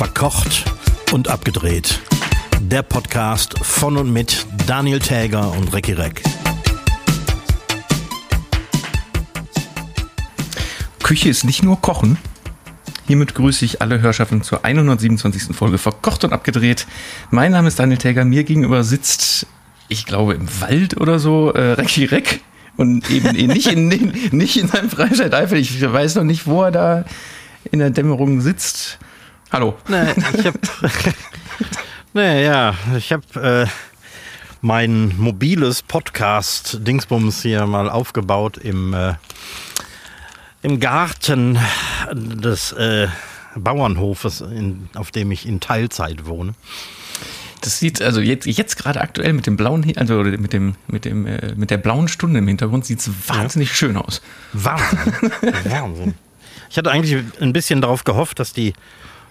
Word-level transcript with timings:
Verkocht 0.00 0.64
und 1.12 1.28
abgedreht. 1.28 2.00
Der 2.58 2.80
Podcast 2.80 3.58
von 3.58 3.98
und 3.98 4.10
mit 4.10 4.46
Daniel 4.66 4.98
Täger 4.98 5.52
und 5.52 5.74
Recki 5.74 5.92
Reck. 5.92 6.22
Küche 11.02 11.28
ist 11.28 11.44
nicht 11.44 11.62
nur 11.62 11.82
Kochen. 11.82 12.16
Hiermit 13.08 13.34
grüße 13.34 13.62
ich 13.66 13.82
alle 13.82 14.00
Hörschaften 14.00 14.40
zur 14.40 14.64
127. 14.64 15.54
Folge 15.54 15.76
Verkocht 15.76 16.24
und 16.24 16.32
abgedreht. 16.32 16.86
Mein 17.30 17.52
Name 17.52 17.68
ist 17.68 17.78
Daniel 17.78 17.98
Täger. 17.98 18.24
Mir 18.24 18.44
gegenüber 18.44 18.84
sitzt, 18.84 19.46
ich 19.88 20.06
glaube, 20.06 20.32
im 20.32 20.48
Wald 20.62 20.98
oder 20.98 21.18
so, 21.18 21.52
äh, 21.52 21.72
Recki 21.72 22.06
Reck. 22.06 22.40
Und 22.78 23.10
eben 23.10 23.32
nicht 23.32 23.70
in, 23.70 23.88
nicht 24.32 24.56
in 24.56 24.66
seinem 24.66 24.88
Freistaat 24.88 25.34
Eifel. 25.34 25.58
Ich 25.58 25.82
weiß 25.82 26.14
noch 26.14 26.24
nicht, 26.24 26.46
wo 26.46 26.62
er 26.62 26.70
da 26.70 27.04
in 27.70 27.80
der 27.80 27.90
Dämmerung 27.90 28.40
sitzt. 28.40 28.98
Hallo. 29.52 29.76
Nee, 29.88 30.12
ich 30.38 30.46
hab, 30.46 30.54
nee, 32.12 32.44
ja, 32.44 32.72
ich 32.96 33.12
habe 33.12 33.66
äh, 33.66 33.70
mein 34.60 35.12
mobiles 35.18 35.82
Podcast-Dingsbums 35.82 37.42
hier 37.42 37.66
mal 37.66 37.90
aufgebaut 37.90 38.58
im, 38.58 38.94
äh, 38.94 39.14
im 40.62 40.78
Garten 40.78 41.58
des 42.12 42.70
äh, 42.74 43.08
Bauernhofes, 43.56 44.40
in, 44.40 44.88
auf 44.94 45.10
dem 45.10 45.32
ich 45.32 45.46
in 45.46 45.58
Teilzeit 45.58 46.26
wohne. 46.26 46.54
Das 47.60 47.80
sieht 47.80 48.00
also 48.00 48.20
jetzt, 48.20 48.46
jetzt 48.46 48.76
gerade 48.76 49.00
aktuell 49.00 49.32
mit 49.32 49.48
dem 49.48 49.56
blauen, 49.56 49.84
also 49.96 50.22
mit 50.22 50.52
dem, 50.52 50.76
mit 50.86 51.04
dem, 51.04 51.26
äh, 51.26 51.56
mit 51.56 51.72
der 51.72 51.78
blauen 51.78 52.06
Stunde 52.06 52.38
im 52.38 52.46
Hintergrund 52.46 52.86
sieht 52.86 53.00
es 53.00 53.10
wahnsinnig 53.26 53.70
ja. 53.70 53.74
schön 53.74 53.96
aus. 53.96 54.22
Wahnsinn. 54.52 55.32
Wahnsinn. 55.64 56.14
Ich 56.70 56.78
hatte 56.78 56.92
eigentlich 56.92 57.24
ein 57.40 57.52
bisschen 57.52 57.80
darauf 57.80 58.04
gehofft, 58.04 58.38
dass 58.38 58.52
die 58.52 58.74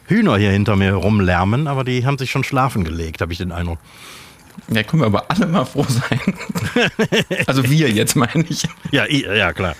Hühner 0.10 0.38
hier 0.38 0.52
hinter 0.52 0.76
mir 0.76 0.94
rumlärmen, 0.94 1.68
aber 1.68 1.84
die 1.84 2.06
haben 2.06 2.18
sich 2.18 2.32
schon 2.32 2.44
schlafen 2.44 2.84
gelegt, 2.84 3.22
habe 3.22 3.32
ich 3.32 3.38
den 3.38 3.52
Eindruck. 3.52 3.80
Ja, 4.68 4.84
können 4.84 5.04
wir 5.04 5.08
aber 5.08 5.30
alle 5.30 5.46
mal 5.46 5.66
froh 5.66 5.86
sein. 5.88 6.20
also 7.48 7.64
wir 7.70 7.90
jetzt, 7.90 8.16
meine 8.16 8.44
ich. 8.50 8.68
Ja, 8.92 9.06
ja 9.08 9.54
klar. 9.54 9.76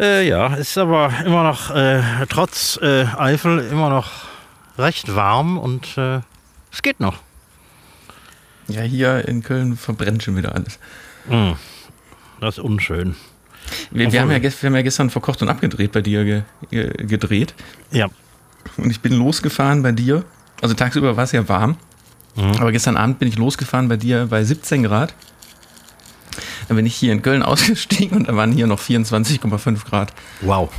Äh, 0.00 0.26
ja, 0.26 0.54
ist 0.54 0.78
aber 0.78 1.12
immer 1.24 1.42
noch, 1.42 1.70
äh, 1.70 2.02
trotz 2.28 2.78
äh, 2.80 3.04
Eifel, 3.16 3.58
immer 3.58 3.90
noch 3.90 4.10
recht 4.78 5.14
warm 5.14 5.58
und 5.58 5.98
äh, 5.98 6.20
es 6.72 6.82
geht 6.82 7.00
noch. 7.00 7.18
Ja, 8.68 8.82
hier 8.82 9.28
in 9.28 9.42
Köln 9.42 9.76
verbrennt 9.76 10.22
schon 10.22 10.36
wieder 10.36 10.54
alles. 10.54 10.78
Mm, 11.28 11.52
das 12.40 12.58
ist 12.58 12.64
unschön. 12.64 13.16
Wir, 13.90 14.12
wir, 14.12 14.20
haben 14.20 14.30
ja, 14.30 14.42
wir 14.42 14.50
haben 14.50 14.74
ja 14.74 14.82
gestern 14.82 15.10
verkocht 15.10 15.42
und 15.42 15.48
abgedreht 15.48 15.92
bei 15.92 16.00
dir 16.00 16.24
ge, 16.24 16.42
ge, 16.70 16.90
gedreht. 17.06 17.54
Ja. 17.90 18.08
Und 18.76 18.90
ich 18.90 19.00
bin 19.00 19.14
losgefahren 19.14 19.82
bei 19.82 19.92
dir. 19.92 20.24
Also 20.60 20.74
tagsüber 20.74 21.16
war 21.16 21.24
es 21.24 21.32
ja 21.32 21.48
warm. 21.48 21.76
Mhm. 22.36 22.56
Aber 22.58 22.72
gestern 22.72 22.96
Abend 22.96 23.18
bin 23.18 23.28
ich 23.28 23.36
losgefahren 23.36 23.88
bei 23.88 23.96
dir 23.96 24.26
bei 24.26 24.44
17 24.44 24.84
Grad. 24.84 25.14
Dann 26.68 26.76
bin 26.76 26.86
ich 26.86 26.94
hier 26.94 27.12
in 27.12 27.22
Köln 27.22 27.42
ausgestiegen 27.42 28.18
und 28.18 28.28
da 28.28 28.36
waren 28.36 28.52
hier 28.52 28.66
noch 28.66 28.80
24,5 28.80 29.84
Grad. 29.84 30.12
Wow. 30.40 30.70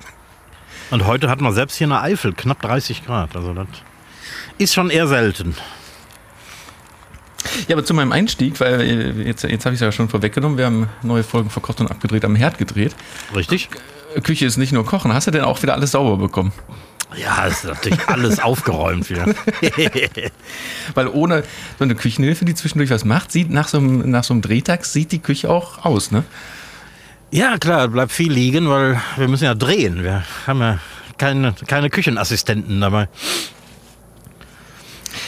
und 0.90 1.06
heute 1.06 1.28
hat 1.28 1.40
man 1.40 1.52
selbst 1.52 1.76
hier 1.76 1.86
in 1.86 1.90
der 1.90 2.02
Eifel 2.02 2.32
knapp 2.32 2.60
30 2.62 3.04
Grad. 3.04 3.34
Also 3.34 3.54
das 3.54 3.66
ist 4.58 4.74
schon 4.74 4.90
eher 4.90 5.06
selten. 5.06 5.56
Ja, 7.68 7.76
aber 7.76 7.84
zu 7.84 7.94
meinem 7.94 8.12
Einstieg, 8.12 8.60
weil 8.60 8.80
äh, 8.80 9.10
jetzt, 9.26 9.44
jetzt 9.44 9.64
habe 9.64 9.74
ich 9.74 9.80
es 9.80 9.84
ja 9.84 9.92
schon 9.92 10.08
vorweggenommen, 10.08 10.58
wir 10.58 10.66
haben 10.66 10.88
neue 11.02 11.22
Folgen 11.22 11.50
verkocht 11.50 11.80
und 11.80 11.90
abgedreht 11.90 12.24
am 12.24 12.36
Herd 12.36 12.58
gedreht. 12.58 12.94
Richtig. 13.34 13.68
Küche 14.22 14.46
ist 14.46 14.56
nicht 14.56 14.72
nur 14.72 14.86
Kochen. 14.86 15.12
Hast 15.12 15.26
du 15.26 15.30
denn 15.30 15.42
auch 15.42 15.62
wieder 15.62 15.74
alles 15.74 15.92
sauber 15.92 16.16
bekommen? 16.16 16.52
Ja, 17.16 17.46
ist 17.46 17.64
natürlich 17.64 18.08
alles 18.08 18.40
aufgeräumt 18.40 19.08
wieder. 19.08 19.26
Weil 20.94 21.08
ohne 21.08 21.44
so 21.78 21.84
eine 21.84 21.94
Küchenhilfe, 21.94 22.44
die 22.44 22.54
zwischendurch 22.54 22.90
was 22.90 23.04
macht, 23.04 23.30
sieht 23.30 23.50
nach 23.50 23.68
so 23.68 23.78
einem, 23.78 24.10
nach 24.10 24.24
so 24.24 24.34
einem 24.34 24.42
Drehtag 24.42 24.84
sieht 24.84 25.12
die 25.12 25.20
Küche 25.20 25.50
auch 25.50 25.84
aus, 25.84 26.10
ne? 26.10 26.24
Ja, 27.30 27.58
klar, 27.58 27.88
bleibt 27.88 28.12
viel 28.12 28.32
liegen, 28.32 28.68
weil 28.68 29.00
wir 29.16 29.28
müssen 29.28 29.44
ja 29.44 29.54
drehen. 29.54 30.04
Wir 30.04 30.24
haben 30.46 30.60
ja 30.60 30.78
keine, 31.18 31.54
keine 31.66 31.90
Küchenassistenten 31.90 32.80
dabei. 32.80 33.08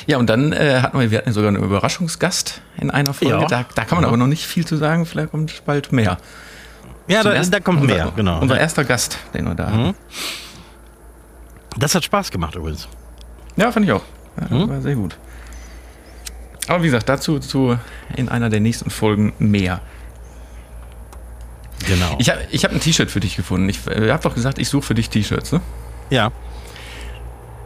Ja, 0.07 0.19
und 0.19 0.31
dann 0.31 0.53
äh, 0.53 0.81
hatten 0.83 0.99
wir, 0.99 1.11
wir 1.11 1.19
hatten 1.19 1.33
sogar 1.33 1.49
einen 1.49 1.63
Überraschungsgast 1.63 2.63
in 2.79 2.91
einer 2.91 3.13
Folge. 3.13 3.41
Ja. 3.41 3.47
Da, 3.47 3.65
da, 3.75 3.85
kann 3.85 3.97
man 3.97 4.03
ja. 4.03 4.09
aber 4.09 4.17
noch 4.17 4.29
nicht 4.29 4.47
viel 4.47 4.65
zu 4.65 4.77
sagen, 4.77 5.05
vielleicht 5.05 5.33
kommt 5.33 5.65
bald 5.67 5.93
mehr. 5.93 6.19
Ja, 7.09 7.23
da, 7.23 7.33
ersten, 7.33 7.53
da, 7.53 7.61
kommt 7.61 7.83
unser, 7.83 7.95
mehr, 7.95 8.13
genau. 8.15 8.41
Unser 8.41 8.59
erster 8.59 8.85
Gast, 8.85 9.19
den 9.35 9.47
wir 9.47 9.55
da 9.55 9.71
mhm. 9.71 9.95
Das 11.77 11.95
hat 11.95 12.05
Spaß 12.05 12.31
gemacht 12.31 12.55
übrigens. 12.55 12.89
Ja, 13.57 13.71
fand 13.71 13.87
ich 13.87 13.93
auch. 13.93 14.03
Mhm. 14.49 14.69
War 14.69 14.81
sehr 14.81 14.95
gut. 14.95 15.17
Aber 16.69 16.83
wie 16.83 16.87
gesagt, 16.87 17.09
dazu 17.09 17.39
zu 17.39 17.79
in 18.17 18.29
einer 18.29 18.49
der 18.49 18.61
nächsten 18.61 18.91
Folgen 18.91 19.35
mehr. 19.39 19.81
Genau. 21.87 22.17
Ich 22.19 22.31
habe 22.31 22.41
ich 22.51 22.65
hab 22.65 22.73
ein 22.73 22.81
T-Shirt 22.81 23.11
für 23.11 23.21
dich 23.21 23.37
gefunden. 23.37 23.69
Ich 23.69 23.87
äh, 23.87 24.11
habe 24.11 24.23
doch 24.23 24.35
gesagt, 24.35 24.59
ich 24.59 24.69
suche 24.69 24.87
für 24.87 24.95
dich 24.95 25.11
T-Shirts, 25.11 25.53
ne? 25.53 25.61
Ja. 26.11 26.33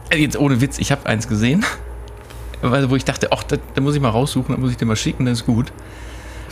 Äh, 0.09 0.17
jetzt 0.17 0.37
ohne 0.37 0.61
Witz, 0.61 0.77
ich 0.77 0.91
habe 0.91 1.05
eins 1.05 1.27
gesehen 1.27 1.65
wo 2.61 2.95
ich 2.95 3.05
dachte, 3.05 3.31
ach, 3.31 3.43
da, 3.43 3.57
da, 3.73 3.81
muss 3.81 3.95
ich 3.95 4.01
mal 4.01 4.09
raussuchen, 4.09 4.55
da 4.55 4.61
muss 4.61 4.71
ich 4.71 4.77
dir 4.77 4.85
mal 4.85 4.95
schicken, 4.95 5.25
das 5.25 5.39
ist 5.39 5.45
gut. 5.45 5.71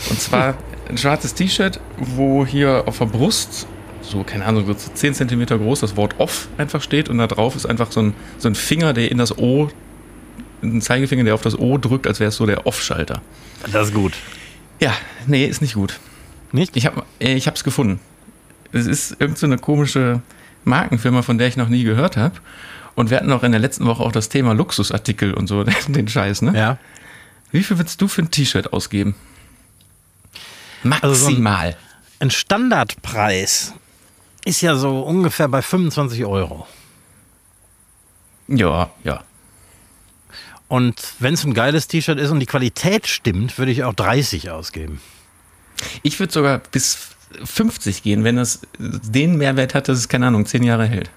Und 0.08 0.20
zwar 0.20 0.54
ein 0.88 0.98
schwarzes 0.98 1.34
T-Shirt, 1.34 1.80
wo 1.98 2.44
hier 2.46 2.84
auf 2.86 2.98
der 2.98 3.06
Brust, 3.06 3.66
so, 4.02 4.24
keine 4.24 4.44
Ahnung, 4.44 4.66
so 4.66 4.74
10 4.74 5.14
cm 5.14 5.46
groß, 5.46 5.80
das 5.80 5.96
Wort 5.96 6.14
off 6.18 6.48
einfach 6.58 6.82
steht 6.82 7.08
und 7.08 7.18
da 7.18 7.26
drauf 7.26 7.54
ist 7.54 7.66
einfach 7.66 7.92
so 7.92 8.00
ein, 8.00 8.14
so 8.38 8.48
ein 8.48 8.54
Finger, 8.54 8.92
der 8.92 9.10
in 9.10 9.18
das 9.18 9.36
O, 9.38 9.70
ein 10.62 10.80
Zeigefinger, 10.80 11.24
der 11.24 11.34
auf 11.34 11.42
das 11.42 11.58
O 11.58 11.78
drückt, 11.78 12.06
als 12.06 12.20
wäre 12.20 12.28
es 12.28 12.36
so 12.36 12.46
der 12.46 12.66
Off-Schalter. 12.66 13.22
Das 13.72 13.88
ist 13.88 13.94
gut. 13.94 14.14
Ja, 14.80 14.92
nee, 15.26 15.44
ist 15.44 15.60
nicht 15.60 15.74
gut. 15.74 16.00
Nicht? 16.52 16.76
Ich 16.76 16.86
habe 16.86 17.04
es 17.18 17.64
gefunden. 17.64 18.00
Es 18.72 18.86
ist 18.86 19.12
irgendeine 19.20 19.56
so 19.56 19.62
komische 19.62 20.22
Markenfirma, 20.64 21.22
von 21.22 21.38
der 21.38 21.48
ich 21.48 21.56
noch 21.56 21.68
nie 21.68 21.84
gehört 21.84 22.16
habe. 22.16 22.34
Und 23.00 23.08
wir 23.08 23.16
hatten 23.16 23.32
auch 23.32 23.42
in 23.44 23.52
der 23.52 23.62
letzten 23.62 23.86
Woche 23.86 24.02
auch 24.02 24.12
das 24.12 24.28
Thema 24.28 24.52
Luxusartikel 24.52 25.32
und 25.32 25.46
so, 25.46 25.64
den 25.88 26.06
Scheiß, 26.06 26.42
ne? 26.42 26.52
Ja. 26.54 26.78
Wie 27.50 27.62
viel 27.62 27.78
würdest 27.78 27.98
du 28.02 28.08
für 28.08 28.20
ein 28.20 28.30
T-Shirt 28.30 28.74
ausgeben? 28.74 29.14
Maximal. 30.82 31.10
Also 31.10 31.30
so 31.30 31.34
ein, 31.34 31.74
ein 32.18 32.30
Standardpreis 32.30 33.72
ist 34.44 34.60
ja 34.60 34.76
so 34.76 35.00
ungefähr 35.00 35.48
bei 35.48 35.62
25 35.62 36.26
Euro. 36.26 36.66
Ja, 38.48 38.90
ja. 39.02 39.24
Und 40.68 41.00
wenn 41.20 41.32
es 41.32 41.44
ein 41.44 41.54
geiles 41.54 41.88
T-Shirt 41.88 42.18
ist 42.18 42.30
und 42.30 42.40
die 42.40 42.46
Qualität 42.46 43.06
stimmt, 43.06 43.56
würde 43.56 43.72
ich 43.72 43.82
auch 43.82 43.94
30 43.94 44.50
ausgeben. 44.50 45.00
Ich 46.02 46.20
würde 46.20 46.34
sogar 46.34 46.58
bis 46.58 46.98
50 47.44 48.02
gehen, 48.02 48.24
wenn 48.24 48.36
es 48.36 48.60
den 48.78 49.38
Mehrwert 49.38 49.74
hat, 49.74 49.88
dass 49.88 49.96
es, 49.96 50.08
keine 50.10 50.26
Ahnung, 50.26 50.44
10 50.44 50.64
Jahre 50.64 50.86
hält. 50.86 51.10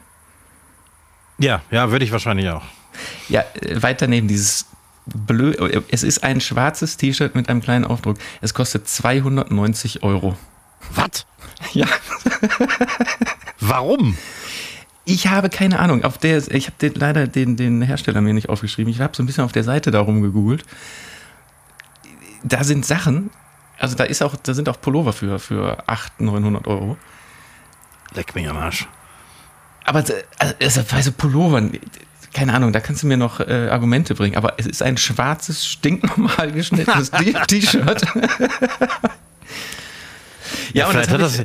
Ja, 1.44 1.62
ja, 1.72 1.92
würde 1.92 2.06
ich 2.06 2.12
wahrscheinlich 2.14 2.50
auch. 2.50 2.64
Ja, 3.28 3.44
äh, 3.62 3.82
weiter 3.82 4.08
neben 4.08 4.30
dieses 4.30 4.66
blöd. 5.06 5.60
Es 5.92 6.04
ist 6.04 6.24
ein 6.24 6.40
schwarzes 6.40 6.96
T-Shirt 6.96 7.36
mit 7.36 7.50
einem 7.50 7.62
kleinen 7.62 7.84
Aufdruck. 7.84 8.18
Es 8.40 8.54
kostet 8.54 8.88
290 8.88 10.04
Euro. 10.04 10.38
Was? 10.96 11.26
Ja. 11.72 11.88
Warum? 13.62 14.18
Ich 15.06 15.28
habe 15.28 15.50
keine 15.50 15.80
Ahnung. 15.80 16.04
Auf 16.04 16.18
der, 16.18 16.38
ich 16.52 16.68
habe 16.68 16.76
den, 16.82 16.94
leider 16.96 17.26
den, 17.26 17.56
den 17.56 17.82
Hersteller 17.82 18.20
mir 18.20 18.34
nicht 18.34 18.50
aufgeschrieben. 18.50 18.92
Ich 18.92 19.00
habe 19.00 19.16
so 19.16 19.24
ein 19.24 19.26
bisschen 19.26 19.46
auf 19.46 19.54
der 19.54 19.64
Seite 19.64 19.90
darum 19.90 20.22
gegoogelt. 20.22 20.66
Da 22.44 22.66
sind 22.66 22.86
Sachen, 22.86 23.30
also 23.80 23.96
da 23.96 24.04
ist 24.04 24.22
auch, 24.22 24.36
da 24.36 24.54
sind 24.54 24.68
auch 24.68 24.80
Pullover 24.82 25.14
für, 25.14 25.40
für 25.40 25.88
800, 25.88 26.20
900 26.20 26.68
Euro. 26.68 26.98
Leck 28.14 28.36
mich 28.36 28.50
am 28.50 28.58
Arsch. 28.58 28.88
Aber 29.86 30.04
also, 30.60 30.82
bei 30.90 31.02
so 31.02 31.12
Pullovern, 31.12 31.78
keine 32.34 32.54
Ahnung, 32.54 32.74
da 32.74 32.80
kannst 32.80 33.04
du 33.04 33.08
mir 33.08 33.18
noch 33.18 33.40
äh, 33.40 33.70
Argumente 33.70 34.16
bringen, 34.16 34.36
aber 34.36 34.56
es 34.58 34.66
ist 34.66 34.82
ein 34.82 34.98
schwarzes, 34.98 35.66
stinknormal 35.66 36.52
geschnittenes 36.52 37.12
T-Shirt. 37.48 38.02
ja, 40.74 40.74
ja, 40.74 40.86
und 40.86 40.94
vielleicht 40.94 41.12
hat 41.12 41.22
das. 41.22 41.44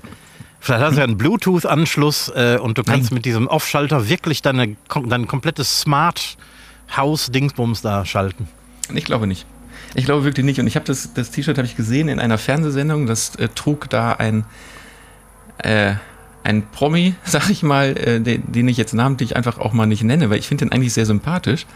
Vielleicht 0.60 0.84
hast 0.84 0.94
du 0.94 0.98
ja 0.98 1.04
einen 1.04 1.16
Bluetooth-Anschluss 1.16 2.32
äh, 2.34 2.58
und 2.60 2.78
du 2.78 2.82
kannst 2.82 3.10
Nein. 3.10 3.18
mit 3.18 3.24
diesem 3.24 3.46
Off-Schalter 3.46 4.08
wirklich 4.08 4.42
deine, 4.42 4.76
dein 5.06 5.28
komplettes 5.28 5.80
Smart-House-Dingsbums 5.80 7.80
da 7.80 8.04
schalten. 8.04 8.48
Ich 8.92 9.04
glaube 9.04 9.28
nicht. 9.28 9.46
Ich 9.94 10.04
glaube 10.04 10.24
wirklich 10.24 10.44
nicht. 10.44 10.60
Und 10.60 10.66
ich 10.66 10.74
habe 10.74 10.84
das, 10.84 11.14
das 11.14 11.30
T-Shirt 11.30 11.56
habe 11.56 11.66
ich 11.66 11.76
gesehen 11.76 12.08
in 12.08 12.18
einer 12.18 12.38
Fernsehsendung. 12.38 13.06
Das 13.06 13.36
äh, 13.36 13.48
trug 13.48 13.88
da 13.88 14.14
ein 14.14 14.44
äh, 15.58 15.94
ein 16.48 16.66
Promi, 16.70 17.14
sag 17.24 17.50
ich 17.50 17.62
mal, 17.62 17.96
äh, 17.96 18.20
den, 18.20 18.50
den, 18.50 18.68
ich 18.68 18.76
jetzt 18.76 18.94
namentlich 18.94 19.36
einfach 19.36 19.58
auch 19.58 19.72
mal 19.72 19.86
nicht 19.86 20.02
nenne, 20.02 20.30
weil 20.30 20.38
ich 20.38 20.48
finde 20.48 20.64
den 20.64 20.72
eigentlich 20.72 20.94
sehr 20.94 21.06
sympathisch. 21.06 21.66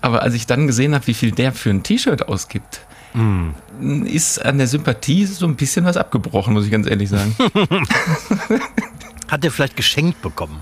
Aber 0.00 0.22
als 0.22 0.34
ich 0.34 0.46
dann 0.46 0.66
gesehen 0.66 0.94
habe, 0.94 1.06
wie 1.06 1.14
viel 1.14 1.32
der 1.32 1.52
für 1.52 1.70
ein 1.70 1.82
T-Shirt 1.82 2.28
ausgibt, 2.28 2.80
mm. 3.14 4.04
ist 4.04 4.44
an 4.44 4.58
der 4.58 4.66
Sympathie 4.66 5.26
so 5.26 5.46
ein 5.46 5.56
bisschen 5.56 5.84
was 5.84 5.96
abgebrochen, 5.96 6.52
muss 6.52 6.66
ich 6.66 6.70
ganz 6.70 6.86
ehrlich 6.86 7.08
sagen. 7.08 7.34
Hat 9.28 9.42
der 9.42 9.50
vielleicht 9.50 9.76
geschenkt 9.76 10.22
bekommen? 10.22 10.60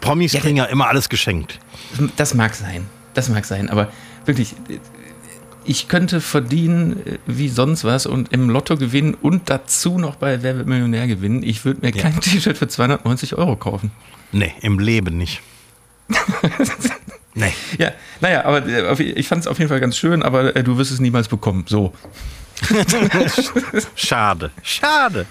Promis 0.00 0.32
Ja, 0.32 0.40
kriegen 0.40 0.56
ja 0.56 0.64
immer 0.64 0.88
alles 0.88 1.08
geschenkt. 1.08 1.58
Das 2.16 2.34
mag 2.34 2.54
sein. 2.54 2.86
Das 3.14 3.28
mag 3.28 3.44
sein. 3.44 3.70
Aber 3.70 3.90
wirklich, 4.26 4.54
ich 5.64 5.88
könnte 5.88 6.20
verdienen 6.20 7.04
äh, 7.06 7.18
wie 7.26 7.48
sonst 7.48 7.84
was 7.84 8.06
und 8.06 8.32
im 8.32 8.50
Lotto 8.50 8.76
gewinnen 8.76 9.14
und 9.14 9.50
dazu 9.50 9.98
noch 9.98 10.16
bei 10.16 10.42
Wer 10.42 10.56
wird 10.56 10.66
Millionär 10.66 11.06
gewinnen. 11.06 11.42
Ich 11.42 11.64
würde 11.64 11.80
mir 11.82 11.94
Ja. 11.94 12.02
kein 12.02 12.20
T-Shirt 12.20 12.56
für 12.58 12.68
290 12.68 13.36
Euro 13.36 13.56
kaufen. 13.56 13.90
Nee, 14.32 14.52
im 14.60 14.78
Leben 14.78 15.16
nicht. 15.16 15.40
nee. 17.34 17.52
Ja, 17.78 17.92
naja, 18.20 18.44
aber 18.44 18.66
äh, 18.66 19.02
ich 19.02 19.28
fand 19.28 19.40
es 19.42 19.46
auf 19.46 19.58
jeden 19.58 19.68
Fall 19.68 19.80
ganz 19.80 19.96
schön, 19.96 20.22
aber 20.22 20.54
äh, 20.56 20.62
du 20.64 20.76
wirst 20.76 20.90
es 20.90 21.00
niemals 21.00 21.28
bekommen. 21.28 21.64
So. 21.68 21.94
Schade. 23.96 24.50
Schade. 24.62 25.26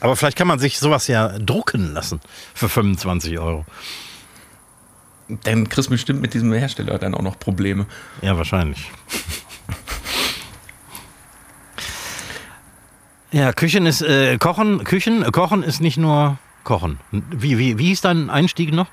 Aber 0.00 0.16
vielleicht 0.16 0.36
kann 0.36 0.48
man 0.48 0.58
sich 0.58 0.78
sowas 0.78 1.06
ja 1.08 1.38
drucken 1.38 1.92
lassen 1.94 2.20
für 2.54 2.68
25 2.68 3.38
Euro. 3.38 3.64
Dann 5.28 5.68
kriegst 5.68 5.88
du 5.88 5.92
bestimmt 5.92 6.22
mit 6.22 6.34
diesem 6.34 6.52
Hersteller 6.52 6.98
dann 6.98 7.14
auch 7.14 7.22
noch 7.22 7.38
Probleme. 7.38 7.86
Ja, 8.22 8.36
wahrscheinlich. 8.36 8.90
Ja, 13.30 13.52
Küchen 13.52 13.84
ist 13.84 14.00
äh, 14.00 14.38
Kochen, 14.38 14.84
Küchen, 14.84 15.22
äh, 15.22 15.30
Kochen 15.30 15.62
ist 15.62 15.80
nicht 15.80 15.98
nur 15.98 16.38
Kochen. 16.64 16.98
Wie, 17.10 17.58
wie, 17.58 17.78
wie 17.78 17.88
hieß 17.88 18.00
dein 18.00 18.30
Einstieg 18.30 18.72
noch? 18.72 18.88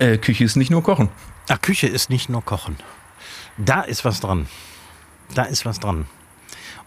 Äh, 0.00 0.18
Küche 0.18 0.42
ist 0.42 0.56
nicht 0.56 0.70
nur 0.70 0.82
Kochen. 0.82 1.08
Ach, 1.48 1.60
Küche 1.60 1.86
ist 1.86 2.10
nicht 2.10 2.28
nur 2.28 2.44
Kochen. 2.44 2.76
Da 3.58 3.82
ist 3.82 4.04
was 4.04 4.20
dran. 4.20 4.48
Da 5.34 5.44
ist 5.44 5.64
was 5.64 5.78
dran. 5.78 6.06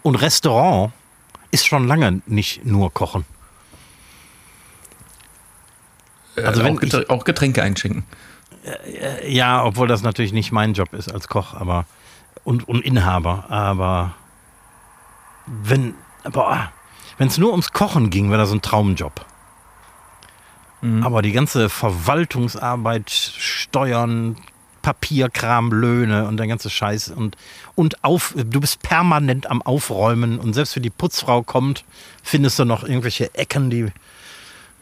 Und 0.02 0.16
Restaurant 0.16 0.92
ist 1.50 1.66
schon 1.66 1.88
lange 1.88 2.20
nicht 2.26 2.66
nur 2.66 2.92
Kochen. 2.92 3.24
Also 6.44 6.60
äh, 6.60 6.64
wenn 6.64 6.76
auch, 6.76 6.80
Geträ 6.80 7.04
auch 7.08 7.24
Getränke 7.24 7.62
einschenken. 7.62 8.04
Ja, 9.26 9.64
obwohl 9.64 9.88
das 9.88 10.02
natürlich 10.02 10.32
nicht 10.32 10.52
mein 10.52 10.74
Job 10.74 10.92
ist 10.92 11.10
als 11.10 11.28
Koch, 11.28 11.54
aber 11.54 11.86
und, 12.44 12.68
und 12.68 12.84
Inhaber. 12.84 13.46
Aber 13.48 14.14
wenn, 15.46 15.94
wenn 16.24 17.28
es 17.28 17.38
nur 17.38 17.52
ums 17.52 17.72
Kochen 17.72 18.10
ging, 18.10 18.30
wäre 18.30 18.40
das 18.40 18.52
ein 18.52 18.60
Traumjob. 18.60 19.24
Aber 21.02 21.20
die 21.20 21.32
ganze 21.32 21.68
Verwaltungsarbeit, 21.68 23.10
Steuern, 23.10 24.36
Papierkram, 24.80 25.72
Löhne 25.72 26.26
und 26.26 26.38
der 26.38 26.46
ganze 26.46 26.70
Scheiß 26.70 27.10
und, 27.10 27.36
und 27.74 28.02
auf, 28.02 28.34
du 28.34 28.60
bist 28.60 28.82
permanent 28.82 29.50
am 29.50 29.60
Aufräumen 29.60 30.38
und 30.38 30.54
selbst 30.54 30.74
wenn 30.76 30.82
die 30.82 30.88
Putzfrau 30.88 31.42
kommt, 31.42 31.84
findest 32.22 32.58
du 32.58 32.64
noch 32.64 32.82
irgendwelche 32.82 33.34
Ecken, 33.34 33.68
die, 33.68 33.92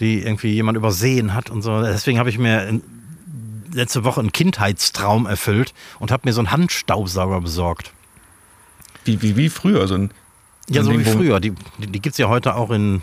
die 0.01 0.23
irgendwie 0.23 0.53
jemand 0.53 0.77
übersehen 0.77 1.35
hat 1.35 1.51
und 1.51 1.63
so. 1.63 1.83
Deswegen 1.83 2.19
habe 2.19 2.31
ich 2.31 2.39
mir 2.39 2.67
in- 2.69 2.83
letzte 3.73 4.03
Woche 4.05 4.21
einen 4.21 4.33
Kindheitstraum 4.33 5.27
erfüllt 5.27 5.75
und 5.99 6.11
habe 6.11 6.23
mir 6.27 6.33
so 6.33 6.41
einen 6.41 6.51
Handstaubsauger 6.51 7.41
besorgt. 7.41 7.93
Wie, 9.05 9.21
wie, 9.23 9.37
wie 9.37 9.49
früher. 9.51 9.87
So 9.89 9.95
ein, 9.95 10.11
Ja, 10.71 10.83
so 10.83 10.99
wie 10.99 11.05
früher. 11.05 11.39
Die, 11.41 11.53
die, 11.79 11.87
die 11.87 12.01
gibt 12.01 12.15
es 12.15 12.19
ja 12.19 12.29
heute 12.29 12.55
auch 12.55 12.71
in 12.71 13.03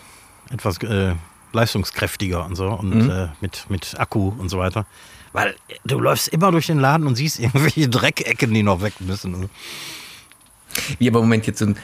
etwas 0.50 0.77
äh, 0.83 1.13
leistungskräftiger 1.53 2.45
und 2.45 2.56
so 2.56 2.68
und 2.69 3.06
Mhm. 3.06 3.09
äh, 3.09 3.27
mit, 3.41 3.65
mit 3.69 4.00
Akku 4.00 4.30
und 4.38 4.50
so 4.50 4.57
weiter. 4.59 4.86
Weil 5.33 5.56
du 5.86 6.00
läufst 6.00 6.30
immer 6.30 6.51
durch 6.51 6.68
den 6.68 6.80
Laden 6.80 7.06
und 7.07 7.15
siehst 7.15 7.39
irgendwelche 7.41 7.88
Dreckecken, 7.89 8.53
die 8.53 8.63
noch 8.63 8.81
weg 8.81 8.94
müssen. 9.01 9.50
Wie 11.00 11.07
aber 11.09 11.19
Moment, 11.21 11.45
jetzt 11.48 11.59
so 11.59 11.65
ein, 11.65 11.77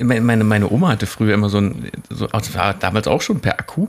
meine, 0.00 0.44
meine 0.44 0.70
Oma 0.70 0.88
hatte 0.90 1.06
früher 1.06 1.34
immer 1.34 1.48
so 1.48 1.58
ein, 1.58 1.90
so, 2.08 2.26
das 2.28 2.54
war 2.54 2.74
damals 2.74 3.06
auch 3.08 3.20
schon 3.22 3.40
per 3.40 3.58
Akku, 3.58 3.88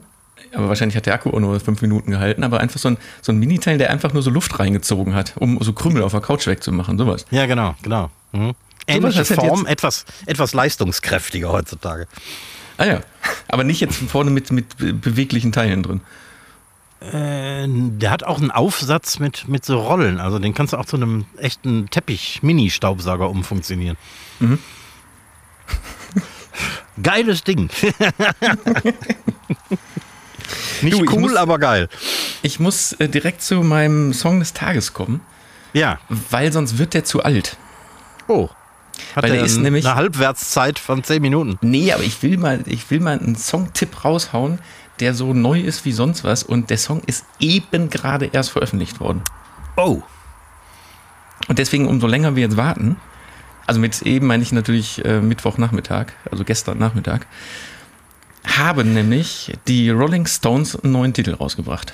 aber 0.53 0.69
wahrscheinlich 0.69 0.95
hat 0.97 1.05
der 1.05 1.13
Akku 1.13 1.29
auch 1.29 1.39
nur 1.39 1.59
fünf 1.59 1.81
Minuten 1.81 2.11
gehalten, 2.11 2.43
aber 2.43 2.59
einfach 2.59 2.79
so 2.79 2.89
ein, 2.89 2.97
so 3.21 3.31
ein 3.31 3.37
Miniteil, 3.37 3.77
der 3.77 3.89
einfach 3.91 4.13
nur 4.13 4.21
so 4.23 4.29
Luft 4.29 4.59
reingezogen 4.59 5.13
hat, 5.15 5.33
um 5.37 5.61
so 5.61 5.73
Krümel 5.73 6.03
auf 6.03 6.11
der 6.11 6.21
Couch 6.21 6.47
wegzumachen, 6.47 6.97
sowas. 6.97 7.25
Ja, 7.31 7.45
genau, 7.45 7.75
genau. 7.81 8.09
Mhm. 8.31 8.53
Ähnliche 8.87 9.19
das 9.19 9.29
hat 9.31 9.37
Form, 9.39 9.65
etwas, 9.67 10.05
etwas 10.25 10.53
leistungskräftiger 10.53 11.51
heutzutage. 11.51 12.07
Ah 12.77 12.85
ja, 12.85 13.01
aber 13.47 13.63
nicht 13.63 13.79
jetzt 13.81 13.97
vorne 13.97 14.31
mit, 14.31 14.51
mit 14.51 14.77
be- 14.77 14.93
beweglichen 14.93 15.51
Teilen 15.51 15.83
drin. 15.83 16.01
Äh, 17.01 17.67
der 17.67 18.09
hat 18.11 18.23
auch 18.23 18.39
einen 18.39 18.51
Aufsatz 18.51 19.19
mit, 19.19 19.47
mit 19.47 19.63
so 19.63 19.79
Rollen. 19.79 20.19
Also 20.19 20.39
den 20.39 20.53
kannst 20.53 20.73
du 20.73 20.77
auch 20.77 20.85
zu 20.85 20.95
einem 20.97 21.25
echten 21.37 21.89
Teppich-Mini-Staubsauger 21.89 23.29
umfunktionieren. 23.29 23.97
Mhm. 24.39 24.59
Geiles 27.01 27.43
Ding. 27.43 27.69
Nicht 30.81 30.93
Du, 30.99 31.05
cool, 31.13 31.19
muss- 31.21 31.35
aber 31.35 31.59
geil. 31.59 31.89
Ich 32.41 32.59
muss 32.59 32.93
äh, 32.93 33.07
direkt 33.09 33.41
zu 33.41 33.55
meinem 33.63 34.13
Song 34.13 34.39
des 34.39 34.53
Tages 34.53 34.93
kommen, 34.93 35.21
Ja. 35.73 35.99
weil 36.29 36.51
sonst 36.51 36.77
wird 36.77 36.93
der 36.93 37.03
zu 37.03 37.23
alt. 37.23 37.57
Oh. 38.27 38.49
Hat 39.15 39.23
Weil 39.23 39.31
der 39.31 39.43
ist 39.43 39.57
nämlich- 39.57 39.85
eine 39.85 39.95
Halbwertszeit 39.95 40.77
von 40.77 41.03
10 41.03 41.21
Minuten. 41.21 41.57
Nee, 41.61 41.93
aber 41.93 42.03
ich 42.03 42.21
will 42.21 42.37
mal, 42.37 42.61
ich 42.65 42.89
will 42.91 42.99
mal 42.99 43.17
einen 43.17 43.35
Songtipp 43.35 44.03
raushauen, 44.03 44.59
der 44.99 45.13
so 45.13 45.33
neu 45.33 45.59
ist 45.61 45.85
wie 45.85 45.93
sonst 45.93 46.23
was 46.25 46.43
und 46.43 46.69
der 46.69 46.77
Song 46.77 47.01
ist 47.05 47.25
eben 47.39 47.89
gerade 47.89 48.25
erst 48.33 48.49
veröffentlicht 48.51 48.99
worden. 48.99 49.21
Oh. 49.77 50.01
Und 51.47 51.57
deswegen, 51.57 51.87
umso 51.87 52.07
länger 52.07 52.35
wir 52.35 52.43
jetzt 52.43 52.57
warten, 52.57 52.97
also 53.65 53.79
mit 53.79 54.01
eben 54.01 54.27
meine 54.27 54.43
ich 54.43 54.51
natürlich 54.51 55.03
äh, 55.05 55.21
Mittwochnachmittag, 55.21 56.07
also 56.29 56.43
gestern 56.43 56.77
Nachmittag, 56.79 57.25
haben 58.45 58.93
nämlich 58.93 59.53
die 59.67 59.89
Rolling 59.89 60.25
Stones 60.25 60.75
einen 60.75 60.93
neuen 60.93 61.13
Titel 61.13 61.33
rausgebracht. 61.33 61.93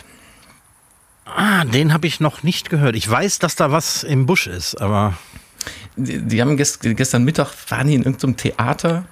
Ah, 1.26 1.66
den 1.66 1.92
habe 1.92 2.08
ich 2.08 2.20
noch 2.20 2.44
nicht 2.44 2.70
gehört. 2.70 2.96
Ich 2.96 3.10
weiß, 3.10 3.40
dass 3.40 3.56
da 3.56 3.72
was 3.72 4.04
im 4.04 4.26
Busch 4.26 4.48
ist, 4.48 4.76
aber 4.82 5.18
Die, 5.98 6.22
die 6.22 6.42
haben 6.42 6.58
gest, 6.58 6.82
gestern 6.82 7.24
Mittag, 7.24 7.54
waren 7.70 7.88
die 7.88 7.96
in 7.96 8.04
irgendeinem 8.04 8.38
Theater, 8.38 9.06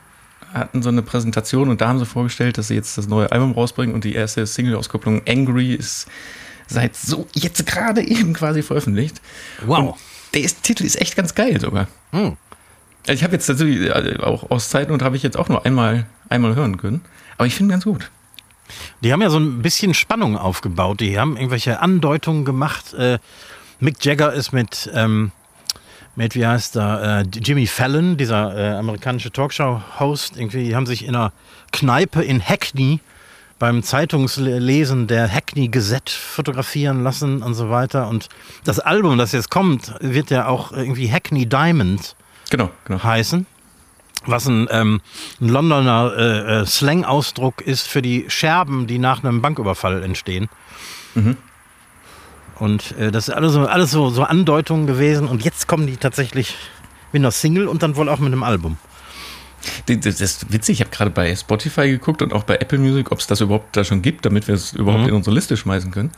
hatten 0.53 0.83
so 0.83 0.89
eine 0.89 1.01
Präsentation 1.01 1.69
und 1.69 1.81
da 1.81 1.87
haben 1.87 1.99
sie 1.99 2.05
vorgestellt, 2.05 2.57
dass 2.57 2.67
sie 2.67 2.75
jetzt 2.75 2.97
das 2.97 3.07
neue 3.07 3.31
Album 3.31 3.53
rausbringen 3.53 3.95
und 3.95 4.03
die 4.03 4.13
erste 4.13 4.45
Single-Auskopplung 4.45 5.23
Angry 5.27 5.73
ist 5.73 6.07
seit 6.67 6.95
so 6.95 7.27
jetzt 7.33 7.65
gerade 7.65 8.01
eben 8.01 8.33
quasi 8.33 8.61
veröffentlicht. 8.61 9.21
wow. 9.65 9.93
Und 9.93 9.95
der 10.33 10.41
ist, 10.41 10.63
Titel 10.63 10.83
ist 10.83 10.99
echt 10.99 11.15
ganz 11.15 11.35
geil 11.35 11.59
sogar. 11.59 11.87
Hm. 12.11 12.37
Also 13.07 13.13
ich 13.13 13.23
habe 13.23 13.33
jetzt 13.33 13.49
natürlich 13.49 13.89
äh, 13.89 14.17
auch 14.21 14.49
aus 14.51 14.69
Zeiten 14.69 14.91
und 14.91 15.01
habe 15.01 15.15
ich 15.15 15.23
jetzt 15.23 15.37
auch 15.37 15.49
nur 15.49 15.65
einmal, 15.65 16.05
einmal 16.29 16.55
hören 16.55 16.77
können. 16.77 17.01
Aber 17.37 17.47
ich 17.47 17.55
finde 17.55 17.73
ganz 17.73 17.83
gut. 17.83 18.09
Die 19.01 19.11
haben 19.11 19.21
ja 19.21 19.29
so 19.29 19.37
ein 19.39 19.61
bisschen 19.61 19.93
Spannung 19.93 20.37
aufgebaut. 20.37 20.99
Die 20.99 21.19
haben 21.19 21.35
irgendwelche 21.35 21.79
Andeutungen 21.79 22.45
gemacht. 22.45 22.93
Äh, 22.93 23.19
Mick 23.79 24.03
Jagger 24.03 24.33
ist 24.33 24.53
mit, 24.53 24.89
ähm, 24.93 25.31
mit 26.15 26.35
wie 26.35 26.45
heißt 26.45 26.77
er, 26.77 27.21
äh, 27.21 27.25
Jimmy 27.39 27.67
Fallon, 27.67 28.17
dieser 28.17 28.55
äh, 28.55 28.77
amerikanische 28.77 29.31
Talkshow-Host, 29.31 30.37
irgendwie 30.37 30.63
die 30.63 30.75
haben 30.75 30.85
sich 30.85 31.05
in 31.05 31.15
einer 31.15 31.33
Kneipe 31.71 32.23
in 32.23 32.41
Hackney 32.41 32.99
beim 33.59 33.83
Zeitungslesen 33.83 35.07
der 35.07 35.31
Hackney 35.31 35.67
Gazette 35.69 36.11
fotografieren 36.11 37.03
lassen 37.03 37.41
und 37.41 37.53
so 37.53 37.69
weiter. 37.69 38.07
Und 38.07 38.29
das 38.63 38.79
Album, 38.79 39.17
das 39.17 39.31
jetzt 39.31 39.49
kommt, 39.49 39.93
wird 39.99 40.31
ja 40.31 40.47
auch 40.47 40.71
irgendwie 40.71 41.11
Hackney 41.11 41.45
Diamond 41.45 42.15
Genau, 42.49 42.69
genau. 42.85 43.03
heißen. 43.03 43.45
Was 44.25 44.47
ein, 44.47 44.67
ähm, 44.71 45.01
ein 45.41 45.49
Londoner 45.49 46.13
äh, 46.15 46.61
äh, 46.61 46.65
Slang-Ausdruck 46.65 47.61
ist 47.61 47.87
für 47.87 48.01
die 48.01 48.25
Scherben, 48.29 48.87
die 48.87 48.97
nach 48.99 49.23
einem 49.23 49.41
Banküberfall 49.41 50.01
entstehen. 50.03 50.49
Mhm. 51.15 51.37
Und 52.59 52.97
äh, 52.97 53.11
das 53.11 53.27
ist 53.27 53.33
alles, 53.33 53.53
so, 53.53 53.65
alles 53.65 53.91
so, 53.91 54.09
so 54.09 54.23
Andeutungen 54.23 54.87
gewesen. 54.87 55.27
Und 55.27 55.43
jetzt 55.43 55.67
kommen 55.67 55.87
die 55.87 55.97
tatsächlich 55.97 56.55
mit 57.11 57.21
einer 57.21 57.31
Single 57.31 57.67
und 57.67 57.83
dann 57.83 57.95
wohl 57.95 58.07
auch 58.09 58.19
mit 58.19 58.31
einem 58.31 58.43
Album. 58.43 58.77
Das, 59.87 60.19
ist 60.19 60.51
witzig, 60.51 60.79
ich 60.79 60.85
habe 60.85 60.95
gerade 60.95 61.09
bei 61.11 61.33
Spotify 61.35 61.89
geguckt 61.89 62.21
und 62.21 62.33
auch 62.33 62.43
bei 62.43 62.55
Apple 62.55 62.79
Music, 62.79 63.11
ob 63.11 63.19
es 63.19 63.27
das 63.27 63.39
überhaupt 63.41 63.75
da 63.77 63.83
schon 63.83 64.01
gibt, 64.01 64.25
damit 64.25 64.47
wir 64.47 64.55
es 64.55 64.73
überhaupt 64.73 65.03
Mhm. 65.03 65.09
in 65.09 65.15
unsere 65.15 65.33
Liste 65.33 65.55
schmeißen 65.55 65.91
können. 65.91 66.11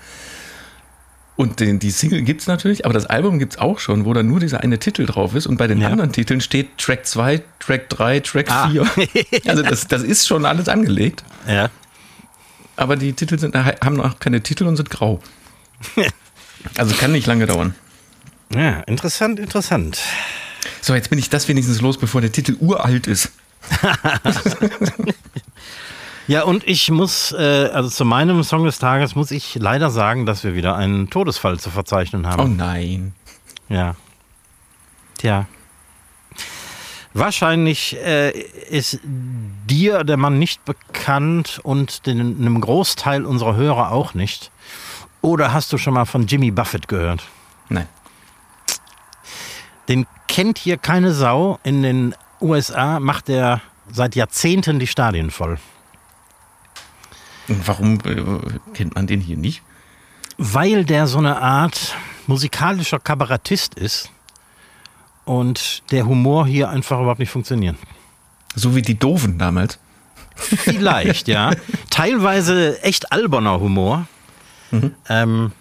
Und 1.37 1.59
den, 1.59 1.79
die 1.79 1.91
Single 1.91 2.21
gibt 2.21 2.41
es 2.41 2.47
natürlich, 2.47 2.85
aber 2.85 2.93
das 2.93 3.05
Album 3.07 3.39
gibt 3.39 3.53
es 3.53 3.59
auch 3.59 3.79
schon, 3.79 4.05
wo 4.05 4.13
da 4.13 4.23
nur 4.23 4.39
dieser 4.39 4.61
eine 4.61 4.79
Titel 4.79 5.05
drauf 5.05 5.35
ist 5.35 5.47
und 5.47 5.57
bei 5.57 5.67
den 5.67 5.81
Ja. 5.81 5.89
anderen 5.89 6.13
Titeln 6.13 6.39
steht 6.39 6.77
Track 6.77 7.05
2, 7.05 7.41
Track 7.59 7.89
3, 7.89 8.19
Track 8.21 8.49
Ah. 8.49 8.69
4. 8.69 8.85
Also 9.45 9.61
das, 9.61 9.87
das 9.87 10.01
ist 10.03 10.27
schon 10.27 10.45
alles 10.45 10.69
angelegt, 10.69 11.25
Ja. 11.45 11.69
aber 12.77 12.95
die 12.95 13.11
Titel 13.13 13.37
sind, 13.37 13.53
haben 13.55 13.95
noch 13.97 14.19
keine 14.19 14.41
Titel 14.41 14.65
und 14.65 14.77
sind 14.77 14.89
grau. 14.89 15.19
Also 16.77 16.95
kann 16.95 17.11
nicht 17.11 17.27
lange 17.27 17.45
dauern. 17.45 17.75
ja, 18.53 18.79
interessant, 18.87 19.37
interessant. 19.39 19.99
So, 20.81 20.95
jetzt 20.95 21.09
bin 21.11 21.19
ich 21.19 21.29
das 21.29 21.47
wenigstens 21.47 21.79
los, 21.81 21.97
bevor 21.99 22.21
der 22.21 22.31
Titel 22.31 22.55
uralt 22.59 23.05
ist. 23.07 23.31
Ja, 26.27 26.43
und 26.43 26.67
ich 26.67 26.89
muss, 26.89 27.31
äh, 27.33 27.69
also 27.71 27.89
zu 27.89 28.03
meinem 28.03 28.43
Song 28.43 28.65
des 28.65 28.79
Tages 28.79 29.15
muss 29.15 29.31
ich 29.31 29.55
leider 29.55 29.91
sagen, 29.91 30.25
dass 30.25 30.43
wir 30.43 30.55
wieder 30.55 30.75
einen 30.75 31.09
Todesfall 31.09 31.59
zu 31.59 31.69
verzeichnen 31.69 32.25
haben. 32.25 32.41
Oh 32.41 32.47
nein. 32.47 33.13
Ja. 33.69 33.95
Tja. 35.17 35.45
Wahrscheinlich 37.13 37.95
äh, 38.03 38.31
ist 38.31 38.99
dir, 39.03 40.03
der 40.03 40.17
Mann, 40.17 40.39
nicht 40.39 40.65
bekannt 40.65 41.59
und 41.63 42.07
den, 42.07 42.19
einem 42.19 42.59
Großteil 42.59 43.23
unserer 43.23 43.55
Hörer 43.55 43.91
auch 43.91 44.13
nicht. 44.13 44.51
Oder 45.21 45.53
hast 45.53 45.71
du 45.71 45.77
schon 45.77 45.93
mal 45.93 46.05
von 46.05 46.27
Jimmy 46.27 46.51
Buffett 46.51 46.87
gehört? 46.87 47.23
Nein. 47.69 47.87
Den 49.87 50.07
kennt 50.27 50.57
hier 50.57 50.77
keine 50.77 51.13
Sau. 51.13 51.59
In 51.63 51.83
den 51.83 52.15
USA 52.41 52.99
macht 52.99 53.29
er 53.29 53.61
seit 53.91 54.15
Jahrzehnten 54.15 54.79
die 54.79 54.87
Stadien 54.87 55.31
voll. 55.31 55.57
Warum 57.47 57.99
äh, 58.05 58.23
kennt 58.73 58.95
man 58.95 59.07
den 59.07 59.21
hier 59.21 59.37
nicht? 59.37 59.61
Weil 60.37 60.85
der 60.85 61.07
so 61.07 61.17
eine 61.17 61.41
Art 61.41 61.95
musikalischer 62.27 62.99
Kabarettist 62.99 63.75
ist 63.75 64.09
und 65.25 65.83
der 65.91 66.05
Humor 66.05 66.47
hier 66.47 66.69
einfach 66.69 66.99
überhaupt 66.99 67.19
nicht 67.19 67.31
funktioniert. 67.31 67.75
So 68.55 68.75
wie 68.75 68.81
die 68.81 68.97
Doofen 68.97 69.37
damals. 69.37 69.79
Vielleicht, 70.35 71.27
ja. 71.27 71.51
Teilweise 71.89 72.81
echt 72.83 73.11
alberner 73.11 73.59
Humor. 73.59 74.07
Ähm, 75.07 75.51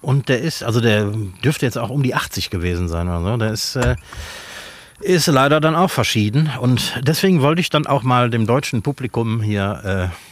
und 0.00 0.28
der 0.28 0.40
ist, 0.40 0.62
also 0.62 0.80
der 0.80 1.06
dürfte 1.44 1.64
jetzt 1.64 1.78
auch 1.78 1.90
um 1.90 2.02
die 2.02 2.14
80 2.14 2.50
gewesen 2.50 2.88
sein 2.88 3.08
oder 3.08 3.22
so. 3.22 3.36
Der 3.36 3.52
ist, 3.52 3.76
äh, 3.76 3.96
ist 5.00 5.26
leider 5.28 5.60
dann 5.60 5.76
auch 5.76 5.90
verschieden. 5.90 6.50
Und 6.60 7.00
deswegen 7.02 7.40
wollte 7.40 7.60
ich 7.60 7.70
dann 7.70 7.86
auch 7.86 8.02
mal 8.02 8.28
dem 8.28 8.46
deutschen 8.46 8.82
Publikum 8.82 9.40
hier 9.40 10.10
äh, 10.12 10.31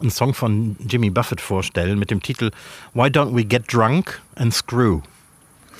einen 0.00 0.10
Song 0.10 0.34
von 0.34 0.76
Jimmy 0.88 1.10
Buffett 1.10 1.40
vorstellen 1.40 1.98
mit 1.98 2.10
dem 2.10 2.22
Titel 2.22 2.50
Why 2.94 3.08
Don't 3.08 3.34
We 3.36 3.44
Get 3.44 3.72
Drunk 3.72 4.20
and 4.34 4.52
Screw? 4.54 5.00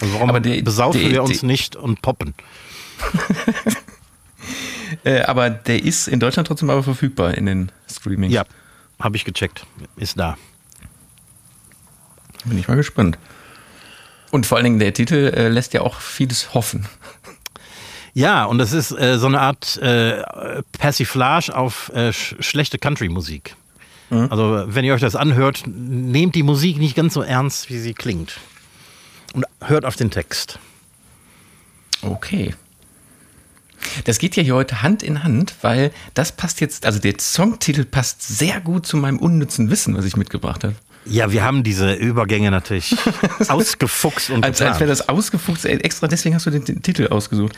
Also 0.00 0.14
warum 0.14 0.28
Aber 0.30 0.40
der- 0.40 0.62
besaufen 0.62 1.00
der- 1.00 1.10
wir 1.10 1.22
uns 1.22 1.40
der- 1.40 1.46
nicht 1.46 1.76
und 1.76 2.02
poppen? 2.02 2.34
Äh, 5.04 5.22
aber 5.22 5.50
der 5.50 5.82
ist 5.82 6.06
in 6.06 6.20
Deutschland 6.20 6.46
trotzdem 6.46 6.70
aber 6.70 6.82
verfügbar 6.82 7.34
in 7.34 7.46
den 7.46 7.72
Streamings. 7.90 8.32
Ja, 8.32 8.44
habe 9.00 9.16
ich 9.16 9.24
gecheckt. 9.24 9.66
Ist 9.96 10.18
da. 10.18 10.36
Bin 12.44 12.56
ich 12.56 12.68
mal 12.68 12.76
gespannt. 12.76 13.18
Und 14.30 14.46
vor 14.46 14.56
allen 14.56 14.64
Dingen 14.64 14.78
der 14.78 14.94
Titel 14.94 15.32
äh, 15.34 15.48
lässt 15.48 15.74
ja 15.74 15.80
auch 15.80 16.00
vieles 16.00 16.54
hoffen. 16.54 16.86
Ja, 18.14 18.46
und 18.46 18.56
das 18.56 18.72
ist 18.72 18.92
äh, 18.92 19.18
so 19.18 19.26
eine 19.26 19.42
Art 19.42 19.76
äh, 19.76 20.22
Persiflage 20.78 21.54
auf 21.54 21.90
äh, 21.90 22.14
sch 22.14 22.34
schlechte 22.40 22.78
Country-Musik. 22.78 23.54
Also, 24.10 24.64
wenn 24.66 24.84
ihr 24.84 24.94
euch 24.94 25.00
das 25.00 25.16
anhört, 25.16 25.64
nehmt 25.66 26.34
die 26.34 26.42
Musik 26.42 26.78
nicht 26.78 26.94
ganz 26.94 27.14
so 27.14 27.22
ernst, 27.22 27.70
wie 27.70 27.78
sie 27.78 27.94
klingt. 27.94 28.38
Und 29.32 29.46
hört 29.60 29.84
auf 29.84 29.96
den 29.96 30.10
Text. 30.10 30.58
Okay. 32.02 32.54
Das 34.04 34.18
geht 34.18 34.36
ja 34.36 34.42
hier 34.42 34.54
heute 34.54 34.82
Hand 34.82 35.02
in 35.02 35.22
Hand, 35.22 35.54
weil 35.62 35.92
das 36.14 36.32
passt 36.32 36.60
jetzt, 36.60 36.86
also 36.86 36.98
der 36.98 37.14
Songtitel 37.18 37.84
passt 37.84 38.22
sehr 38.22 38.60
gut 38.60 38.86
zu 38.86 38.96
meinem 38.96 39.18
unnützen 39.18 39.70
Wissen, 39.70 39.96
was 39.96 40.04
ich 40.04 40.16
mitgebracht 40.16 40.64
habe. 40.64 40.74
Ja, 41.04 41.30
wir 41.30 41.44
haben 41.44 41.62
diese 41.62 41.94
Übergänge 41.94 42.50
natürlich 42.50 42.96
ausgefuchst 43.48 44.30
und 44.30 44.44
Als, 44.44 44.60
als 44.60 44.80
wäre 44.80 44.88
das 44.88 45.08
ausgefuchst, 45.08 45.64
äh, 45.64 45.74
extra 45.76 46.08
deswegen 46.08 46.34
hast 46.34 46.46
du 46.46 46.50
den, 46.50 46.64
den 46.64 46.82
Titel 46.82 47.08
ausgesucht. 47.08 47.54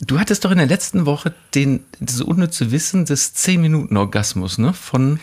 Du 0.00 0.20
hattest 0.20 0.44
doch 0.44 0.50
in 0.50 0.58
der 0.58 0.66
letzten 0.66 1.06
Woche 1.06 1.34
den, 1.54 1.80
dieses 1.98 2.20
unnütze 2.20 2.70
Wissen 2.70 3.04
des 3.04 3.34
10-Minuten-Orgasmus, 3.34 4.58
ne? 4.58 4.72
Von, 4.72 5.18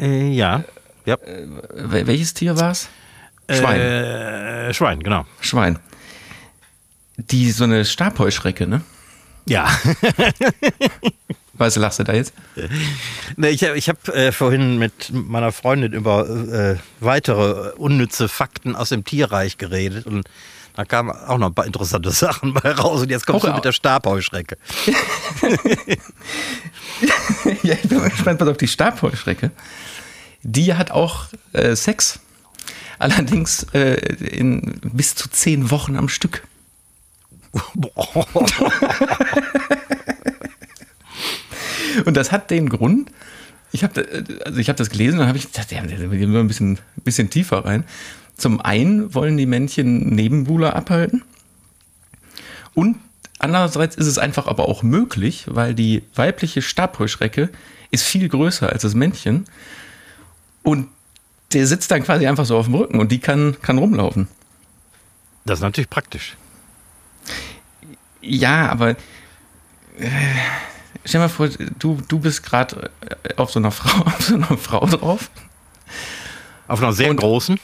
Äh, 0.00 0.28
ja. 0.30 0.64
ja. 1.04 1.16
wel- 1.16 2.06
welches 2.06 2.34
Tier 2.34 2.58
war 2.58 2.70
es? 2.72 2.88
Schwein. 3.50 3.80
Äh, 3.80 4.74
Schwein, 4.74 5.02
genau. 5.02 5.26
Schwein. 5.40 5.78
Die, 7.16 7.50
so 7.50 7.64
eine 7.64 7.84
Stabheuschrecke, 7.84 8.66
ne? 8.66 8.80
Ja. 9.46 9.68
Weißt 11.56 11.76
du, 11.76 11.80
lachst 11.80 12.00
du 12.00 12.04
da 12.04 12.12
jetzt? 12.14 12.32
Ne, 13.36 13.50
ich 13.50 13.62
habe 13.62 13.78
ich 13.78 13.88
hab, 13.88 14.08
äh, 14.08 14.32
vorhin 14.32 14.78
mit 14.78 15.10
meiner 15.12 15.52
Freundin 15.52 15.92
über 15.92 16.28
äh, 16.28 16.76
weitere 16.98 17.72
unnütze 17.76 18.28
Fakten 18.28 18.74
aus 18.74 18.88
dem 18.88 19.04
Tierreich 19.04 19.56
geredet 19.56 20.06
und 20.06 20.26
da 20.74 20.84
kamen 20.84 21.10
auch 21.10 21.38
noch 21.38 21.48
ein 21.48 21.54
paar 21.54 21.66
interessante 21.66 22.10
Sachen 22.10 22.52
bei 22.54 22.72
raus 22.72 23.02
und 23.02 23.10
jetzt 23.10 23.26
kommst 23.26 23.44
Auch- 23.44 23.50
du 23.50 23.54
mit 23.54 23.64
der 23.64 23.72
Stabheuschrecke. 23.72 24.56
ja, 27.62 27.74
ich 27.74 27.88
bin 27.88 27.98
mal 27.98 28.10
gespannt, 28.10 28.40
was 28.40 28.48
auf 28.48 28.56
die 28.56 28.68
Stabheuschrecke. 28.68 29.50
Die 30.42 30.74
hat 30.74 30.90
auch 30.90 31.26
äh, 31.52 31.74
Sex. 31.76 32.18
Allerdings 32.98 33.64
äh, 33.72 33.94
in 34.18 34.80
bis 34.82 35.14
zu 35.14 35.28
zehn 35.28 35.70
Wochen 35.70 35.96
am 35.96 36.08
Stück. 36.08 36.42
Und 42.04 42.16
das 42.16 42.32
hat 42.32 42.50
den 42.50 42.68
Grund, 42.68 43.10
ich 43.72 43.84
habe 43.84 44.24
also 44.44 44.58
ich 44.58 44.68
hab 44.68 44.76
das 44.76 44.90
gelesen 44.90 45.20
und 45.20 45.26
habe 45.26 45.38
ich 45.38 45.50
gedacht, 45.52 45.70
ja, 45.72 45.82
wir 45.88 46.08
gehen 46.18 46.32
wir 46.32 46.40
ein 46.40 46.48
bisschen, 46.48 46.78
bisschen 47.04 47.30
tiefer 47.30 47.64
rein. 47.64 47.84
Zum 48.36 48.60
einen 48.60 49.14
wollen 49.14 49.36
die 49.36 49.46
Männchen 49.46 50.08
Nebenbuhler 50.10 50.74
abhalten. 50.74 51.22
Und 52.74 52.96
andererseits 53.38 53.94
ist 53.96 54.06
es 54.06 54.18
einfach 54.18 54.46
aber 54.46 54.68
auch 54.68 54.82
möglich, 54.82 55.44
weil 55.48 55.74
die 55.74 56.02
weibliche 56.14 56.62
Stabheuschrecke 56.62 57.50
ist 57.90 58.04
viel 58.04 58.28
größer 58.28 58.70
als 58.70 58.82
das 58.82 58.94
Männchen. 58.94 59.44
Und 60.62 60.88
der 61.52 61.66
sitzt 61.66 61.90
dann 61.92 62.02
quasi 62.02 62.26
einfach 62.26 62.46
so 62.46 62.56
auf 62.58 62.66
dem 62.66 62.74
Rücken 62.74 62.98
und 62.98 63.12
die 63.12 63.20
kann, 63.20 63.56
kann 63.62 63.78
rumlaufen. 63.78 64.26
Das 65.44 65.58
ist 65.58 65.62
natürlich 65.62 65.90
praktisch. 65.90 66.36
Ja, 68.20 68.68
aber 68.70 68.90
äh, 68.90 68.96
stell 71.04 71.20
mal 71.20 71.28
vor, 71.28 71.48
du, 71.78 72.00
du 72.08 72.18
bist 72.18 72.42
gerade 72.42 72.90
auf 73.36 73.52
so 73.52 73.60
einer 73.60 73.70
Frau, 73.70 74.00
auf 74.06 74.22
so 74.22 74.34
einer 74.34 74.56
Frau 74.58 74.84
drauf. 74.86 75.30
Auf 76.66 76.82
einer 76.82 76.92
sehr 76.92 77.10
Und- 77.10 77.18
großen. 77.18 77.60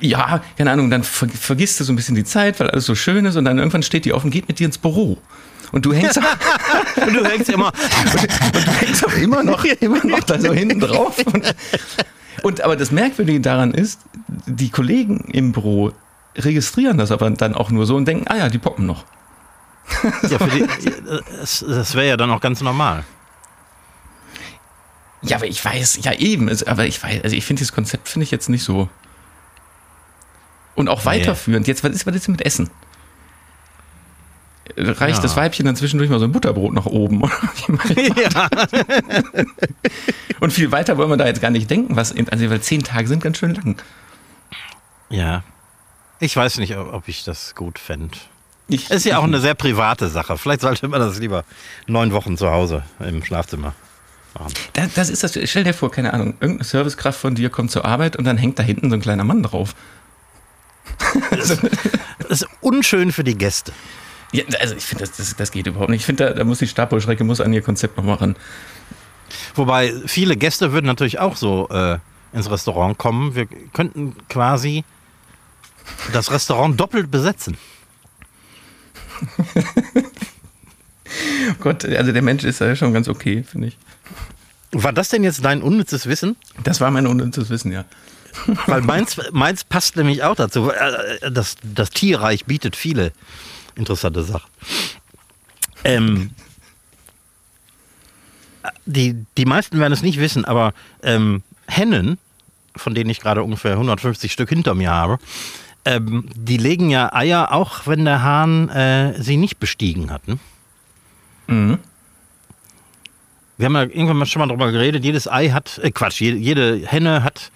Ja, 0.00 0.42
keine 0.58 0.70
Ahnung, 0.72 0.90
dann 0.90 1.02
ver 1.04 1.28
vergisst 1.28 1.80
du 1.80 1.84
so 1.84 1.92
ein 1.92 1.96
bisschen 1.96 2.14
die 2.14 2.24
Zeit, 2.24 2.60
weil 2.60 2.68
alles 2.70 2.84
so 2.84 2.94
schön 2.94 3.24
ist 3.24 3.36
und 3.36 3.44
dann 3.44 3.58
irgendwann 3.58 3.82
steht 3.82 4.04
die 4.04 4.12
auf 4.12 4.24
und 4.24 4.30
geht 4.30 4.48
mit 4.48 4.58
dir 4.58 4.66
ins 4.66 4.78
Büro. 4.78 5.18
Und 5.72 5.84
du 5.84 5.92
hängst, 5.92 6.16
Und 6.96 7.14
du 7.14 7.24
hängst 7.24 7.48
immer. 7.48 7.72
du 7.72 8.70
hängst 8.80 9.04
aber 9.04 9.14
immer 9.14 9.42
noch, 9.42 9.64
immer 9.80 10.04
noch 10.04 10.20
da 10.24 10.38
so 10.38 10.52
hinten 10.52 10.80
drauf. 10.80 11.16
Und, 11.26 11.54
und 12.42 12.60
aber 12.60 12.76
das 12.76 12.90
Merkwürdige 12.90 13.40
daran 13.40 13.72
ist, 13.72 14.00
die 14.46 14.70
Kollegen 14.70 15.28
im 15.32 15.52
Büro 15.52 15.92
registrieren 16.36 16.98
das 16.98 17.10
aber 17.10 17.30
dann 17.30 17.54
auch 17.54 17.70
nur 17.70 17.86
so 17.86 17.96
und 17.96 18.06
denken, 18.06 18.28
ah 18.28 18.36
ja, 18.36 18.48
die 18.48 18.58
poppen 18.58 18.86
noch. 18.86 19.04
ja, 20.28 20.38
die, 20.38 20.92
das 21.40 21.64
das 21.66 21.94
wäre 21.94 22.08
ja 22.08 22.16
dann 22.16 22.30
auch 22.30 22.40
ganz 22.40 22.60
normal. 22.60 23.04
Ja, 25.22 25.36
aber 25.36 25.46
ich 25.46 25.64
weiß, 25.64 26.00
ja 26.02 26.12
eben, 26.12 26.50
aber 26.66 26.86
ich 26.86 27.02
weiß, 27.02 27.22
also 27.24 27.34
ich 27.34 27.44
finde 27.44 27.60
dieses 27.60 27.72
Konzept 27.72 28.08
finde 28.08 28.24
ich 28.24 28.30
jetzt 28.30 28.48
nicht 28.48 28.62
so. 28.62 28.88
Und 30.76 30.88
auch 30.88 31.04
weiterführend. 31.04 31.66
Jetzt, 31.66 31.82
was 31.82 31.92
ist, 31.92 32.06
was 32.06 32.14
ist 32.14 32.26
denn 32.28 32.32
mit 32.32 32.44
Essen? 32.46 32.70
Reicht 34.76 35.16
Ja. 35.18 35.22
das 35.22 35.36
Weibchen 35.36 35.64
dann 35.64 35.76
zwischendurch 35.76 36.10
mal 36.10 36.18
so 36.18 36.24
ein 36.26 36.32
Butterbrot 36.32 36.72
nach 36.74 36.86
oben? 36.86 37.22
Ja. 37.96 38.48
Und 40.40 40.52
viel 40.52 40.70
weiter 40.72 40.96
wollen 40.98 41.08
wir 41.08 41.16
da 41.16 41.26
jetzt 41.26 41.40
gar 41.40 41.50
nicht 41.50 41.70
denken, 41.70 41.96
was, 41.96 42.14
also 42.30 42.50
weil 42.50 42.60
zehn 42.60 42.82
Tage 42.82 43.08
sind 43.08 43.22
ganz 43.22 43.38
schön 43.38 43.54
lang. 43.54 43.76
ja. 45.10 45.42
Ich 46.18 46.34
weiß 46.34 46.56
nicht, 46.58 46.74
ob 46.78 47.08
ich 47.08 47.24
das 47.24 47.54
gut 47.54 47.78
fände. 47.78 48.16
Ich, 48.68 48.86
Es 48.90 48.96
ist 48.96 49.04
ja 49.04 49.18
auch 49.18 49.24
eine 49.24 49.38
sehr 49.38 49.54
private 49.54 50.08
Sache. 50.08 50.38
Vielleicht 50.38 50.62
sollte 50.62 50.88
man 50.88 50.98
das 50.98 51.18
lieber 51.18 51.44
neun 51.86 52.10
Wochen 52.12 52.38
zu 52.38 52.50
Hause 52.50 52.84
im 53.00 53.22
Schlafzimmer 53.22 53.74
machen. 54.32 54.54
das, 54.72 54.94
das 54.94 55.10
ist 55.10 55.22
das, 55.24 55.38
stell 55.44 55.64
dir 55.64 55.74
vor, 55.74 55.90
keine 55.90 56.14
Ahnung, 56.14 56.34
irgendeine 56.40 56.64
Servicekraft 56.64 57.20
von 57.20 57.34
dir 57.34 57.50
kommt 57.50 57.70
zur 57.70 57.84
Arbeit 57.84 58.16
und 58.16 58.24
dann 58.24 58.38
hängt 58.38 58.58
da 58.58 58.62
hinten 58.62 58.88
so 58.88 58.96
ein 58.96 59.02
kleiner 59.02 59.24
Mann 59.24 59.42
drauf. 59.42 59.74
Das 61.38 62.42
ist 62.42 62.48
unschön 62.60 63.12
für 63.12 63.24
die 63.24 63.36
Gäste. 63.36 63.72
Ja, 64.32 64.44
also 64.60 64.74
ich 64.74 64.84
finde, 64.84 65.04
das, 65.04 65.16
das, 65.16 65.36
das 65.36 65.50
geht 65.50 65.66
überhaupt 65.66 65.90
nicht. 65.90 66.00
Ich 66.00 66.06
finde, 66.06 66.24
da, 66.24 66.32
da 66.32 66.44
muss 66.44 66.58
die 66.58 66.66
Stabheuschrecke 66.66 67.24
muss 67.24 67.40
an 67.40 67.52
ihr 67.52 67.62
Konzept 67.62 67.96
nochmal 67.96 68.16
ran. 68.16 68.36
Wobei 69.54 69.92
viele 70.06 70.36
Gäste 70.36 70.72
würden 70.72 70.86
natürlich 70.86 71.18
auch 71.18 71.36
so 71.36 71.68
äh, 71.68 71.98
ins 72.32 72.50
Restaurant 72.50 72.98
kommen. 72.98 73.34
Wir 73.34 73.46
könnten 73.72 74.16
quasi 74.28 74.84
das 76.12 76.30
Restaurant 76.30 76.78
doppelt 76.78 77.10
besetzen. 77.10 77.56
Oh 79.20 79.44
Gott, 81.60 81.84
also 81.84 82.12
der 82.12 82.22
Mensch 82.22 82.44
ist 82.44 82.60
ja 82.60 82.76
schon 82.76 82.92
ganz 82.92 83.08
okay, 83.08 83.42
finde 83.42 83.68
ich. 83.68 83.78
War 84.72 84.92
das 84.92 85.08
denn 85.08 85.24
jetzt 85.24 85.44
dein 85.44 85.62
unnützes 85.62 86.06
Wissen? 86.06 86.36
Das 86.62 86.80
war 86.80 86.90
mein 86.90 87.06
unnützes 87.06 87.48
Wissen, 87.48 87.72
ja. 87.72 87.84
Weil 88.66 88.82
meins, 88.82 89.16
meins 89.32 89.64
passt 89.64 89.96
nämlich 89.96 90.22
auch 90.22 90.34
dazu. 90.36 90.70
Äh, 90.70 91.30
Das, 91.30 91.56
das 91.62 91.90
Tierreich 91.90 92.44
bietet 92.46 92.76
viele 92.76 93.12
interessante 93.74 94.22
Sachen. 94.22 94.50
Ähm, 95.84 96.30
die, 98.86 99.24
die 99.36 99.44
meisten 99.44 99.78
werden 99.78 99.92
es 99.92 100.02
nicht 100.02 100.18
wissen, 100.18 100.44
aber 100.44 100.72
ähm, 101.02 101.42
Hennen, 101.68 102.18
von 102.74 102.94
denen 102.94 103.10
ich 103.10 103.20
gerade 103.20 103.42
ungefähr 103.42 103.72
150 103.72 104.32
Stück 104.32 104.48
hinter 104.48 104.74
mir 104.74 104.90
habe, 104.90 105.18
ähm, 105.84 106.28
die 106.34 106.56
legen 106.56 106.90
ja 106.90 107.12
Eier, 107.12 107.52
auch 107.52 107.86
wenn 107.86 108.04
der 108.04 108.22
Hahn 108.22 108.68
äh, 108.70 109.20
sie 109.22 109.36
nicht 109.36 109.58
bestiegen 109.58 110.10
hat. 110.10 110.26
Ne? 110.26 110.38
Mhm. 111.48 111.78
wir 113.56 113.66
haben 113.66 113.74
ja 113.76 113.82
irgendwann 113.82 114.16
mal 114.16 114.26
schon 114.26 114.40
mal 114.40 114.48
drüber 114.48 114.72
geredet, 114.72 115.04
jedes 115.04 115.28
Ei 115.30 115.50
hat, 115.50 115.78
äh 115.78 115.92
Quatsch, 115.92 116.20
jede, 116.20 116.36
jede 116.38 116.84
Henne 116.86 117.22
hat 117.22 117.52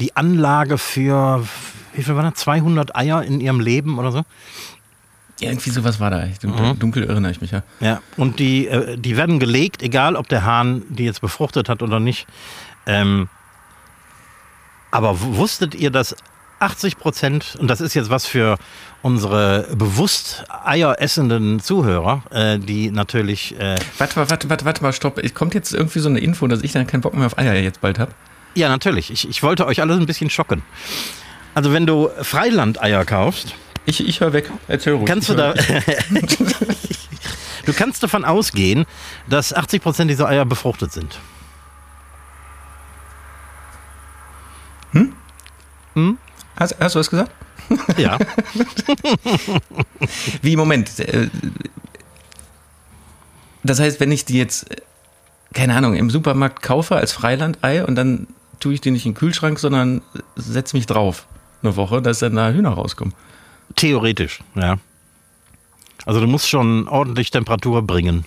die 0.00 0.16
Anlage 0.16 0.78
für, 0.78 1.46
wie 1.94 2.02
viel 2.02 2.16
waren 2.16 2.30
das, 2.30 2.40
200 2.40 2.96
Eier 2.96 3.22
in 3.22 3.40
ihrem 3.40 3.60
Leben 3.60 3.98
oder 3.98 4.12
so? 4.12 4.22
Irgendwie 5.40 5.70
sowas 5.70 5.98
war 5.98 6.10
da. 6.10 6.24
Dunkel, 6.40 6.74
dunkel 6.76 7.04
erinnere 7.08 7.32
ich 7.32 7.40
mich 7.40 7.50
ja. 7.50 7.62
Ja, 7.80 8.00
und 8.16 8.38
die, 8.38 8.68
äh, 8.68 8.96
die 8.96 9.16
werden 9.16 9.40
gelegt, 9.40 9.82
egal 9.82 10.14
ob 10.14 10.28
der 10.28 10.44
Hahn 10.44 10.82
die 10.88 11.04
jetzt 11.04 11.20
befruchtet 11.20 11.68
hat 11.68 11.82
oder 11.82 11.98
nicht. 11.98 12.26
Ähm, 12.86 13.28
aber 14.90 15.20
wusstet 15.20 15.74
ihr, 15.74 15.90
dass 15.90 16.14
80 16.60 16.96
Prozent, 16.96 17.56
und 17.58 17.68
das 17.68 17.80
ist 17.80 17.94
jetzt 17.94 18.08
was 18.08 18.24
für 18.24 18.56
unsere 19.02 19.66
bewusst 19.74 20.44
Eier 20.64 21.00
essenden 21.00 21.58
Zuhörer, 21.58 22.22
äh, 22.30 22.58
die 22.58 22.90
natürlich, 22.92 23.58
äh, 23.58 23.76
Warte 23.98 24.18
mal, 24.18 24.30
warte, 24.30 24.48
warte, 24.48 24.64
warte 24.64 24.82
mal, 24.82 24.92
stopp. 24.92 25.18
Es 25.18 25.34
kommt 25.34 25.54
jetzt 25.54 25.74
irgendwie 25.74 25.98
so 25.98 26.08
eine 26.08 26.20
Info, 26.20 26.46
dass 26.46 26.62
ich 26.62 26.70
dann 26.70 26.86
keinen 26.86 27.00
Bock 27.00 27.14
mehr 27.14 27.26
auf 27.26 27.36
Eier 27.36 27.54
jetzt 27.54 27.80
bald 27.80 27.98
habe. 27.98 28.12
Ja 28.54 28.68
natürlich, 28.68 29.10
ich, 29.10 29.28
ich 29.28 29.42
wollte 29.42 29.66
euch 29.66 29.80
alles 29.80 29.98
ein 29.98 30.06
bisschen 30.06 30.30
schocken. 30.30 30.62
Also 31.54 31.72
wenn 31.72 31.86
du 31.86 32.08
Freilandeier 32.22 33.04
kaufst, 33.04 33.54
Ich, 33.84 34.06
ich 34.06 34.20
höre 34.20 34.32
weg. 34.32 34.50
Erzähl 34.68 34.94
ruhig. 34.94 35.06
kannst 35.06 35.28
du 35.28 35.34
da, 35.34 35.52
du 37.66 37.72
kannst 37.72 38.02
davon 38.02 38.24
ausgehen, 38.24 38.86
dass 39.28 39.52
80 39.52 39.82
Prozent 39.82 40.10
dieser 40.10 40.28
Eier 40.28 40.44
befruchtet 40.44 40.92
sind. 40.92 41.18
Hast, 46.56 46.76
hast 46.78 46.94
du 46.94 46.98
was 47.00 47.10
gesagt? 47.10 47.32
Ja. 47.96 48.18
Wie, 50.42 50.56
Moment. 50.56 50.90
Das 53.62 53.80
heißt, 53.80 54.00
wenn 54.00 54.12
ich 54.12 54.24
die 54.24 54.38
jetzt, 54.38 54.70
äh, 54.70 54.76
keine 55.54 55.74
Ahnung, 55.74 55.94
im 55.94 56.10
Supermarkt 56.10 56.62
kaufe 56.62 56.96
als 56.96 57.12
Freilandei 57.12 57.84
und 57.84 57.94
dann 57.94 58.26
tue 58.62 58.74
ich 58.74 58.80
die 58.80 58.90
nicht 58.90 59.04
in 59.06 59.12
den 59.12 59.18
Kühlschrank, 59.18 59.58
sondern 59.58 60.02
setze 60.36 60.76
mich 60.76 60.86
drauf 60.86 61.26
eine 61.62 61.76
Woche, 61.76 62.02
dass 62.02 62.20
dann 62.20 62.36
da 62.36 62.50
Hühner 62.50 62.70
rauskommen. 62.70 63.14
Theoretisch, 63.76 64.40
ja. 64.54 64.78
Also 66.04 66.20
du 66.20 66.26
musst 66.26 66.48
schon 66.48 66.88
ordentlich 66.88 67.30
Temperatur 67.30 67.82
bringen, 67.82 68.24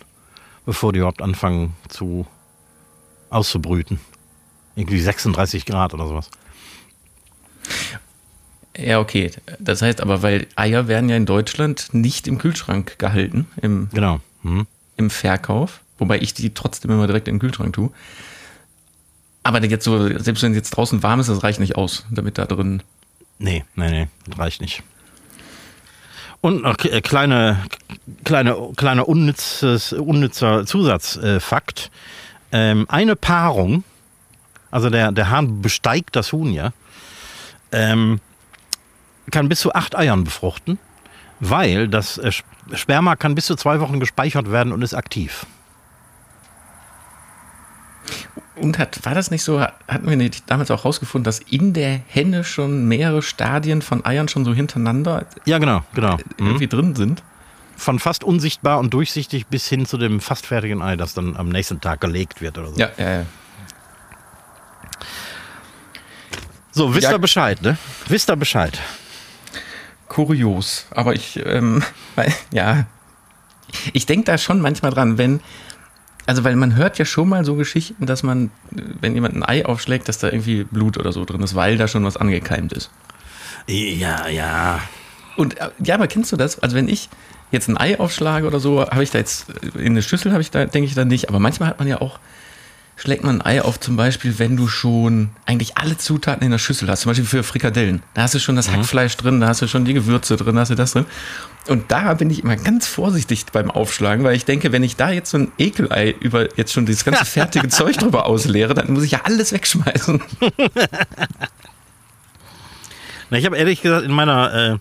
bevor 0.66 0.94
die 0.94 1.00
überhaupt 1.00 1.22
anfangen 1.22 1.74
zu 1.90 2.26
auszubrüten. 3.30 4.00
Irgendwie 4.76 5.00
36 5.00 5.66
Grad 5.66 5.94
oder 5.94 6.08
sowas. 6.08 6.30
Ja, 8.78 9.00
okay. 9.00 9.32
Das 9.60 9.82
heißt 9.82 10.02
aber, 10.02 10.22
weil 10.22 10.48
Eier 10.56 10.88
werden 10.88 11.10
ja 11.10 11.16
in 11.16 11.26
Deutschland 11.26 11.90
nicht 11.94 12.28
im 12.28 12.38
Kühlschrank 12.38 13.00
gehalten, 13.00 13.48
im, 13.62 13.90
Genau. 13.94 14.20
Mhm. 14.44 14.68
im 14.98 15.10
Verkauf, 15.10 15.82
wobei 15.98 16.20
ich 16.20 16.34
die 16.34 16.54
trotzdem 16.54 16.92
immer 16.92 17.08
direkt 17.08 17.28
in 17.28 17.36
den 17.36 17.40
Kühlschrank 17.40 17.74
tue. 17.74 17.92
Aber 19.46 19.64
jetzt 19.64 19.86
so, 19.86 20.08
selbst 20.18 20.42
wenn 20.42 20.54
es 20.54 20.58
jetzt 20.58 20.72
draußen 20.72 21.04
warm 21.04 21.20
ist, 21.20 21.30
das 21.30 21.44
reicht 21.44 21.60
nicht 21.60 21.76
aus, 21.76 22.04
damit 22.10 22.40
da 22.40 22.46
drin. 22.46 22.82
Nee, 23.38 23.64
nee, 23.76 23.92
nee, 23.92 24.08
reicht 24.36 24.60
nicht. 24.60 24.82
Und 26.42 26.64
noch 26.64 26.84
äh, 26.84 27.00
kleine, 27.02 27.64
kleine, 28.24 28.72
kleiner 28.76 29.08
unnützes, 29.08 29.94
unnützer 29.94 30.66
Zusatzfakt. 30.66 31.92
Ähm, 32.52 32.88
eine 32.90 33.16
Paarung, 33.16 33.84
also 34.72 34.90
der, 34.90 35.12
der 35.12 35.30
Hahn 35.30 35.62
besteigt 35.62 36.16
das 36.16 36.34
Huhn 36.34 36.52
ja, 36.52 36.74
ähm, 37.72 38.20
kann 39.30 39.48
bis 39.48 39.60
zu 39.60 39.76
acht 39.76 39.96
Eiern 39.96 40.24
befruchten, 40.24 40.80
weil 41.40 41.88
das 41.88 42.18
äh, 42.18 42.30
Sp- 42.34 42.50
Sperma 42.74 43.16
kann 43.16 43.36
bis 43.36 43.46
zu 43.46 43.56
zwei 43.56 43.80
Wochen 43.80 44.00
gespeichert 44.00 44.50
werden 44.52 44.74
und 44.74 44.82
ist 44.82 44.96
aktiv. 44.96 45.46
Und 48.56 48.80
hat, 48.80 49.06
war 49.06 49.14
das 49.14 49.32
nicht 49.32 49.44
so, 49.44 49.60
hatten 49.60 50.10
wir 50.10 50.16
nicht 50.16 50.50
damals 50.50 50.72
auch 50.72 50.86
rausgefunden, 50.86 51.26
dass 51.26 51.40
in 51.40 51.74
der 51.74 52.00
Henne 52.08 52.44
schon 52.46 52.86
mehrere 52.88 53.22
Stadien 53.22 53.82
von 53.82 54.06
Eiern 54.06 54.28
schon 54.30 54.46
so 54.46 54.54
hintereinander 54.54 55.26
Ja, 55.46 55.58
genau, 55.58 55.82
genau. 55.94 56.16
Mhm. 56.38 56.48
irgendwie 56.48 56.68
drin 56.68 56.96
sind? 56.96 57.22
Von 57.78 58.00
fast 58.00 58.24
unsichtbar 58.24 58.80
und 58.80 58.94
durchsichtig 58.94 59.48
bis 59.48 59.68
hin 59.68 59.86
zu 59.86 59.98
dem 59.98 60.22
fast 60.22 60.46
fertigen 60.46 60.82
Ei, 60.82 60.96
das 60.96 61.14
dann 61.14 61.36
am 61.36 61.50
nächsten 61.50 61.82
Tag 61.82 62.00
gelegt 62.00 62.40
wird 62.40 62.58
oder 62.58 62.70
so. 62.70 62.80
Ja, 62.80 62.90
ja, 62.98 63.10
ja. 63.20 63.26
So, 66.72 66.94
wisst 66.94 67.04
Ja. 67.04 67.12
ihr 67.12 67.20
Bescheid, 67.20 67.62
ne? 67.62 67.78
Wisst 68.08 68.30
ihr 68.30 68.36
Bescheid? 68.36 68.80
Kurios. 70.08 70.86
Aber 70.92 71.14
ich, 71.14 71.40
ähm, 71.46 71.84
weil, 72.16 72.34
ja, 72.52 72.86
ich 73.94 74.06
denke 74.06 74.26
da 74.26 74.38
schon 74.38 74.62
manchmal 74.62 74.92
dran, 74.92 75.18
wenn, 75.18 75.42
also 76.26 76.44
weil 76.44 76.56
man 76.56 76.76
hört 76.76 76.98
ja 76.98 77.06
schon 77.06 77.30
mal 77.30 77.46
so 77.46 77.56
Geschichten, 77.56 78.06
dass 78.06 78.24
man, 78.24 78.52
wenn 78.72 79.14
jemand 79.14 79.36
ein 79.36 79.44
Ei 79.44 79.66
aufschlägt, 79.66 80.08
dass 80.08 80.18
da 80.18 80.28
irgendwie 80.28 80.64
Blut 80.64 80.98
oder 80.98 81.12
so 81.12 81.26
drin 81.26 81.42
ist, 81.42 81.56
weil 81.56 81.78
da 81.78 81.88
schon 81.88 82.04
was 82.04 82.18
angekeimt 82.18 82.74
ist. 82.74 82.90
Ja, 83.68 84.28
ja. 84.28 84.82
Und 85.38 85.60
äh, 85.60 85.70
ja, 85.84 85.96
aber 85.96 86.08
kennst 86.08 86.32
du 86.32 86.38
das? 86.38 86.60
Also 86.60 86.76
wenn 86.76 86.88
ich 86.88 87.10
jetzt 87.52 87.68
ein 87.68 87.78
Ei 87.78 88.00
aufschlage 88.00 88.48
oder 88.48 88.60
so, 88.60 88.82
habe 88.82 89.04
ich 89.04 89.12
da 89.12 89.20
jetzt 89.20 89.50
äh, 89.50 89.80
in 89.80 89.94
eine 89.94 90.02
Schüssel 90.02 90.32
habe 90.32 90.42
ich 90.42 90.52
da, 90.52 90.66
denke 90.66 90.88
ich 90.88 90.96
da 90.96 91.06
nicht. 91.06 91.30
Aber 91.30 91.40
manchmal 91.40 91.70
hat 91.70 91.80
man 91.80 91.88
ja 91.88 92.02
auch, 92.02 92.20
schlägt 92.96 93.24
man 93.24 93.42
ein 93.42 93.46
Ei 93.46 93.62
auf, 93.62 93.80
zum 93.80 93.96
Beispiel, 93.98 94.40
wenn 94.40 94.56
du 94.56 94.68
schon 94.68 95.30
eigentlich 95.46 95.78
alle 95.78 95.98
Zutaten 95.98 96.44
in 96.44 96.52
der 96.52 96.60
Schüssel 96.60 96.90
hast, 96.90 97.02
zum 97.02 97.10
Beispiel 97.10 97.26
für 97.26 97.44
Frikadellen. 97.44 98.02
Da 98.14 98.22
hast 98.24 98.34
du 98.34 98.40
schon 98.40 98.56
das 98.56 98.72
Hackfleisch 98.72 99.18
drin, 99.18 99.42
da 99.42 99.50
hast 99.50 99.62
du 99.62 99.68
schon 99.68 99.84
die 99.86 99.94
Gewürze 99.94 100.38
drin, 100.38 100.56
da 100.56 100.62
hast 100.62 100.72
du 100.72 100.76
das 100.76 100.94
drin. 100.94 101.06
Und 101.68 101.92
da 101.92 102.14
bin 102.14 102.30
ich 102.30 102.44
immer 102.44 102.56
ganz 102.56 102.88
vorsichtig 102.88 103.46
beim 103.52 103.70
Aufschlagen, 103.72 104.24
weil 104.24 104.36
ich 104.36 104.46
denke, 104.46 104.72
wenn 104.72 104.84
ich 104.84 104.96
da 104.96 105.10
jetzt 105.10 105.32
so 105.32 105.40
ein 105.40 105.52
Ekelei 105.58 106.16
über 106.20 106.56
jetzt 106.58 106.72
schon 106.74 106.86
dieses 106.86 107.04
ganze 107.04 107.26
fertige 107.26 107.68
Zeug 107.76 107.98
drüber 107.98 108.28
ausleere, 108.28 108.74
dann 108.74 108.94
muss 108.94 109.04
ich 109.04 109.12
ja 109.12 109.22
alles 109.24 109.52
wegschmeißen. 109.52 110.22
Na, 113.30 113.38
ich 113.38 113.46
habe 113.46 113.58
ehrlich 113.58 113.82
gesagt 113.82 114.06
in 114.06 114.12
meiner 114.12 114.54
äh, 114.54 114.78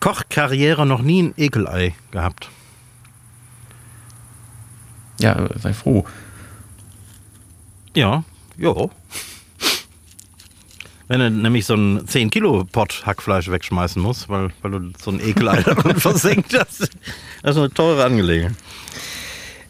Kochkarriere 0.00 0.86
noch 0.86 1.02
nie 1.02 1.22
ein 1.22 1.34
Ekelei 1.36 1.94
gehabt. 2.10 2.48
Ja, 5.20 5.48
sei 5.60 5.72
froh. 5.74 6.04
Ja, 7.94 8.24
jo. 8.56 8.90
Wenn 11.08 11.20
du 11.20 11.30
nämlich 11.30 11.66
so 11.66 11.74
einen 11.74 12.08
10 12.08 12.30
Kilo 12.30 12.64
Pott 12.64 13.02
Hackfleisch 13.04 13.50
wegschmeißen 13.50 14.00
musst, 14.00 14.28
weil, 14.28 14.50
weil 14.62 14.70
du 14.70 14.92
so 15.02 15.10
ein 15.10 15.20
Ekelei 15.20 15.62
darin 15.62 16.00
versenkt 16.00 16.58
hast, 16.58 16.80
das 16.80 17.56
ist 17.56 17.56
eine 17.56 17.70
teure 17.70 18.04
Angelegenheit. 18.04 18.56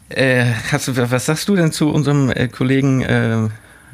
Äh, 0.09 0.53
hast 0.71 0.87
du, 0.87 1.11
was 1.11 1.25
sagst 1.25 1.49
du 1.49 1.55
denn 1.55 1.71
zu 1.71 1.89
unserem 1.89 2.29
äh, 2.29 2.47
Kollegen, 2.47 3.01
äh, 3.01 3.49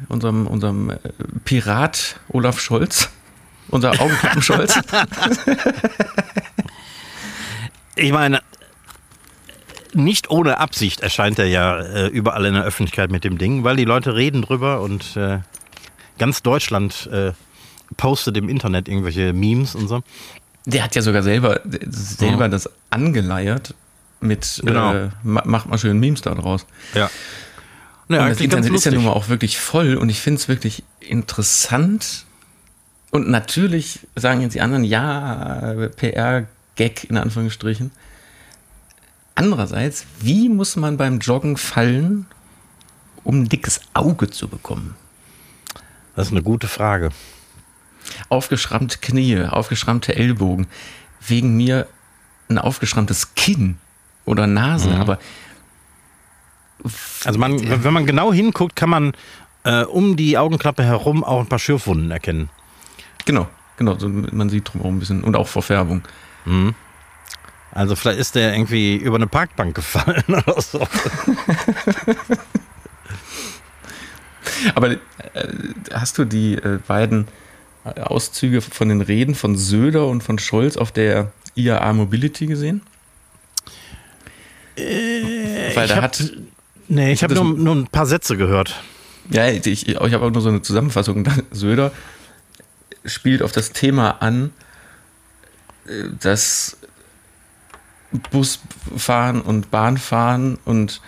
unserem, 0.08 0.46
unserem 0.46 0.90
äh, 0.90 0.98
Pirat 1.44 2.20
Olaf 2.28 2.60
Scholz? 2.60 3.08
Unser 3.68 4.00
Augenklappen 4.00 4.42
Scholz? 4.42 4.78
Ich 7.96 8.12
meine, 8.12 8.40
nicht 9.94 10.30
ohne 10.30 10.58
Absicht 10.58 11.00
erscheint 11.00 11.38
er 11.38 11.46
ja 11.46 11.78
äh, 11.80 12.06
überall 12.08 12.44
in 12.46 12.54
der 12.54 12.64
Öffentlichkeit 12.64 13.10
mit 13.10 13.24
dem 13.24 13.38
Ding, 13.38 13.64
weil 13.64 13.76
die 13.76 13.84
Leute 13.84 14.14
reden 14.14 14.42
drüber 14.42 14.80
und 14.80 15.16
äh, 15.16 15.38
ganz 16.18 16.42
Deutschland 16.42 17.08
äh, 17.12 17.32
postet 17.96 18.36
im 18.36 18.48
Internet 18.48 18.88
irgendwelche 18.88 19.32
Memes 19.32 19.74
und 19.74 19.88
so. 19.88 20.02
Der 20.66 20.84
hat 20.84 20.94
ja 20.94 21.02
sogar 21.02 21.22
selber, 21.22 21.60
selber 21.88 22.48
das 22.48 22.68
angeleiert 22.90 23.74
mit, 24.20 24.60
Genau. 24.64 24.94
äh, 24.94 25.08
ma- 25.22 25.42
macht 25.46 25.66
mal 25.68 25.78
schön 25.78 25.98
Memes 25.98 26.20
da 26.20 26.34
draus. 26.34 26.66
Ja. 26.94 27.10
und 28.08 28.16
Ja, 28.16 28.28
das 28.28 28.40
Internet 28.40 28.72
ist 28.72 28.84
ja 28.84 28.92
nun 28.92 29.04
mal 29.04 29.12
auch 29.12 29.28
wirklich 29.28 29.58
voll 29.58 29.96
und 29.96 30.08
ich 30.10 30.20
finde 30.20 30.38
es 30.40 30.48
wirklich 30.48 30.84
interessant. 31.00 32.26
Und 33.10 33.28
natürlich 33.28 34.00
sagen 34.14 34.42
jetzt 34.42 34.54
die 34.54 34.60
anderen, 34.60 34.84
ja, 34.84 35.74
PR-Gag 35.96 37.04
in 37.10 37.16
Anführungsstrichen. 37.16 37.90
Andererseits, 39.40 40.04
wie 40.20 40.50
muss 40.50 40.76
man 40.76 40.98
beim 40.98 41.18
Joggen 41.18 41.56
fallen, 41.56 42.26
um 43.24 43.40
ein 43.40 43.48
dickes 43.48 43.80
Auge 43.94 44.28
zu 44.28 44.48
bekommen? 44.48 44.96
Das 46.14 46.26
ist 46.26 46.32
eine 46.32 46.42
gute 46.42 46.68
Frage. 46.68 47.08
Aufgeschrammte 48.28 48.98
Knie, 48.98 49.42
aufgeschrammte 49.44 50.14
Ellbogen, 50.14 50.66
wegen 51.26 51.56
mir 51.56 51.86
ein 52.50 52.58
aufgeschrammtes 52.58 53.34
Kinn 53.34 53.78
oder 54.26 54.46
Nase, 54.46 54.90
aber 54.94 55.18
Also 57.24 57.38
man, 57.38 57.82
wenn 57.82 57.94
man 57.94 58.04
genau 58.04 58.34
hinguckt, 58.34 58.76
kann 58.76 58.90
man 58.90 59.12
äh, 59.64 59.84
um 59.84 60.16
die 60.16 60.36
Augenklappe 60.36 60.84
herum 60.84 61.24
auch 61.24 61.40
ein 61.40 61.46
paar 61.46 61.58
Schürfwunden 61.58 62.10
erkennen. 62.10 62.50
genau, 63.24 63.48
genau, 63.78 63.96
man 64.32 64.50
sieht 64.50 64.70
drumherum 64.70 64.96
ein 64.96 65.00
bisschen 65.00 65.24
und 65.24 65.34
auch 65.34 65.48
Verfärbung. 65.48 66.02
Also 67.72 67.96
vielleicht 67.96 68.18
ist 68.18 68.34
der 68.34 68.52
irgendwie 68.52 68.96
über 68.96 69.16
eine 69.16 69.26
Parkbank 69.26 69.74
gefallen 69.74 70.24
oder 70.28 70.60
so. 70.60 70.86
Aber 74.74 74.90
äh, 74.90 74.98
hast 75.92 76.18
du 76.18 76.24
die 76.24 76.54
äh, 76.54 76.78
beiden 76.86 77.28
äh, 77.84 78.00
Auszüge 78.00 78.60
von 78.60 78.88
den 78.88 79.00
Reden 79.00 79.34
von 79.34 79.56
Söder 79.56 80.06
und 80.06 80.22
von 80.22 80.38
Scholz 80.38 80.76
auf 80.76 80.92
der 80.92 81.32
IAA 81.54 81.92
Mobility 81.92 82.46
gesehen? 82.46 82.82
Weil 84.76 85.84
ich 85.84 85.90
da 85.90 86.02
hat, 86.02 86.32
Nee, 86.90 87.12
ich 87.12 87.22
habe 87.22 87.34
nur, 87.34 87.44
nur 87.44 87.76
ein 87.76 87.86
paar 87.86 88.04
Sätze 88.04 88.36
gehört. 88.36 88.82
Ja, 89.30 89.48
ich, 89.48 89.64
ich, 89.64 89.88
ich 89.88 89.96
habe 89.96 90.20
auch 90.26 90.30
nur 90.30 90.42
so 90.42 90.48
eine 90.48 90.60
Zusammenfassung. 90.60 91.24
Söder 91.52 91.92
spielt 93.04 93.42
auf 93.42 93.52
das 93.52 93.70
Thema 93.70 94.20
an, 94.20 94.52
äh, 95.86 96.08
dass 98.12 98.60
Busfahren 98.90 99.40
und 99.40 99.70
Bahnfahren 99.70 100.58
und 100.64 101.00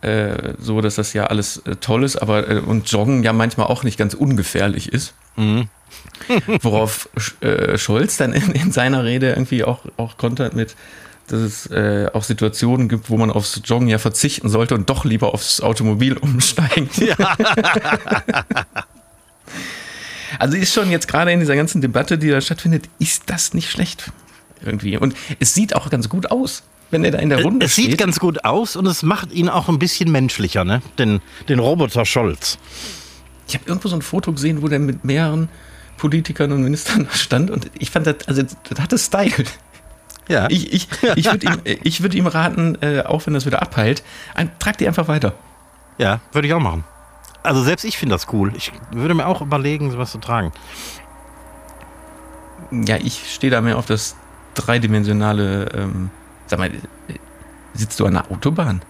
äh, 0.00 0.54
so, 0.58 0.80
dass 0.80 0.96
das 0.96 1.12
ja 1.12 1.26
alles 1.26 1.58
äh, 1.58 1.76
toll 1.76 2.02
ist, 2.02 2.16
aber 2.16 2.48
äh, 2.48 2.58
und 2.58 2.90
Joggen 2.90 3.22
ja 3.22 3.32
manchmal 3.32 3.68
auch 3.68 3.84
nicht 3.84 3.98
ganz 3.98 4.14
ungefährlich 4.14 4.92
ist. 4.92 5.14
Mhm. 5.36 5.68
Worauf 6.62 7.08
äh, 7.40 7.78
Scholz 7.78 8.16
dann 8.16 8.32
in, 8.32 8.50
in, 8.52 8.72
seiner 8.72 9.04
Rede 9.04 9.30
irgendwie 9.30 9.62
auch, 9.64 9.80
auch 9.96 10.16
kontert 10.16 10.54
mit, 10.54 10.74
dass 11.28 11.40
es 11.40 11.66
äh, 11.66 12.08
auch 12.12 12.24
Situationen 12.24 12.88
gibt, 12.88 13.10
wo 13.10 13.16
man 13.16 13.30
aufs 13.30 13.60
Joggen 13.64 13.88
ja 13.88 13.98
verzichten 13.98 14.48
sollte 14.48 14.74
und 14.74 14.90
doch 14.90 15.04
lieber 15.04 15.32
aufs 15.34 15.60
Automobil 15.60 16.16
umsteigt. 16.16 16.98
Ja. 16.98 17.16
also 20.38 20.56
ist 20.56 20.74
schon 20.74 20.90
jetzt 20.90 21.06
gerade 21.06 21.30
in 21.30 21.38
dieser 21.38 21.54
ganzen 21.54 21.80
Debatte, 21.80 22.18
die 22.18 22.28
da 22.28 22.40
stattfindet, 22.40 22.88
ist 22.98 23.24
das 23.26 23.54
nicht 23.54 23.70
schlecht 23.70 24.10
irgendwie. 24.64 24.96
Und 24.96 25.14
es 25.38 25.54
sieht 25.54 25.74
auch 25.74 25.90
ganz 25.90 26.08
gut 26.08 26.30
aus, 26.30 26.62
wenn 26.90 27.04
er 27.04 27.10
da 27.10 27.18
in 27.18 27.30
der 27.30 27.42
Runde 27.42 27.66
es 27.66 27.72
steht. 27.72 27.84
Es 27.84 27.90
sieht 27.92 27.98
ganz 27.98 28.20
gut 28.20 28.44
aus 28.44 28.76
und 28.76 28.86
es 28.86 29.02
macht 29.02 29.32
ihn 29.32 29.48
auch 29.48 29.68
ein 29.68 29.78
bisschen 29.78 30.10
menschlicher, 30.12 30.64
ne? 30.64 30.82
Den, 30.98 31.20
den 31.48 31.58
Roboter 31.58 32.04
Scholz. 32.04 32.58
Ich 33.48 33.54
habe 33.54 33.64
irgendwo 33.66 33.88
so 33.88 33.96
ein 33.96 34.02
Foto 34.02 34.32
gesehen, 34.32 34.62
wo 34.62 34.68
der 34.68 34.78
mit 34.78 35.04
mehreren 35.04 35.48
Politikern 35.96 36.52
und 36.52 36.62
Ministern 36.62 37.08
stand 37.12 37.50
und 37.50 37.70
ich 37.78 37.90
fand 37.90 38.06
das, 38.06 38.16
also 38.26 38.42
das 38.68 38.80
hatte 38.80 38.98
Style. 38.98 39.44
Ja. 40.28 40.48
Ich, 40.50 40.72
ich, 40.72 40.88
ich 41.16 41.24
würde 41.24 41.46
ihm, 41.46 41.60
würd 41.98 42.14
ihm 42.14 42.26
raten, 42.26 42.78
äh, 42.80 43.02
auch 43.02 43.26
wenn 43.26 43.34
das 43.34 43.46
wieder 43.46 43.60
abheilt, 43.60 44.02
ein, 44.34 44.50
trag 44.58 44.78
die 44.78 44.86
einfach 44.86 45.08
weiter. 45.08 45.34
Ja, 45.98 46.20
würde 46.32 46.48
ich 46.48 46.54
auch 46.54 46.60
machen. 46.60 46.84
Also 47.42 47.62
selbst 47.62 47.84
ich 47.84 47.98
finde 47.98 48.14
das 48.14 48.28
cool. 48.32 48.52
Ich 48.56 48.72
würde 48.92 49.14
mir 49.14 49.26
auch 49.26 49.40
überlegen, 49.40 49.90
sowas 49.90 50.12
zu 50.12 50.18
tragen. 50.18 50.52
Ja, 52.70 52.96
ich 52.96 53.34
stehe 53.34 53.50
da 53.50 53.60
mehr 53.60 53.78
auf 53.78 53.86
das 53.86 54.16
dreidimensionale, 54.54 55.68
ähm, 55.74 56.10
sag 56.46 56.58
mal, 56.58 56.70
sitzt 57.74 57.98
du 58.00 58.06
an 58.06 58.14
der 58.14 58.30
Autobahn? 58.30 58.82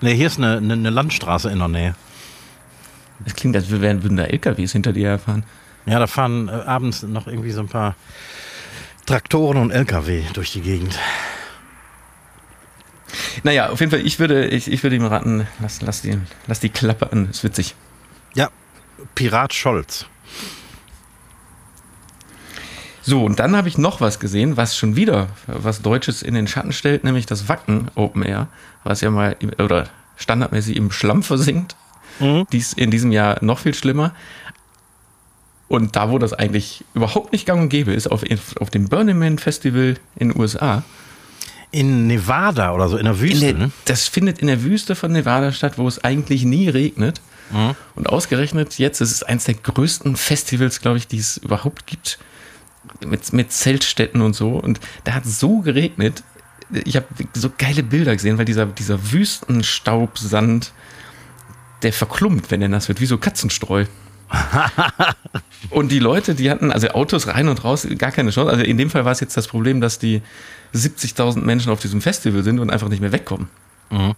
Ne, 0.00 0.10
hier 0.10 0.26
ist 0.26 0.38
eine, 0.38 0.58
eine, 0.58 0.74
eine, 0.74 0.90
Landstraße 0.90 1.50
in 1.50 1.58
der 1.58 1.68
Nähe. 1.68 1.94
Das 3.20 3.34
klingt, 3.34 3.56
als 3.56 3.70
würden 3.70 4.16
da 4.16 4.24
LKWs 4.24 4.72
hinter 4.72 4.92
dir 4.92 5.08
herfahren. 5.08 5.44
Ja, 5.86 5.98
da 5.98 6.06
fahren 6.06 6.48
äh, 6.48 6.52
abends 6.52 7.02
noch 7.02 7.26
irgendwie 7.26 7.50
so 7.50 7.60
ein 7.60 7.68
paar 7.68 7.94
Traktoren 9.06 9.58
und 9.58 9.70
LKW 9.70 10.22
durch 10.32 10.52
die 10.52 10.62
Gegend. 10.62 10.98
Naja, 13.42 13.68
auf 13.68 13.80
jeden 13.80 13.90
Fall, 13.90 14.00
ich 14.00 14.18
würde, 14.18 14.46
ich, 14.46 14.70
ich 14.70 14.82
würde 14.82 14.96
ihm 14.96 15.04
raten, 15.04 15.46
lass, 15.60 15.82
lass, 15.82 16.02
die, 16.02 16.18
lass 16.46 16.60
die 16.60 16.70
Klappe 16.70 17.12
an, 17.12 17.28
ist 17.30 17.44
witzig. 17.44 17.74
Ja, 18.34 18.50
Pirat 19.14 19.52
Scholz. 19.52 20.06
So, 23.06 23.22
und 23.22 23.38
dann 23.38 23.54
habe 23.54 23.68
ich 23.68 23.76
noch 23.76 24.00
was 24.00 24.18
gesehen, 24.18 24.56
was 24.56 24.76
schon 24.76 24.96
wieder 24.96 25.28
was 25.46 25.82
Deutsches 25.82 26.22
in 26.22 26.34
den 26.34 26.48
Schatten 26.48 26.72
stellt, 26.72 27.04
nämlich 27.04 27.26
das 27.26 27.48
Wacken 27.48 27.88
Open 27.94 28.22
Air, 28.22 28.48
was 28.82 29.02
ja 29.02 29.10
mal 29.10 29.36
oder 29.58 29.88
standardmäßig 30.16 30.76
im 30.76 30.90
Schlamm 30.90 31.22
versinkt. 31.22 31.76
Mhm. 32.18 32.46
Dies 32.50 32.72
in 32.72 32.90
diesem 32.90 33.12
Jahr 33.12 33.44
noch 33.44 33.58
viel 33.58 33.74
schlimmer. 33.74 34.14
Und 35.68 35.96
da, 35.96 36.10
wo 36.10 36.18
das 36.18 36.32
eigentlich 36.32 36.84
überhaupt 36.94 37.32
nicht 37.32 37.46
gang 37.46 37.60
und 37.60 37.68
gäbe 37.68 37.92
ist, 37.92 38.06
auf, 38.06 38.22
auf 38.60 38.70
dem 38.70 38.88
Burning 38.88 39.18
Man 39.18 39.38
Festival 39.38 39.96
in 40.16 40.30
den 40.30 40.40
USA. 40.40 40.82
In 41.72 42.06
Nevada 42.06 42.72
oder 42.72 42.88
so, 42.88 42.96
in 42.96 43.04
der 43.04 43.20
Wüste. 43.20 43.46
In 43.46 43.58
der, 43.58 43.66
ne? 43.66 43.72
Das 43.84 44.08
findet 44.08 44.38
in 44.38 44.46
der 44.46 44.62
Wüste 44.62 44.94
von 44.94 45.12
Nevada 45.12 45.52
statt, 45.52 45.76
wo 45.76 45.88
es 45.88 46.02
eigentlich 46.04 46.44
nie 46.44 46.68
regnet. 46.68 47.20
Mhm. 47.50 47.74
Und 47.96 48.08
ausgerechnet 48.08 48.78
jetzt 48.78 49.00
ist 49.00 49.10
es 49.10 49.22
eines 49.22 49.44
der 49.44 49.54
größten 49.54 50.16
Festivals, 50.16 50.80
glaube 50.80 50.98
ich, 50.98 51.08
die 51.08 51.18
es 51.18 51.36
überhaupt 51.38 51.86
gibt 51.86 52.18
mit, 53.04 53.32
mit 53.32 53.52
Zeltstätten 53.52 54.20
und 54.20 54.34
so. 54.34 54.50
Und 54.50 54.80
da 55.04 55.14
hat 55.14 55.26
so 55.26 55.60
geregnet. 55.60 56.22
Ich 56.84 56.96
habe 56.96 57.06
so 57.34 57.50
geile 57.56 57.82
Bilder 57.82 58.12
gesehen, 58.12 58.38
weil 58.38 58.44
dieser, 58.44 58.66
dieser 58.66 59.12
Wüstenstaubsand, 59.12 60.72
der 61.82 61.92
verklumpt, 61.92 62.50
wenn 62.50 62.60
der 62.60 62.68
nass 62.68 62.88
wird, 62.88 63.00
wie 63.00 63.06
so 63.06 63.18
Katzenstreu. 63.18 63.84
und 65.70 65.92
die 65.92 65.98
Leute, 65.98 66.34
die 66.34 66.50
hatten, 66.50 66.72
also 66.72 66.88
Autos 66.88 67.26
rein 67.28 67.48
und 67.48 67.62
raus, 67.64 67.86
gar 67.98 68.10
keine 68.10 68.30
Chance. 68.30 68.50
Also 68.50 68.64
in 68.64 68.78
dem 68.78 68.90
Fall 68.90 69.04
war 69.04 69.12
es 69.12 69.20
jetzt 69.20 69.36
das 69.36 69.48
Problem, 69.48 69.80
dass 69.80 69.98
die 69.98 70.22
70.000 70.74 71.40
Menschen 71.40 71.70
auf 71.70 71.80
diesem 71.80 72.00
Festival 72.00 72.42
sind 72.42 72.58
und 72.58 72.70
einfach 72.70 72.88
nicht 72.88 73.00
mehr 73.00 73.12
wegkommen. 73.12 73.48
Mhm. 73.90 74.14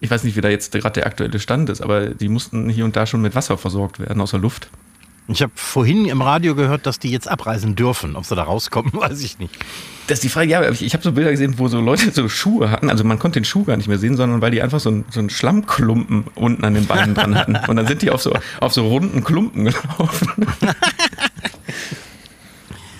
Ich 0.00 0.10
weiß 0.10 0.24
nicht, 0.24 0.36
wie 0.36 0.40
da 0.40 0.48
jetzt 0.48 0.72
gerade 0.72 0.94
der 0.94 1.06
aktuelle 1.06 1.38
Stand 1.38 1.68
ist, 1.68 1.82
aber 1.82 2.08
die 2.08 2.28
mussten 2.28 2.68
hier 2.70 2.84
und 2.84 2.96
da 2.96 3.06
schon 3.06 3.20
mit 3.20 3.34
Wasser 3.34 3.58
versorgt 3.58 3.98
werden 3.98 4.20
aus 4.20 4.30
der 4.30 4.40
Luft. 4.40 4.70
Ich 5.32 5.42
habe 5.42 5.52
vorhin 5.54 6.06
im 6.06 6.22
Radio 6.22 6.56
gehört, 6.56 6.86
dass 6.86 6.98
die 6.98 7.10
jetzt 7.10 7.28
abreisen 7.28 7.76
dürfen. 7.76 8.16
Ob 8.16 8.24
sie 8.24 8.34
da 8.34 8.42
rauskommen, 8.42 8.92
weiß 8.96 9.22
ich 9.22 9.38
nicht. 9.38 9.56
Das 10.06 10.18
ist 10.18 10.24
die 10.24 10.28
Frage, 10.28 10.50
ja, 10.50 10.68
ich, 10.68 10.82
ich 10.82 10.92
habe 10.92 11.04
so 11.04 11.12
Bilder 11.12 11.30
gesehen, 11.30 11.58
wo 11.58 11.68
so 11.68 11.80
Leute 11.80 12.10
so 12.10 12.28
Schuhe 12.28 12.70
hatten. 12.70 12.90
Also 12.90 13.04
man 13.04 13.20
konnte 13.20 13.38
den 13.38 13.44
Schuh 13.44 13.64
gar 13.64 13.76
nicht 13.76 13.86
mehr 13.86 13.98
sehen, 13.98 14.16
sondern 14.16 14.40
weil 14.40 14.50
die 14.50 14.60
einfach 14.60 14.80
so, 14.80 14.90
ein, 14.90 15.04
so 15.10 15.20
einen 15.20 15.30
Schlammklumpen 15.30 16.24
unten 16.34 16.64
an 16.64 16.74
den 16.74 16.86
Beinen 16.86 17.14
dran 17.14 17.36
hatten. 17.36 17.56
Und 17.68 17.76
dann 17.76 17.86
sind 17.86 18.02
die 18.02 18.10
auf 18.10 18.20
so, 18.20 18.32
auf 18.58 18.72
so 18.72 18.88
runden 18.88 19.22
Klumpen 19.22 19.64
gelaufen. 19.66 20.28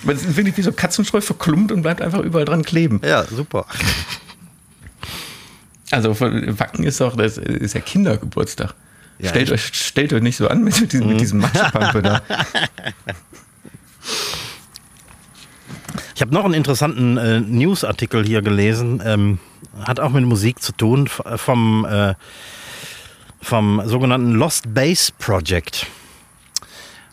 Man 0.03 0.15
ist 0.15 0.35
wirklich 0.35 0.57
wie 0.57 0.61
so 0.63 0.71
Katzenstreu 0.71 1.21
verklumpt 1.21 1.71
und 1.71 1.81
bleibt 1.83 2.01
einfach 2.01 2.21
überall 2.21 2.45
dran 2.45 2.63
kleben. 2.63 3.01
Ja, 3.03 3.23
super. 3.25 3.67
Also 5.91 6.19
Wacken 6.19 6.85
ist 6.85 7.01
doch, 7.01 7.15
das 7.15 7.37
ist 7.37 7.75
ja 7.75 7.81
Kindergeburtstag. 7.81 8.73
Ja, 9.19 9.29
stellt, 9.29 9.51
euch, 9.51 9.71
stellt 9.73 10.13
euch 10.13 10.21
nicht 10.21 10.37
so 10.37 10.47
an 10.47 10.63
mit 10.63 10.91
diesem, 10.91 11.05
mhm. 11.05 11.13
mit 11.13 11.21
diesem 11.21 11.39
Matschepampe 11.39 12.01
da. 12.01 12.21
Ich 16.15 16.23
habe 16.23 16.35
noch 16.35 16.45
einen 16.45 16.53
interessanten 16.53 17.17
äh, 17.17 17.39
Newsartikel 17.39 18.23
hier 18.23 18.43
gelesen. 18.43 19.01
Ähm, 19.03 19.39
hat 19.83 19.99
auch 19.99 20.11
mit 20.11 20.23
Musik 20.23 20.61
zu 20.61 20.71
tun, 20.71 21.07
vom, 21.07 21.83
äh, 21.85 22.13
vom 23.41 23.81
sogenannten 23.85 24.33
Lost 24.33 24.71
Base 24.71 25.11
Project. 25.17 25.87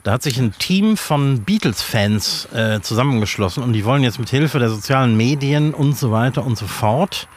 Da 0.02 0.12
hat 0.12 0.22
sich 0.22 0.38
ein 0.38 0.52
Team 0.58 0.98
von 0.98 1.42
Beatles-Fans 1.42 2.48
äh, 2.52 2.80
zusammengeschlossen 2.82 3.62
und 3.62 3.72
die 3.72 3.86
wollen 3.86 4.02
jetzt 4.02 4.18
mit 4.18 4.28
Hilfe 4.28 4.58
der 4.58 4.68
sozialen 4.68 5.16
Medien 5.16 5.72
und 5.72 5.96
so 5.96 6.12
weiter 6.12 6.44
und 6.44 6.58
so 6.58 6.66
fort 6.66 7.28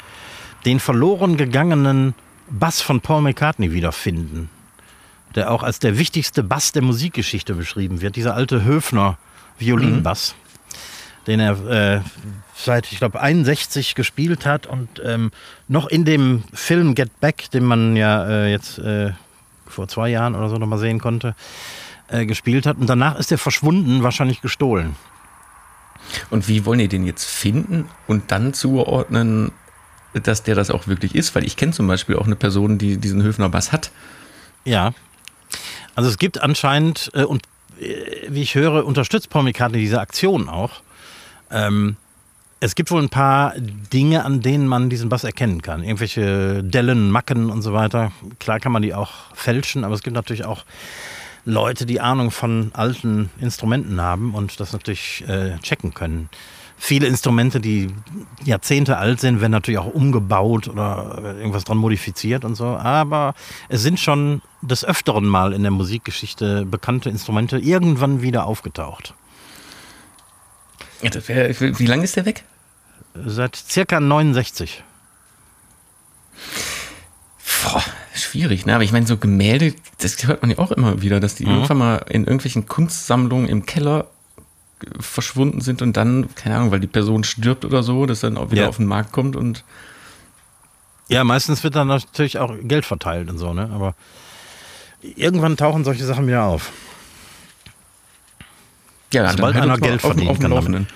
den 0.65 0.79
verloren 0.81 1.37
gegangenen 1.37 2.13
Bass 2.51 2.81
von 2.81 3.01
Paul 3.01 3.21
McCartney 3.21 3.71
wiederfinden 3.73 4.49
der 5.35 5.51
auch 5.51 5.63
als 5.63 5.79
der 5.79 5.97
wichtigste 5.97 6.43
Bass 6.43 6.71
der 6.71 6.81
Musikgeschichte 6.81 7.55
beschrieben 7.55 8.01
wird. 8.01 8.15
Dieser 8.15 8.35
alte 8.35 8.63
Höfner 8.63 9.17
Violinbass, 9.57 10.35
mhm. 10.35 11.25
den 11.25 11.39
er 11.39 11.67
äh, 11.67 12.01
seit, 12.55 12.91
ich 12.91 12.97
glaube, 12.97 13.21
61 13.21 13.95
gespielt 13.95 14.45
hat 14.45 14.67
und 14.67 15.01
ähm, 15.03 15.31
noch 15.67 15.87
in 15.87 16.05
dem 16.05 16.43
Film 16.53 16.95
Get 16.95 17.19
Back, 17.19 17.49
den 17.51 17.63
man 17.63 17.95
ja 17.95 18.27
äh, 18.27 18.51
jetzt 18.51 18.79
äh, 18.79 19.11
vor 19.67 19.87
zwei 19.87 20.09
Jahren 20.09 20.35
oder 20.35 20.49
so 20.49 20.57
nochmal 20.57 20.79
sehen 20.79 20.99
konnte, 20.99 21.35
äh, 22.09 22.25
gespielt 22.25 22.65
hat. 22.65 22.77
Und 22.77 22.87
danach 22.87 23.17
ist 23.17 23.31
er 23.31 23.37
verschwunden, 23.37 24.03
wahrscheinlich 24.03 24.41
gestohlen. 24.41 24.95
Und 26.29 26.47
wie 26.47 26.65
wollen 26.65 26.79
die 26.79 26.87
den 26.87 27.05
jetzt 27.05 27.25
finden 27.25 27.87
und 28.07 28.31
dann 28.31 28.53
zuordnen, 28.53 29.51
dass 30.13 30.43
der 30.43 30.55
das 30.55 30.69
auch 30.69 30.87
wirklich 30.87 31.15
ist? 31.15 31.33
Weil 31.35 31.45
ich 31.45 31.55
kenne 31.55 31.71
zum 31.71 31.87
Beispiel 31.87 32.15
auch 32.15 32.25
eine 32.25 32.35
Person, 32.35 32.77
die 32.77 32.97
diesen 32.97 33.23
Höfner 33.23 33.49
Bass 33.49 33.71
hat. 33.71 33.91
Ja. 34.65 34.93
Also 35.95 36.09
es 36.09 36.17
gibt 36.17 36.41
anscheinend, 36.41 37.11
äh, 37.13 37.23
und 37.23 37.43
äh, 37.79 38.27
wie 38.29 38.41
ich 38.41 38.55
höre, 38.55 38.85
unterstützt 38.85 39.29
Paul 39.29 39.43
McCartney 39.43 39.79
diese 39.79 39.99
Aktion 39.99 40.49
auch. 40.49 40.81
Ähm, 41.49 41.97
es 42.59 42.75
gibt 42.75 42.91
wohl 42.91 43.01
ein 43.01 43.09
paar 43.09 43.55
Dinge, 43.57 44.23
an 44.23 44.41
denen 44.41 44.67
man 44.67 44.89
diesen 44.89 45.09
Bass 45.09 45.23
erkennen 45.23 45.61
kann. 45.61 45.83
Irgendwelche 45.83 46.63
Dellen, 46.63 47.09
Macken 47.09 47.49
und 47.49 47.63
so 47.63 47.73
weiter. 47.73 48.11
Klar 48.39 48.59
kann 48.59 48.71
man 48.71 48.83
die 48.83 48.93
auch 48.93 49.11
fälschen, 49.33 49.83
aber 49.83 49.95
es 49.95 50.03
gibt 50.03 50.15
natürlich 50.15 50.45
auch 50.45 50.63
Leute, 51.43 51.87
die 51.87 52.01
Ahnung 52.01 52.29
von 52.29 52.69
alten 52.73 53.31
Instrumenten 53.39 53.99
haben 53.99 54.35
und 54.35 54.59
das 54.59 54.73
natürlich 54.73 55.27
äh, 55.27 55.57
checken 55.59 55.95
können 55.95 56.29
viele 56.83 57.05
Instrumente, 57.05 57.59
die 57.59 57.93
Jahrzehnte 58.43 58.97
alt 58.97 59.21
sind, 59.21 59.39
werden 59.39 59.51
natürlich 59.51 59.77
auch 59.77 59.93
umgebaut 59.93 60.67
oder 60.67 61.35
irgendwas 61.37 61.63
dran 61.63 61.77
modifiziert 61.77 62.43
und 62.43 62.55
so. 62.55 62.65
Aber 62.65 63.35
es 63.69 63.83
sind 63.83 63.99
schon 63.99 64.41
des 64.63 64.83
Öfteren 64.83 65.25
mal 65.25 65.53
in 65.53 65.61
der 65.61 65.71
Musikgeschichte 65.71 66.65
bekannte 66.65 67.09
Instrumente 67.09 67.59
irgendwann 67.59 68.23
wieder 68.23 68.47
aufgetaucht. 68.47 69.13
wie 71.59 71.85
lange 71.85 72.03
ist 72.03 72.15
der 72.15 72.25
weg? 72.25 72.45
Seit 73.13 73.55
circa 73.55 73.99
69. 73.99 74.83
Boah, 77.63 77.83
schwierig, 78.15 78.65
ne? 78.65 78.73
Aber 78.73 78.83
ich 78.83 78.91
meine, 78.91 79.05
so 79.05 79.17
Gemälde, 79.17 79.75
das 79.99 80.25
hört 80.25 80.41
man 80.41 80.49
ja 80.49 80.57
auch 80.57 80.71
immer 80.71 81.03
wieder, 81.03 81.19
dass 81.19 81.35
die 81.35 81.45
mhm. 81.45 81.51
irgendwann 81.51 81.77
mal 81.77 82.05
in 82.09 82.23
irgendwelchen 82.23 82.65
Kunstsammlungen 82.65 83.47
im 83.47 83.67
Keller 83.67 84.07
verschwunden 84.99 85.61
sind 85.61 85.81
und 85.81 85.97
dann, 85.97 86.33
keine 86.35 86.57
Ahnung, 86.57 86.71
weil 86.71 86.79
die 86.79 86.87
Person 86.87 87.23
stirbt 87.23 87.65
oder 87.65 87.83
so, 87.83 88.05
dass 88.05 88.21
dann 88.21 88.37
auch 88.37 88.51
wieder 88.51 88.63
ja. 88.63 88.69
auf 88.69 88.77
den 88.77 88.85
Markt 88.85 89.11
kommt 89.11 89.35
und. 89.35 89.63
Ja, 91.07 91.23
meistens 91.23 91.63
wird 91.63 91.75
dann 91.75 91.87
natürlich 91.87 92.39
auch 92.39 92.53
Geld 92.63 92.85
verteilt 92.85 93.29
und 93.29 93.37
so, 93.37 93.53
ne? 93.53 93.69
Aber 93.73 93.95
irgendwann 95.01 95.57
tauchen 95.57 95.83
solche 95.83 96.05
Sachen 96.05 96.27
wieder 96.27 96.43
auf. 96.43 96.71
Ja, 99.13 99.29
Sobald 99.29 99.55
halt 99.55 99.63
einer 99.63 99.77
Geld 99.77 99.95
auf, 99.95 100.01
verdienen 100.01 100.29
auf 100.29 100.39
kann. 100.39 100.51
Laufenden. 100.51 100.87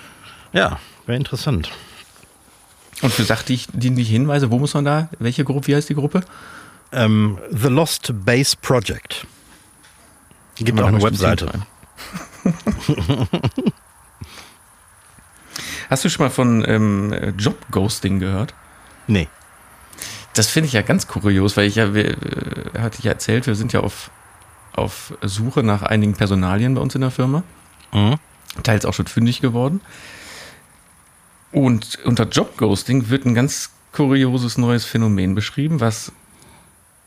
Ja, 0.52 0.78
wäre 1.06 1.18
interessant. 1.18 1.70
Und 3.02 3.12
für 3.12 3.24
sachdienliche 3.24 4.12
Hinweise, 4.12 4.50
wo 4.50 4.58
muss 4.58 4.72
man 4.72 4.86
da? 4.86 5.10
Welche 5.18 5.44
Gruppe? 5.44 5.66
Wie 5.66 5.76
heißt 5.76 5.88
die 5.88 5.94
Gruppe? 5.94 6.22
Ähm, 6.92 7.38
The 7.50 7.68
Lost 7.68 8.12
Base 8.24 8.56
Project. 8.60 9.26
Gibt 10.54 10.80
auch 10.80 10.86
eine 10.86 11.02
Webseite. 11.02 11.66
Hast 15.90 16.04
du 16.04 16.08
schon 16.10 16.26
mal 16.26 16.30
von 16.30 16.64
ähm, 16.66 17.14
Job-Ghosting 17.38 18.18
gehört? 18.18 18.54
Nee. 19.06 19.28
Das 20.34 20.48
finde 20.48 20.66
ich 20.66 20.72
ja 20.72 20.82
ganz 20.82 21.06
kurios, 21.06 21.56
weil 21.56 21.66
ich 21.66 21.76
ja, 21.76 21.94
wir, 21.94 22.10
äh, 22.10 22.78
hatte 22.78 22.98
ich 22.98 23.04
ja 23.04 23.12
erzählt, 23.12 23.46
wir 23.46 23.54
sind 23.54 23.72
ja 23.72 23.80
auf, 23.80 24.10
auf 24.72 25.14
Suche 25.22 25.62
nach 25.62 25.82
einigen 25.82 26.14
Personalien 26.14 26.74
bei 26.74 26.80
uns 26.80 26.94
in 26.94 27.00
der 27.00 27.10
Firma. 27.10 27.42
Mhm. 27.92 28.16
Teils 28.62 28.84
auch 28.84 28.94
schon 28.94 29.06
fündig 29.06 29.40
geworden. 29.40 29.80
Und 31.52 31.98
unter 32.04 32.24
Jobghosting 32.24 33.08
wird 33.08 33.24
ein 33.24 33.34
ganz 33.34 33.70
kurioses 33.92 34.58
neues 34.58 34.84
Phänomen 34.84 35.34
beschrieben, 35.34 35.80
was 35.80 36.12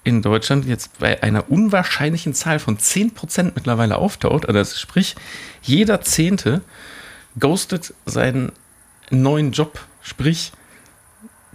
in 0.04 0.22
Deutschland 0.22 0.66
jetzt 0.66 1.00
bei 1.00 1.22
einer 1.24 1.52
unwahrscheinlichen 1.52 2.34
Zahl 2.34 2.60
von 2.60 2.78
10% 2.78 3.52
mittlerweile 3.56 3.98
auftaucht. 3.98 4.48
Also 4.48 4.78
sprich, 4.78 5.16
jeder 5.62 6.02
Zehnte 6.02 6.62
ghostet 7.40 7.94
seinen 8.06 8.52
neuen 9.12 9.52
Job. 9.52 9.80
Sprich, 10.02 10.52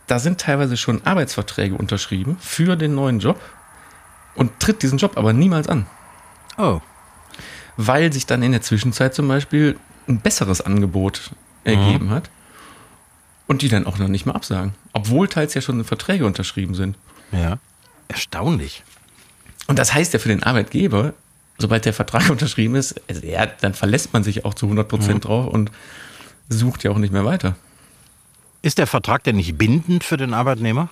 da 0.07 0.19
sind 0.19 0.41
teilweise 0.41 0.77
schon 0.77 1.05
Arbeitsverträge 1.05 1.75
unterschrieben 1.75 2.37
für 2.41 2.77
den 2.77 2.95
neuen 2.95 3.19
Job 3.21 3.41
und 4.35 4.61
tritt 4.61 4.83
diesen 4.83 4.99
Job 4.99 5.17
aber 5.17 5.33
niemals 5.33 5.69
an 5.69 5.87
Oh. 6.57 6.81
weil 7.77 8.13
sich 8.13 8.27
dann 8.27 8.43
in 8.43 8.53
der 8.53 8.63
Zwischenzeit 8.63 9.15
zum 9.15 9.27
Beispiel 9.27 9.77
ein 10.07 10.21
besseres 10.21 10.61
Angebot 10.61 11.33
ergeben 11.65 12.11
hat 12.11 12.31
und 13.49 13.63
die 13.63 13.69
dann 13.69 13.87
auch 13.87 13.99
noch 13.99 14.07
nicht 14.09 14.27
mal 14.27 14.35
absagen, 14.35 14.75
obwohl 14.93 15.27
teils 15.29 15.55
ja 15.55 15.61
schon 15.61 15.83
Verträge 15.85 16.27
unterschrieben 16.27 16.75
sind. 16.75 16.97
Ja. 17.33 17.59
Erstaunlich. 18.09 18.83
Und 19.67 19.79
das 19.79 19.95
heißt 19.95 20.13
ja 20.13 20.19
für 20.19 20.29
den 20.29 20.43
Arbeitgeber, 20.43 21.15
sobald 21.59 21.85
der 21.85 21.93
Vertrag 21.93 22.31
unterschrieben 22.31 22.75
ist, 22.75 23.01
also 23.09 23.27
ja, 23.27 23.47
dann 23.47 23.75
verlässt 23.75 24.13
man 24.13 24.25
sich 24.25 24.45
auch 24.45 24.55
zu 24.55 24.67
100 24.67 24.89
Prozent 24.89 25.25
drauf 25.25 25.47
und 25.47 25.71
sucht 26.49 26.85
ja 26.85 26.91
auch 26.91 26.99
nicht 26.99 27.13
mehr 27.13 27.25
weiter. 27.25 27.57
Ist 28.63 28.79
der 28.79 28.87
Vertrag 28.87 29.25
denn 29.25 29.37
nicht 29.37 29.59
bindend 29.59 30.05
für 30.05 30.17
den 30.17 30.33
Arbeitnehmer? 30.35 30.89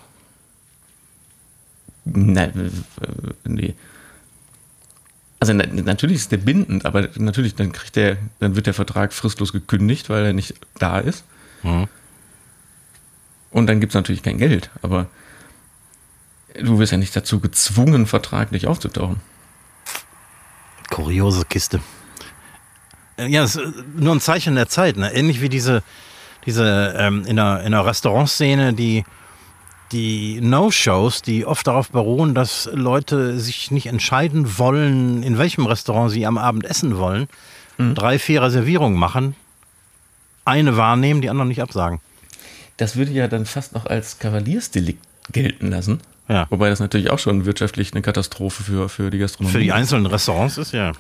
Nein, 2.05 2.73
äh, 3.01 3.49
nee. 3.49 3.75
Also 5.41 5.55
na, 5.55 5.65
natürlich 5.67 6.19
ist 6.19 6.33
der 6.33 6.37
bindend, 6.37 6.85
aber 6.85 7.09
natürlich 7.17 7.55
dann 7.55 7.73
kriegt 7.73 7.97
der, 7.97 8.17
dann 8.39 8.57
wird 8.57 8.67
der 8.67 8.75
Vertrag 8.75 9.13
fristlos 9.13 9.53
gekündigt, 9.53 10.09
weil 10.09 10.25
er 10.25 10.33
nicht 10.33 10.55
da 10.79 10.99
ist. 10.99 11.25
Mhm. 11.63 11.89
Und 13.51 13.67
dann 13.67 13.81
gibt 13.81 13.91
es 13.91 13.95
natürlich 13.95 14.23
kein 14.23 14.39
Geld, 14.39 14.71
aber 14.83 15.07
du 16.61 16.79
wirst 16.79 16.93
ja 16.93 16.99
nicht 16.99 17.15
dazu 17.15 17.41
gezwungen, 17.41 18.07
vertraglich 18.07 18.67
aufzutauchen. 18.67 19.21
Kuriose 20.91 21.45
Kiste. 21.45 21.81
Äh, 23.17 23.29
Ja, 23.29 23.43
es 23.45 23.57
ist 23.57 23.75
nur 23.97 24.15
ein 24.15 24.21
Zeichen 24.21 24.55
der 24.55 24.69
Zeit, 24.69 24.97
ne? 24.97 25.13
Ähnlich 25.13 25.41
wie 25.41 25.49
diese, 25.49 25.83
diese 26.47 26.95
ähm, 26.99 27.25
in, 27.27 27.37
der, 27.37 27.63
in 27.63 27.73
der 27.73 27.87
Restaurantszene, 27.87 28.75
die, 28.75 29.05
die 29.93 30.41
No-Shows, 30.41 31.23
die 31.23 31.47
oft 31.47 31.67
darauf 31.67 31.91
beruhen, 31.91 32.35
dass 32.35 32.69
Leute 32.73 33.39
sich 33.39 33.71
nicht 33.71 33.87
entscheiden 33.87 34.59
wollen, 34.59 35.23
in 35.23 35.39
welchem 35.39 35.67
Restaurant 35.67 36.11
sie 36.11 36.27
am 36.27 36.39
Abend 36.39 36.65
essen 36.65 36.99
wollen, 36.99 37.29
drei, 37.79 38.19
vier 38.19 38.43
Reservierungen 38.43 38.99
machen, 38.99 39.35
eine 40.45 40.77
wahrnehmen, 40.77 41.21
die 41.21 41.31
anderen 41.31 41.49
nicht 41.49 41.63
absagen. 41.63 42.01
Das 42.77 42.97
würde 42.97 43.13
ja 43.13 43.29
dann 43.29 43.45
fast 43.47 43.75
noch 43.75 43.87
als 43.87 44.19
Kavaliersdelikt 44.19 45.05
gelten 45.33 45.69
lassen. 45.71 46.01
Ja. 46.29 46.47
Wobei 46.51 46.71
das 46.71 46.81
natürlich 46.81 47.11
auch 47.11 47.19
schon 47.19 47.45
wirtschaftlich 47.45 47.93
eine 47.93 48.03
Katastrophe 48.03 48.63
für, 48.63 48.89
für 48.89 49.11
die 49.11 49.19
Gastronomie 49.19 49.53
Für 49.53 49.59
die 49.61 49.67
ist. 49.69 49.73
einzelnen 49.75 50.07
Restaurants 50.07 50.57
ist 50.59 50.73
ja. 50.73 50.93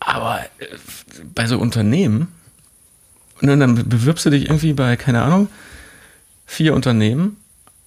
Aber 0.00 0.40
äh, 0.58 0.66
bei 1.34 1.46
so 1.46 1.58
Unternehmen, 1.58 2.28
und 3.42 3.48
dann 3.48 3.74
bewirbst 3.88 4.24
du 4.26 4.30
dich 4.30 4.44
irgendwie 4.46 4.72
bei, 4.72 4.96
keine 4.96 5.22
Ahnung, 5.22 5.48
vier 6.46 6.74
Unternehmen, 6.74 7.36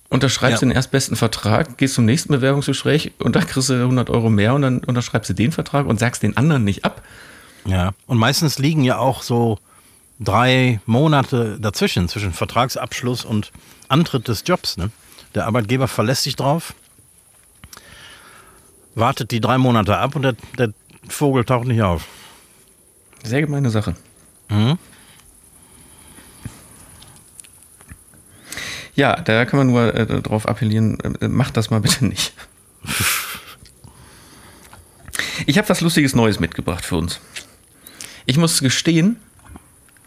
unterschreibst 0.10 0.62
Ja. 0.62 0.68
den 0.68 0.72
erstbesten 0.76 1.16
Vertrag, 1.16 1.78
gehst 1.78 1.96
zum 1.96 2.06
nächsten 2.06 2.32
Bewerbungsgespräch 2.34 3.14
und 3.20 3.36
da 3.36 3.42
kriegst 3.42 3.70
du 3.70 3.74
100 3.74 4.10
Euro 4.10 4.30
mehr 4.30 4.54
und 4.54 4.62
dann 4.62 4.80
unterschreibst 4.84 5.30
du 5.30 5.34
den 5.34 5.52
Vertrag 5.52 5.86
und 5.88 6.00
sagst 6.00 6.22
den 6.22 6.38
anderen 6.38 6.64
nicht 6.64 6.86
ab. 6.86 7.02
Ja, 7.66 7.94
und 8.08 8.18
meistens 8.18 8.60
liegen 8.60 8.84
ja 8.84 8.98
auch 8.98 9.24
so 9.24 9.58
drei 10.20 10.80
Monate 10.86 11.58
dazwischen, 11.60 12.08
zwischen 12.10 12.34
Vertragsabschluss 12.34 13.26
und 13.26 13.52
Antritt 13.88 14.28
des 14.28 14.44
Jobs. 14.46 14.78
Ne? 14.78 14.90
Der 15.36 15.48
Arbeitgeber 15.48 15.88
verlässt 15.88 16.24
sich 16.24 16.36
drauf, 16.36 16.74
wartet 18.96 19.32
die 19.32 19.42
drei 19.42 19.58
Monate 19.58 19.98
ab 19.98 20.16
und 20.16 20.22
der, 20.22 20.36
der 20.58 20.74
Vogel 21.08 21.44
taucht 21.44 21.68
nicht 21.68 21.82
auf. 21.82 22.08
Sehr 23.24 23.42
gemeine 23.42 23.70
Sache. 23.70 23.96
Mhm. 24.50 24.78
Ja, 28.96 29.16
da 29.16 29.46
kann 29.46 29.58
man 29.58 29.68
nur 29.68 29.94
äh, 29.94 30.22
darauf 30.22 30.48
appellieren, 30.48 31.00
äh, 31.20 31.28
macht 31.28 31.58
das 31.58 31.72
mal 31.72 31.80
bitte 31.80 32.06
nicht. 32.06 32.34
Ich 35.48 35.58
habe 35.58 35.68
was 35.68 35.82
Lustiges 35.82 36.14
Neues 36.14 36.40
mitgebracht 36.40 36.86
für 36.86 36.96
uns. 36.96 37.20
Ich 38.26 38.38
muss 38.38 38.60
gestehen, 38.60 39.18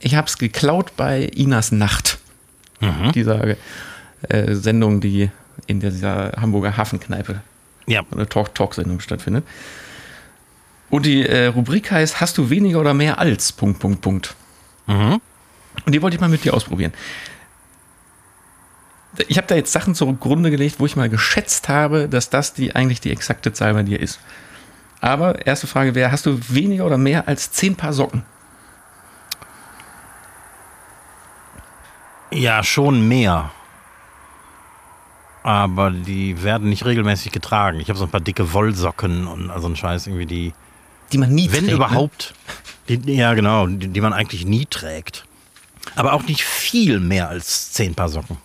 ich 0.01 0.15
habe 0.15 0.29
es 0.29 0.39
geklaut 0.39 0.97
bei 0.97 1.23
Inas 1.23 1.73
Nacht. 1.73 2.19
Dieser 3.15 3.57
äh, 4.29 4.55
Sendung, 4.55 5.01
die 5.01 5.31
in 5.67 5.81
dieser 5.81 6.33
Hamburger 6.37 6.77
Hafenkneipe, 6.77 7.41
Ja, 7.87 8.03
eine 8.11 8.29
Talk-Talk-Sendung 8.29 9.01
stattfindet. 9.01 9.45
Und 10.91 11.07
die 11.07 11.27
äh, 11.27 11.47
Rubrik 11.47 11.91
heißt, 11.91 12.21
hast 12.21 12.39
du 12.39 12.51
weniger 12.51 12.81
oder 12.81 12.95
mehr 12.95 13.19
als, 13.19 13.53
Punkt, 13.53 13.81
Punkt, 13.81 14.01
Punkt. 14.01 14.35
Mhm. 14.87 15.21
Und 15.85 15.95
die 15.95 16.01
wollte 16.03 16.17
ich 16.17 16.21
mal 16.21 16.29
mit 16.29 16.45
dir 16.45 16.55
ausprobieren. 16.55 16.93
Ich 19.29 19.39
habe 19.39 19.47
da 19.47 19.55
jetzt 19.55 19.73
Sachen 19.73 19.95
zugrunde 19.95 20.51
gelegt, 20.51 20.79
wo 20.79 20.87
ich 20.87 20.95
mal 20.95 21.09
geschätzt 21.09 21.69
habe, 21.69 22.09
dass 22.09 22.31
das 22.31 22.53
die 22.53 22.77
eigentlich 22.77 23.01
die 23.01 23.11
exakte 23.11 23.53
Zahl 23.53 23.73
bei 23.75 23.83
dir 23.83 24.01
ist. 24.01 24.21
Aber 25.01 25.47
erste 25.47 25.67
Frage 25.67 25.95
wäre, 25.95 26.13
hast 26.13 26.27
du 26.27 26.39
weniger 26.49 26.85
oder 26.87 26.99
mehr 26.99 27.27
als 27.27 27.51
10 27.53 27.77
Paar 27.77 27.93
Socken? 27.93 28.23
ja, 32.37 32.63
schon 32.63 33.07
mehr. 33.07 33.51
Aber 35.47 35.93
die 35.93 36.43
werden 36.43 36.69
nicht 36.71 36.85
regelmäßig 36.85 37.31
getragen. 37.31 37.79
Ich 37.79 37.89
habe 37.89 37.97
so 37.97 38.05
ein 38.07 38.11
paar 38.11 38.21
dicke 38.21 38.53
Wollsocken 38.53 39.29
und 39.29 39.49
also 39.49 39.69
ein 39.69 39.77
Scheiß 39.77 40.09
irgendwie, 40.09 40.27
die, 40.27 40.53
Die 41.13 41.19
man 41.19 41.33
nie 41.33 41.45
wenn 41.53 41.61
trägt, 41.61 41.67
ne? 41.69 41.73
überhaupt, 41.75 42.35
die, 42.89 42.99
ja 43.15 43.33
genau, 43.35 43.69
die, 43.69 43.87
die 43.87 44.01
man 44.01 44.13
eigentlich 44.13 44.45
nie 44.45 44.67
trägt. 44.67 45.25
Aber 45.95 46.15
auch 46.15 46.25
nicht 46.25 46.43
viel 46.43 46.99
mehr 46.99 47.29
als 47.29 47.73
zehn 47.73 47.95
Paar 47.95 48.09
Socken. 48.09 48.39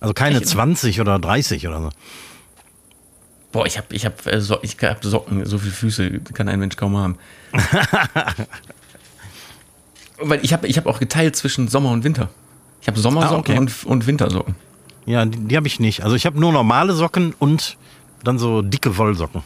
Also 0.00 0.12
keine 0.12 0.36
Echt? 0.36 0.48
20 0.48 1.00
oder 1.00 1.18
30 1.18 1.66
oder 1.66 1.80
so. 1.80 1.88
Boah, 3.50 3.64
ich 3.64 3.78
habe 3.78 3.86
ich 3.94 4.04
hab, 4.04 4.26
äh, 4.26 4.42
so, 4.42 4.58
ich 4.60 4.76
hab 4.82 5.02
Socken, 5.02 5.46
so 5.46 5.56
viele 5.56 5.72
Füße 5.72 6.20
kann 6.34 6.48
ein 6.50 6.58
Mensch 6.60 6.76
kaum 6.76 6.94
haben. 6.98 7.16
Weil 10.18 10.44
ich 10.44 10.52
habe 10.52 10.66
ich 10.66 10.76
hab 10.76 10.84
auch 10.86 10.98
geteilt 10.98 11.36
zwischen 11.36 11.68
Sommer 11.68 11.90
und 11.90 12.04
Winter. 12.04 12.28
Ich 12.82 12.88
habe 12.88 12.98
Sommersocken 13.00 13.36
Ah, 13.36 13.38
okay. 13.38 13.58
und, 13.58 13.84
und 13.86 14.06
Wintersocken. 14.06 14.56
Ja, 15.06 15.24
die, 15.24 15.38
die 15.38 15.56
habe 15.56 15.66
ich 15.66 15.80
nicht. 15.80 16.02
Also 16.02 16.16
ich 16.16 16.26
habe 16.26 16.38
nur 16.40 16.52
normale 16.52 16.92
Socken 16.94 17.34
und 17.38 17.76
dann 18.22 18.38
so 18.38 18.62
dicke 18.62 18.96
Wollsocken. 18.96 19.42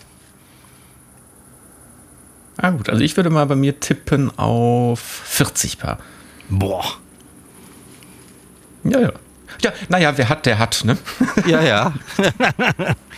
Ah 2.56 2.70
gut, 2.70 2.88
also 2.88 3.02
ich 3.02 3.16
würde 3.16 3.30
mal 3.30 3.46
bei 3.46 3.54
mir 3.54 3.78
tippen 3.78 4.36
auf 4.36 5.00
40 5.00 5.78
Paar. 5.78 5.98
Boah. 6.48 6.84
Ja, 8.84 9.00
ja. 9.00 9.12
Ja, 9.62 9.72
naja, 9.88 10.16
wer 10.16 10.28
hat, 10.28 10.46
der 10.46 10.58
hat, 10.58 10.84
ne? 10.84 10.98
Ja, 11.46 11.62
ja. 11.62 11.92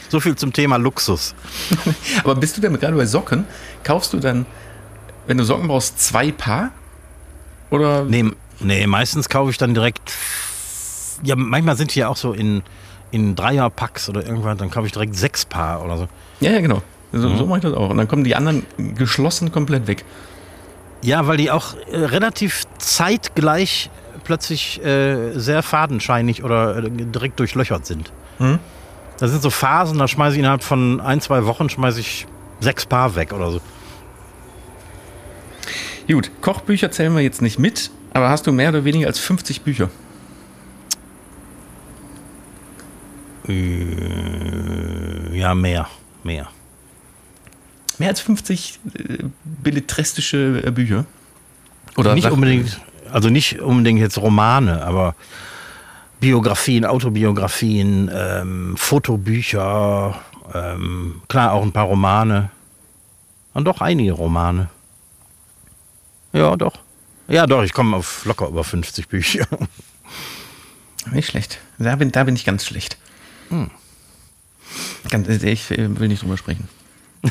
so 0.08 0.20
viel 0.20 0.36
zum 0.36 0.52
Thema 0.52 0.76
Luxus. 0.76 1.34
Aber 2.24 2.34
bist 2.34 2.56
du 2.56 2.60
denn 2.60 2.78
gerade 2.78 2.96
bei 2.96 3.04
Socken? 3.04 3.44
Kaufst 3.84 4.12
du 4.12 4.18
dann, 4.18 4.46
wenn 5.26 5.36
du 5.36 5.44
Socken 5.44 5.68
brauchst, 5.68 6.00
zwei 6.00 6.32
Paar? 6.32 6.70
Oder? 7.70 8.04
Nee, 8.04 8.24
nee, 8.60 8.86
meistens 8.86 9.28
kaufe 9.28 9.50
ich 9.50 9.58
dann 9.58 9.74
direkt. 9.74 10.12
Ja, 11.22 11.36
manchmal 11.36 11.76
sind 11.76 11.94
die 11.94 12.00
ja 12.00 12.08
auch 12.08 12.16
so 12.16 12.32
in, 12.32 12.62
in 13.10 13.34
Dreierpacks 13.36 14.08
oder 14.08 14.24
irgendwas, 14.24 14.56
dann 14.58 14.70
kaufe 14.70 14.86
ich 14.86 14.92
direkt 14.92 15.16
sechs 15.16 15.44
Paar 15.44 15.84
oder 15.84 15.96
so. 15.96 16.08
Ja, 16.40 16.52
ja, 16.52 16.60
genau. 16.60 16.82
So, 17.12 17.36
so 17.36 17.46
mache 17.46 17.58
ich 17.58 17.64
das 17.64 17.74
auch. 17.74 17.90
Und 17.90 17.96
dann 17.96 18.06
kommen 18.08 18.24
die 18.24 18.36
anderen 18.36 18.64
geschlossen 18.94 19.50
komplett 19.50 19.86
weg. 19.86 20.04
Ja, 21.02 21.26
weil 21.26 21.38
die 21.38 21.50
auch 21.50 21.74
äh, 21.90 21.96
relativ 21.96 22.64
zeitgleich 22.78 23.90
plötzlich 24.24 24.84
äh, 24.84 25.32
sehr 25.38 25.62
fadenscheinig 25.62 26.44
oder 26.44 26.76
äh, 26.76 26.90
direkt 26.90 27.40
durchlöchert 27.40 27.86
sind. 27.86 28.12
Das 29.18 29.30
sind 29.30 29.42
so 29.42 29.50
Phasen, 29.50 29.98
da 29.98 30.08
schmeiße 30.08 30.34
ich 30.34 30.38
innerhalb 30.38 30.62
von 30.62 31.00
ein, 31.00 31.20
zwei 31.20 31.44
Wochen 31.46 31.68
schmeiße 31.68 32.00
ich 32.00 32.26
sechs 32.60 32.86
Paar 32.86 33.16
weg 33.16 33.32
oder 33.32 33.50
so. 33.50 33.60
Gut, 36.08 36.30
Kochbücher 36.40 36.90
zählen 36.90 37.14
wir 37.14 37.22
jetzt 37.22 37.42
nicht 37.42 37.58
mit, 37.58 37.90
aber 38.12 38.30
hast 38.30 38.46
du 38.46 38.52
mehr 38.52 38.70
oder 38.70 38.84
weniger 38.84 39.06
als 39.06 39.18
50 39.18 39.62
Bücher? 39.62 39.90
Ja, 45.32 45.54
mehr. 45.54 45.88
Mehr. 46.22 46.48
Mehr 47.98 48.08
als 48.08 48.20
50 48.20 48.80
äh, 48.94 49.24
belletristische 49.44 50.62
äh, 50.64 50.70
Bücher? 50.70 51.04
Oder 51.96 52.14
nicht 52.14 52.30
unbedingt, 52.30 52.80
also 53.10 53.28
nicht 53.28 53.60
unbedingt 53.60 54.00
jetzt 54.00 54.18
Romane, 54.18 54.82
aber 54.82 55.14
Biografien, 56.20 56.84
Autobiografien, 56.84 58.10
ähm, 58.12 58.74
Fotobücher, 58.76 60.20
ähm, 60.54 61.22
klar 61.28 61.52
auch 61.52 61.62
ein 61.62 61.72
paar 61.72 61.86
Romane. 61.86 62.50
Und 63.52 63.64
doch 63.64 63.80
einige 63.80 64.12
Romane. 64.12 64.68
Ja, 66.32 66.56
doch. 66.56 66.78
Ja, 67.28 67.46
doch, 67.46 67.62
ich 67.62 67.72
komme 67.72 67.96
auf 67.96 68.24
locker 68.24 68.48
über 68.48 68.64
50 68.64 69.08
Bücher. 69.08 69.46
Nicht 71.12 71.28
schlecht. 71.30 71.58
Da 71.78 71.96
bin, 71.96 72.12
da 72.12 72.24
bin 72.24 72.36
ich 72.36 72.44
ganz 72.44 72.64
schlecht. 72.64 72.98
Ganz, 75.08 75.28
ich 75.28 75.70
äh, 75.70 75.98
will 75.98 76.08
nicht 76.08 76.22
drüber 76.22 76.36
sprechen. 76.36 76.68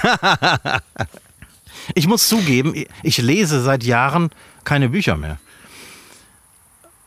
Ich 1.96 2.08
muss 2.08 2.28
zugeben, 2.28 2.74
ich 3.04 3.18
lese 3.18 3.62
seit 3.62 3.84
Jahren 3.84 4.30
keine 4.64 4.90
Bücher 4.90 5.16
mehr. 5.18 5.40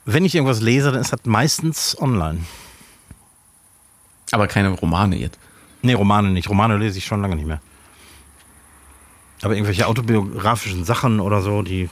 Wenn 0.05 0.25
ich 0.25 0.35
irgendwas 0.35 0.61
lese, 0.61 0.91
dann 0.91 1.01
ist 1.01 1.13
das 1.13 1.21
meistens 1.25 1.97
online. 2.01 2.41
Aber 4.33 4.49
keine 4.49 4.71
Romane 4.71 5.17
jetzt. 5.17 5.39
Nee, 5.83 5.93
Romane 5.93 6.31
nicht. 6.31 6.49
Romane 6.49 6.79
lese 6.79 6.99
ich 6.99 7.05
schon 7.05 7.23
lange 7.23 7.37
nicht 7.37 7.47
mehr. 7.47 7.61
Aber 9.43 9.55
irgendwelche 9.55 9.87
autobiografischen 9.87 10.85
Sachen 10.85 11.21
oder 11.21 11.43
so, 11.43 11.63
die 11.63 11.91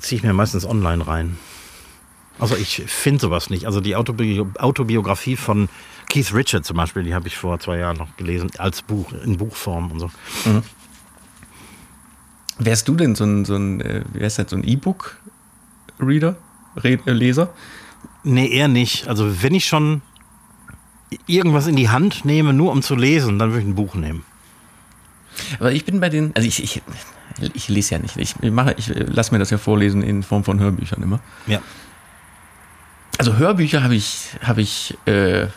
ziehe 0.00 0.18
ich 0.18 0.24
mir 0.24 0.32
meistens 0.32 0.64
online 0.64 1.06
rein. 1.06 1.38
Also 2.38 2.56
ich 2.56 2.82
finde 2.86 3.20
sowas 3.20 3.50
nicht. 3.50 3.66
Also 3.66 3.80
die 3.80 3.96
Autobi 3.96 4.44
Autobiografie 4.58 5.36
von 5.36 5.68
Keith 6.08 6.34
Richard 6.34 6.64
zum 6.64 6.76
Beispiel, 6.76 7.04
die 7.04 7.14
habe 7.14 7.28
ich 7.28 7.36
vor 7.36 7.58
zwei 7.60 7.78
Jahren 7.78 7.96
noch 7.96 8.16
gelesen, 8.16 8.50
als 8.58 8.82
Buch, 8.82 9.12
in 9.12 9.36
Buchform 9.36 9.90
und 9.92 10.00
so. 10.00 10.10
Wärst 12.58 12.88
du 12.88 12.94
denn 12.94 13.14
so 13.14 13.24
ein, 13.24 13.44
so 13.44 13.56
ein 13.56 13.80
äh, 13.80 14.04
wie 14.12 14.22
heißt 14.22 14.38
das, 14.38 14.50
so 14.50 14.56
ein 14.56 14.64
E-Book-Reader? 14.64 16.36
Re 16.76 16.98
äh, 17.06 17.12
Leser? 17.12 17.52
Nee, 18.22 18.48
eher 18.48 18.68
nicht. 18.68 19.08
Also 19.08 19.42
wenn 19.42 19.54
ich 19.54 19.66
schon 19.66 20.02
irgendwas 21.26 21.66
in 21.66 21.76
die 21.76 21.88
Hand 21.88 22.24
nehme, 22.24 22.52
nur 22.52 22.72
um 22.72 22.82
zu 22.82 22.94
lesen, 22.96 23.38
dann 23.38 23.50
würde 23.50 23.62
ich 23.62 23.68
ein 23.68 23.74
Buch 23.74 23.94
nehmen. 23.94 24.24
Aber 25.58 25.72
ich 25.72 25.84
bin 25.84 26.00
bei 26.00 26.08
den, 26.08 26.34
also 26.34 26.46
ich, 26.46 26.62
ich, 26.62 26.82
ich 27.54 27.68
lese 27.68 27.94
ja 27.94 27.98
nicht. 27.98 28.16
Ich 28.16 28.40
mache, 28.40 28.74
ich 28.78 28.88
lasse 28.88 29.32
mir 29.32 29.38
das 29.38 29.50
ja 29.50 29.58
vorlesen 29.58 30.02
in 30.02 30.22
Form 30.22 30.44
von 30.44 30.60
Hörbüchern 30.60 31.02
immer. 31.02 31.20
Ja. 31.46 31.60
Also 33.18 33.36
Hörbücher 33.36 33.82
habe 33.82 33.94
ich, 33.94 34.30
habe 34.42 34.60
ich, 34.60 34.96
äh, 35.06 35.42
äh, 35.42 35.48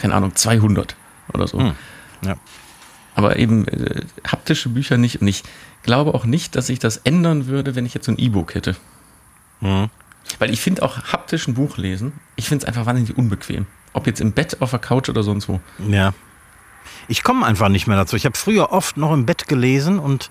keine 0.00 0.14
Ahnung, 0.14 0.34
200 0.34 0.96
oder 1.32 1.46
so. 1.46 1.60
Hm. 1.60 1.74
Ja. 2.24 2.36
Aber 3.14 3.36
eben 3.36 3.66
äh, 3.68 4.04
haptische 4.26 4.68
Bücher 4.68 4.96
nicht. 4.96 5.20
Und 5.20 5.28
ich 5.28 5.42
glaube 5.82 6.14
auch 6.14 6.24
nicht, 6.24 6.56
dass 6.56 6.66
sich 6.66 6.78
das 6.78 6.98
ändern 6.98 7.46
würde, 7.46 7.74
wenn 7.74 7.86
ich 7.86 7.94
jetzt 7.94 8.06
so 8.06 8.12
ein 8.12 8.18
E-Book 8.18 8.54
hätte. 8.54 8.76
Mhm. 9.60 9.90
Weil 10.38 10.50
ich 10.50 10.60
finde 10.60 10.82
auch 10.82 11.12
haptisch 11.12 11.48
ein 11.48 11.54
Buch 11.54 11.76
lesen, 11.76 12.12
ich 12.36 12.48
finde 12.48 12.64
es 12.64 12.68
einfach 12.68 12.86
wahnsinnig 12.86 13.16
unbequem. 13.16 13.66
Ob 13.92 14.06
jetzt 14.06 14.20
im 14.20 14.32
Bett, 14.32 14.60
auf 14.60 14.70
der 14.70 14.78
Couch 14.78 15.08
oder 15.08 15.22
sonst 15.22 15.48
wo. 15.48 15.60
Ja. 15.88 16.14
Ich 17.08 17.22
komme 17.22 17.44
einfach 17.44 17.68
nicht 17.68 17.86
mehr 17.86 17.96
dazu. 17.96 18.16
Ich 18.16 18.24
habe 18.24 18.36
früher 18.36 18.72
oft 18.72 18.96
noch 18.96 19.12
im 19.12 19.26
Bett 19.26 19.48
gelesen 19.48 19.98
und 19.98 20.30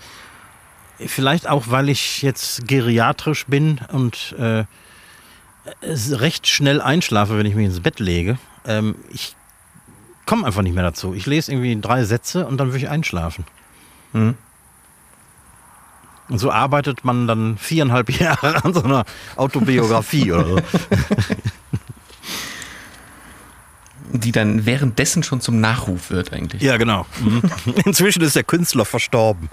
vielleicht 0.98 1.48
auch, 1.48 1.66
weil 1.68 1.90
ich 1.90 2.22
jetzt 2.22 2.68
geriatrisch 2.68 3.46
bin 3.48 3.82
und 3.92 4.36
äh, 4.40 4.64
recht 5.82 6.48
schnell 6.48 6.82
einschlafe, 6.82 7.38
wenn 7.38 7.46
ich 7.46 7.56
mich 7.56 7.66
ins 7.66 7.80
Bett 7.80 8.00
lege. 8.00 8.38
Ähm, 8.66 8.96
ich 9.10 9.36
komme 10.26 10.46
einfach 10.46 10.62
nicht 10.62 10.76
mehr 10.76 10.84
dazu. 10.84 11.14
Ich 11.14 11.26
lese 11.26 11.52
irgendwie 11.52 11.80
drei 11.80 12.04
Sätze 12.04 12.46
und 12.46 12.58
dann 12.58 12.68
würde 12.68 12.78
ich 12.78 12.90
einschlafen. 12.90 13.46
Mhm. 14.14 14.36
Und 16.30 16.38
so 16.38 16.52
arbeitet 16.52 17.04
man 17.04 17.28
dann 17.28 17.58
viereinhalb 17.58 18.12
Jahre 18.20 18.64
an 18.64 18.74
so 18.74 18.84
einer 18.84 19.06
Autobiografie 19.36 20.32
oder 20.32 20.46
so. 20.46 20.60
Die 24.12 24.32
dann 24.32 24.66
währenddessen 24.66 25.22
schon 25.22 25.40
zum 25.40 25.60
Nachruf 25.60 26.10
wird 26.10 26.34
eigentlich. 26.34 26.62
Ja, 26.62 26.78
genau. 26.78 27.06
Mhm. 27.20 27.42
Inzwischen 27.86 28.22
ist 28.22 28.36
der 28.36 28.44
Künstler 28.44 28.86
verstorben. 28.86 29.50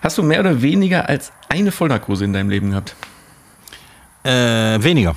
Hast 0.00 0.16
du 0.18 0.22
mehr 0.22 0.40
oder 0.40 0.62
weniger 0.62 1.08
als 1.08 1.32
eine 1.48 1.72
Vollnarkose 1.72 2.24
in 2.24 2.32
deinem 2.32 2.50
Leben 2.50 2.70
gehabt? 2.70 2.94
Äh, 4.28 4.82
weniger. 4.82 5.16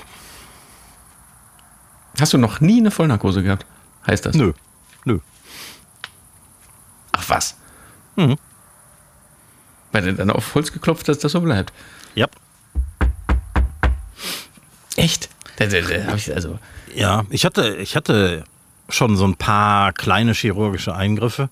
Hast 2.18 2.32
du 2.32 2.38
noch 2.38 2.62
nie 2.62 2.80
eine 2.80 2.92
Vollnarkose 2.92 3.44
gehabt? 3.44 3.66
Heißt 4.08 4.26
das? 4.26 4.38
Nö. 4.38 4.54
Nö. 5.04 5.20
Ach 7.12 7.28
was? 7.28 7.58
Mhm. 8.16 8.38
Weil 9.92 10.02
du 10.04 10.14
dann 10.14 10.32
auf 10.32 10.56
Holz 10.56 10.72
geklopft 10.72 11.10
hast, 11.10 11.18
dass 11.18 11.24
das 11.24 11.32
so 11.34 11.42
bleibt. 11.42 11.74
Ja. 12.16 12.28
Echt? 14.96 15.30
Da, 15.58 15.66
da, 15.66 15.82
da 15.82 16.08
hab 16.08 16.16
ich 16.16 16.34
also. 16.34 16.58
Ja, 16.96 17.26
ich 17.30 17.44
hatte, 17.44 17.76
ich 17.76 17.98
hatte 17.98 18.46
schon 18.88 19.18
so 19.18 19.26
ein 19.26 19.36
paar 19.36 19.92
kleine 19.92 20.32
chirurgische 20.32 20.96
Eingriffe, 20.96 21.50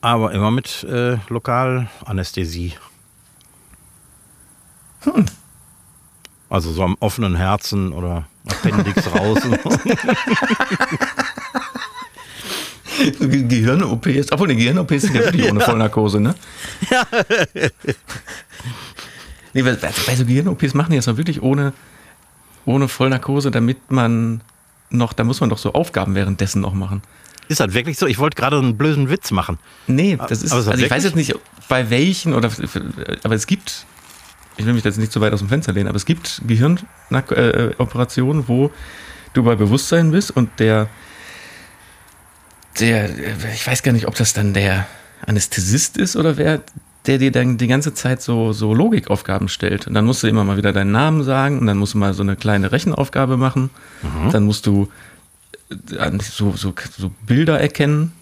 aber 0.00 0.32
immer 0.32 0.50
mit 0.50 0.82
äh, 0.84 1.18
Lokalanästhesie. 1.28 2.72
Also 6.50 6.72
so 6.72 6.82
am 6.82 6.96
offenen 6.98 7.36
Herzen 7.36 7.92
oder 7.92 8.26
Appendix 8.48 9.06
raus. 9.14 9.38
Ge 13.20 13.42
Gehirn-OP 13.44 14.06
ist. 14.08 14.32
Obwohl, 14.32 14.48
eine 14.48 14.56
Gehirn-OP 14.56 14.90
ist 14.90 15.08
ja 15.08 15.14
wirklich 15.14 15.48
ohne 15.50 15.60
Vollnarkose, 15.60 16.20
ne? 16.20 16.34
Ja. 16.90 17.06
nee, 19.54 19.64
weil, 19.64 19.76
bei 19.76 20.16
so 20.16 20.24
Gehirn-OPs 20.26 20.74
machen 20.74 20.90
die 20.90 20.96
das 20.96 21.06
doch 21.06 21.16
wirklich 21.16 21.40
ohne, 21.40 21.72
ohne 22.66 22.88
Vollnarkose, 22.88 23.52
damit 23.52 23.90
man 23.90 24.42
noch, 24.90 25.12
da 25.12 25.22
muss 25.24 25.40
man 25.40 25.50
doch 25.50 25.58
so 25.58 25.72
Aufgaben 25.72 26.16
währenddessen 26.16 26.60
noch 26.60 26.74
machen. 26.74 27.00
Ist 27.48 27.60
das 27.60 27.74
wirklich 27.74 27.96
so? 27.96 28.06
Ich 28.06 28.18
wollte 28.18 28.36
gerade 28.36 28.58
einen 28.58 28.76
blöden 28.76 29.08
Witz 29.08 29.30
machen. 29.30 29.58
Nee, 29.86 30.16
das 30.28 30.42
ist, 30.42 30.52
Aber 30.52 30.60
ist 30.60 30.66
das 30.66 30.72
also 30.72 30.84
ich 30.84 30.90
weiß 30.90 31.04
jetzt 31.04 31.16
nicht, 31.16 31.34
bei 31.68 31.90
welchen 31.90 32.34
oder, 32.34 32.50
aber 33.22 33.34
es 33.34 33.46
gibt, 33.46 33.86
ich 34.60 34.66
will 34.66 34.74
mich 34.74 34.84
jetzt 34.84 34.98
nicht 34.98 35.10
zu 35.10 35.22
weit 35.22 35.32
aus 35.32 35.40
dem 35.40 35.48
Fenster 35.48 35.72
lehnen, 35.72 35.88
aber 35.88 35.96
es 35.96 36.04
gibt 36.04 36.42
Gehirnoperationen, 36.46 38.46
wo 38.46 38.70
du 39.32 39.42
bei 39.42 39.54
Bewusstsein 39.54 40.10
bist 40.10 40.30
und 40.30 40.50
der, 40.58 40.90
der, 42.78 43.08
ich 43.54 43.66
weiß 43.66 43.82
gar 43.82 43.92
nicht, 43.92 44.06
ob 44.06 44.16
das 44.16 44.34
dann 44.34 44.52
der 44.52 44.86
Anästhesist 45.26 45.96
ist 45.96 46.14
oder 46.14 46.36
wer, 46.36 46.60
der 47.06 47.16
dir 47.16 47.32
dann 47.32 47.56
die 47.56 47.68
ganze 47.68 47.94
Zeit 47.94 48.20
so, 48.20 48.52
so 48.52 48.74
Logikaufgaben 48.74 49.48
stellt. 49.48 49.86
Und 49.86 49.94
dann 49.94 50.04
musst 50.04 50.22
du 50.22 50.26
immer 50.26 50.44
mal 50.44 50.58
wieder 50.58 50.74
deinen 50.74 50.92
Namen 50.92 51.22
sagen 51.22 51.58
und 51.58 51.66
dann 51.66 51.78
musst 51.78 51.94
du 51.94 51.98
mal 51.98 52.12
so 52.12 52.22
eine 52.22 52.36
kleine 52.36 52.70
Rechenaufgabe 52.70 53.38
machen. 53.38 53.70
Dann 54.30 54.44
musst 54.44 54.66
du 54.66 54.90
äh, 55.70 56.10
so, 56.22 56.52
so, 56.52 56.74
so 56.98 57.10
Bilder 57.26 57.58
erkennen. 57.58 58.12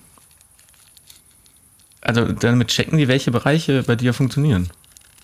Also 2.01 2.31
damit 2.31 2.69
checken 2.69 2.97
die, 2.97 3.09
welche 3.09 3.33
Bereiche 3.33 3.83
bei 3.83 3.97
dir 3.97 4.15
funktionieren. 4.15 4.71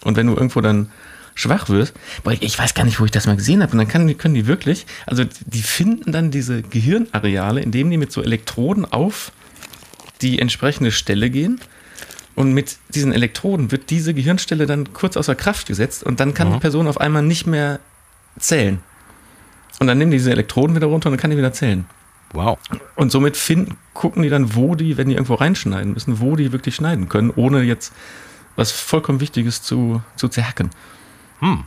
Und 0.04 0.16
wenn 0.16 0.26
du 0.26 0.34
irgendwo 0.34 0.60
dann 0.60 0.90
schwach 1.34 1.68
wirst, 1.68 1.94
boah, 2.22 2.32
ich 2.32 2.58
weiß 2.58 2.74
gar 2.74 2.84
nicht, 2.84 3.00
wo 3.00 3.04
ich 3.04 3.10
das 3.10 3.26
mal 3.26 3.36
gesehen 3.36 3.62
habe, 3.62 3.72
und 3.72 3.78
dann 3.78 3.88
kann, 3.88 4.16
können 4.18 4.34
die 4.34 4.46
wirklich, 4.46 4.86
also 5.06 5.24
die 5.46 5.62
finden 5.62 6.12
dann 6.12 6.30
diese 6.30 6.62
Gehirnareale, 6.62 7.60
indem 7.60 7.90
die 7.90 7.98
mit 7.98 8.12
so 8.12 8.22
Elektroden 8.22 8.84
auf 8.84 9.32
die 10.22 10.38
entsprechende 10.38 10.92
Stelle 10.92 11.30
gehen. 11.30 11.60
Und 12.36 12.52
mit 12.52 12.78
diesen 12.88 13.12
Elektroden 13.12 13.70
wird 13.70 13.90
diese 13.90 14.12
Gehirnstelle 14.12 14.66
dann 14.66 14.92
kurz 14.92 15.16
außer 15.16 15.36
Kraft 15.36 15.68
gesetzt 15.68 16.02
und 16.02 16.18
dann 16.18 16.34
kann 16.34 16.52
die 16.52 16.58
Person 16.58 16.88
auf 16.88 17.00
einmal 17.00 17.22
nicht 17.22 17.46
mehr 17.46 17.78
zählen. 18.38 18.80
Und 19.78 19.86
dann 19.86 19.98
nehmen 19.98 20.10
die 20.10 20.16
diese 20.16 20.32
Elektroden 20.32 20.74
wieder 20.74 20.88
runter 20.88 21.08
und 21.08 21.12
dann 21.12 21.20
kann 21.20 21.30
die 21.30 21.36
wieder 21.36 21.52
zählen. 21.52 21.84
Wow. 22.32 22.58
Und 22.96 23.12
somit 23.12 23.36
finden, 23.36 23.76
gucken 23.92 24.24
die 24.24 24.28
dann, 24.28 24.56
wo 24.56 24.74
die, 24.74 24.96
wenn 24.96 25.08
die 25.08 25.14
irgendwo 25.14 25.34
reinschneiden 25.34 25.92
müssen, 25.92 26.18
wo 26.18 26.34
die 26.34 26.50
wirklich 26.50 26.74
schneiden 26.74 27.08
können, 27.08 27.30
ohne 27.30 27.62
jetzt 27.62 27.92
was 28.56 28.70
vollkommen 28.72 29.20
Wichtiges 29.20 29.62
zu, 29.62 30.02
zu 30.16 30.28
zerhacken. 30.28 30.70
Und 31.40 31.66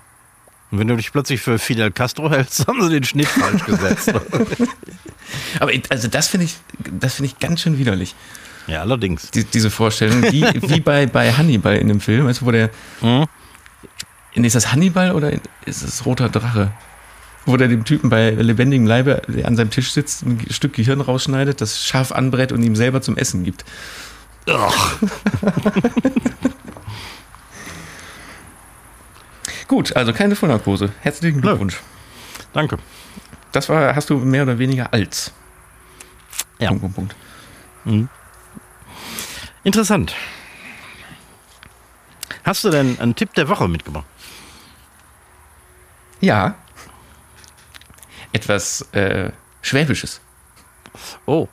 wenn 0.72 0.88
du 0.88 0.96
dich 0.96 1.12
plötzlich 1.12 1.42
für 1.42 1.60
Fidel 1.60 1.92
Castro 1.92 2.30
hältst, 2.30 2.68
haben 2.68 2.82
sie 2.82 2.90
den 2.90 3.04
Schnitt 3.04 3.28
falsch 3.28 3.64
gesetzt. 3.66 4.12
Aber 5.60 5.72
also 5.90 6.08
das 6.08 6.28
finde 6.28 6.46
ich, 6.46 6.56
das 7.00 7.16
finde 7.16 7.28
ich 7.32 7.40
ganz 7.40 7.62
schön 7.62 7.78
widerlich. 7.78 8.16
ja, 8.68 8.82
allerdings. 8.82 9.32
Die, 9.32 9.44
diese 9.44 9.70
Vorstellung, 9.70 10.24
wie, 10.24 10.44
wie 10.70 10.80
bei, 10.80 11.06
bei 11.06 11.32
Hannibal 11.34 11.76
in 11.78 11.88
dem 11.88 12.00
Film, 12.02 12.28
also 12.28 12.46
wo 12.46 12.52
der, 12.52 12.70
Mhm. 13.02 13.26
ist 14.46 14.56
das 14.56 14.72
Hannibal 14.72 15.14
oder 15.14 15.32
ist 15.66 15.82
es 15.84 16.06
Roter 16.06 16.30
Drache? 16.30 16.72
Wo 17.46 17.56
der 17.56 17.70
dem 17.70 17.86
Typen 17.86 18.10
bei 18.10 18.32
lebendigem 18.32 18.86
Leibe, 18.86 19.22
der 19.28 19.48
an 19.48 19.56
seinem 19.56 19.70
Tisch 19.70 19.92
sitzt, 19.94 20.24
ein 20.24 20.46
Stück 20.50 20.74
Gehirn 20.74 21.00
rausschneidet, 21.00 21.62
das 21.62 21.82
scharf 21.86 22.12
anbrät 22.12 22.52
und 22.52 22.62
ihm 22.62 22.76
selber 22.76 23.02
zum 23.02 23.16
Essen 23.16 23.44
gibt. 23.46 23.64
Gut, 29.68 29.96
also 29.96 30.14
keine 30.14 30.36
Vollnarkose. 30.36 30.92
Herzlichen 31.02 31.42
Glückwunsch. 31.42 31.82
Danke. 32.54 32.78
Das 33.52 33.70
war, 33.70 33.96
hast 33.96 34.10
du 34.10 34.18
mehr 34.18 34.44
oder 34.44 34.60
weniger 34.60 34.94
als. 34.94 35.32
Ja. 36.60 36.70
Punkt, 36.70 36.96
Punkt, 36.96 37.16
Punkt. 37.84 38.10
Interessant. 39.64 40.16
Hast 42.44 42.64
du 42.64 42.70
denn 42.70 43.00
einen 43.00 43.16
Tipp 43.16 43.34
der 43.34 43.50
Woche 43.50 43.68
mitgebracht? 43.68 44.06
Ja. 46.22 46.56
Etwas 48.32 48.82
äh, 48.94 49.32
Schwäbisches. 49.62 50.22
Oh. 51.26 51.48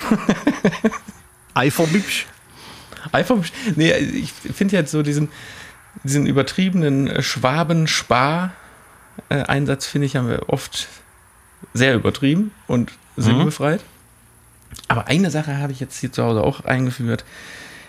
Eiferbübsch? 1.54 2.26
Einfach, 3.12 3.36
nee, 3.76 3.92
ich 3.92 4.32
finde 4.32 4.76
jetzt 4.76 4.90
so 4.90 5.02
diesen, 5.02 5.30
diesen 6.04 6.26
übertriebenen 6.26 7.22
Schwaben-Spar-Einsatz, 7.22 9.86
finde 9.86 10.06
ich, 10.06 10.16
haben 10.16 10.28
wir 10.28 10.48
oft 10.48 10.88
sehr 11.74 11.94
übertrieben 11.94 12.52
und 12.66 12.92
sinnbefreit. 13.16 13.80
Aber 14.88 15.08
eine 15.08 15.30
Sache 15.30 15.58
habe 15.58 15.72
ich 15.72 15.80
jetzt 15.80 15.98
hier 15.98 16.12
zu 16.12 16.22
Hause 16.22 16.42
auch 16.42 16.64
eingeführt, 16.64 17.24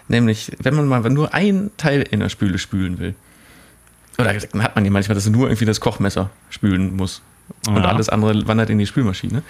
nämlich, 0.07 0.51
wenn 0.59 0.76
man 0.76 0.88
mal 0.88 1.01
nur 1.09 1.34
einen 1.34 1.76
Teil 1.78 2.01
in 2.01 2.20
der 2.20 2.30
Spüle 2.30 2.57
spülen 2.57 2.99
will, 2.99 3.16
oder 4.18 4.34
dann 4.34 4.64
hat 4.64 4.76
man 4.76 4.84
ja 4.84 4.91
manchmal, 4.91 5.16
dass 5.16 5.26
man 5.26 5.34
nur 5.34 5.47
irgendwie 5.47 5.66
das 5.66 5.80
Kochmesser 5.80 6.30
spülen 6.49 6.95
muss 6.95 7.22
und 7.68 7.78
Ja. 7.78 7.86
alles 7.86 8.09
andere 8.09 8.47
wandert 8.47 8.70
in 8.70 8.78
die 8.78 8.86
Spülmaschine, 8.86 9.41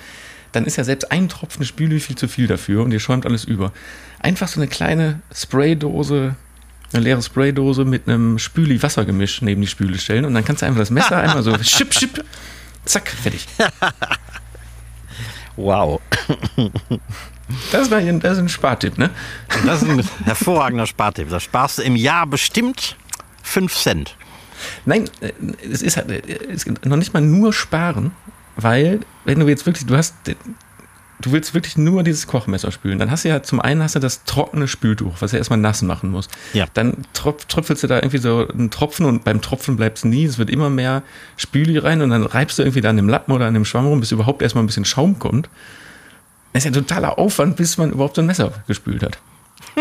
dann 0.52 0.66
ist 0.66 0.78
ja 0.78 0.84
selbst 0.84 1.12
ein 1.12 1.30
Tropfen 1.30 1.66
Spüle 1.66 2.00
viel 2.00 2.18
zu 2.18 2.28
viel 2.28 2.48
dafür 2.48 2.84
und 2.84 2.92
ihr 2.92 3.00
schäumt 3.00 3.26
alles 3.26 3.46
über. 3.46 3.72
Einfach 4.20 4.48
so 4.48 4.60
eine 4.60 4.70
kleine 4.70 5.22
Spraydose, 5.34 6.36
eine 6.94 7.04
leere 7.04 7.22
Spraydose 7.22 7.86
mit 7.86 8.08
einem 8.08 8.38
Spüli-Wassergemisch 8.40 9.42
neben 9.42 9.62
die 9.62 9.68
Spüle 9.68 9.98
stellen 9.98 10.26
und 10.26 10.34
dann 10.34 10.44
kannst 10.46 10.62
du 10.62 10.66
einfach 10.66 10.80
das 10.80 10.90
Messer 10.92 11.18
einmal 11.18 11.44
so 11.44 11.56
schipp, 11.64 11.94
schipp, 11.94 12.24
zack, 12.86 13.10
fertig. 13.10 13.46
Wow. 15.56 16.02
Das, 17.72 17.92
war, 17.92 17.98
ein- 17.98 18.20
das 18.20 18.34
ist 18.34 18.40
ein 18.40 18.50
Spartipp, 18.50 18.98
ne? 18.98 19.10
Das 19.66 19.82
ist 19.84 19.90
ein 19.90 20.04
hervorragender 20.24 20.88
Spartipp. 20.88 21.30
Da 21.30 21.40
sparst 21.40 21.80
du 21.80 21.82
im 21.84 21.96
Jahr 21.96 22.26
bestimmt 22.26 22.96
5 23.44 23.76
Cent. 23.76 24.16
Nein, 24.86 25.10
äh, 25.22 25.32
es 25.70 25.82
ist, 25.82 25.98
halt, 25.98 26.10
äh, 26.12 26.22
es 26.50 26.64
ist 26.64 26.86
noch 26.86 26.96
nicht 26.98 27.14
mal 27.14 27.22
nur 27.22 27.52
sparen, 27.52 28.12
weil 28.56 29.02
wenn 29.26 29.40
du 29.40 29.48
jetzt 29.48 29.66
wirklich, 29.66 29.86
du 29.86 29.98
hast, 29.98 30.14
du 31.26 31.32
willst 31.32 31.54
wirklich 31.54 31.78
nur 31.78 32.04
dieses 32.04 32.28
Kochmesser 32.28 32.72
spülen, 32.72 33.00
dann 33.00 33.12
hast 33.12 33.24
du 33.24 33.30
ja 33.30 33.44
zum 33.44 33.60
einen 33.60 33.82
hast 33.84 33.96
du 33.96 34.00
das 34.00 34.24
trockene 34.24 34.68
Spültuch, 34.68 35.16
was 35.20 35.32
ja 35.32 35.38
erstmal 35.38 35.60
nass 35.60 35.82
machen 35.82 36.12
muss. 36.12 36.28
Ja. 36.54 36.66
Dann 36.74 37.06
tropf, 37.14 37.46
tröpfelst 37.46 37.84
du 37.84 37.88
da 37.88 37.98
irgendwie 37.98 38.18
so 38.18 38.48
einen 38.48 38.72
Tropfen 38.72 39.06
und 39.06 39.24
beim 39.24 39.42
Tropfen 39.42 39.76
bleibst 39.76 40.06
nie, 40.06 40.26
es 40.26 40.38
wird 40.38 40.50
immer 40.50 40.70
mehr 40.70 41.04
Spüli 41.38 41.78
rein 41.78 42.02
und 42.02 42.10
dann 42.10 42.26
reibst 42.26 42.60
du 42.60 42.64
irgendwie 42.64 42.82
da 42.82 42.90
an 42.90 42.98
dem 42.98 43.10
Lappen 43.10 43.32
oder 43.32 43.46
an 43.46 43.54
dem 43.54 43.66
Schwamm 43.66 43.88
rum, 43.88 44.00
bis 44.00 44.12
überhaupt 44.12 44.42
erstmal 44.42 44.64
ein 44.64 44.68
bisschen 44.68 44.86
Schaum 44.86 45.20
kommt. 45.20 45.50
Das 46.54 46.66
ist 46.66 46.66
ja 46.66 46.72
ein 46.72 46.86
totaler 46.86 47.18
Aufwand, 47.18 47.56
bis 47.56 47.78
man 47.78 47.92
überhaupt 47.92 48.16
so 48.16 48.22
ein 48.22 48.28
Messer 48.28 48.52
gespült 48.68 49.04
hat. 49.04 49.20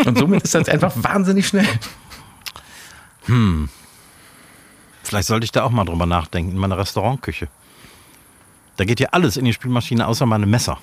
Und 0.05 0.17
somit 0.17 0.43
ist 0.43 0.55
das 0.55 0.69
einfach 0.69 0.93
wahnsinnig 0.95 1.47
schnell. 1.47 1.67
Vielleicht 5.03 5.27
sollte 5.27 5.43
ich 5.43 5.51
da 5.51 5.63
auch 5.63 5.71
mal 5.71 5.83
drüber 5.83 6.05
nachdenken 6.05 6.51
in 6.51 6.57
meiner 6.57 6.77
Restaurantküche. 6.77 7.47
Da 8.77 8.85
geht 8.85 8.99
ja 8.99 9.09
alles 9.11 9.37
in 9.37 9.45
die 9.45 9.53
Spülmaschine, 9.53 10.07
außer 10.07 10.25
meine 10.25 10.45
Messer. 10.45 10.79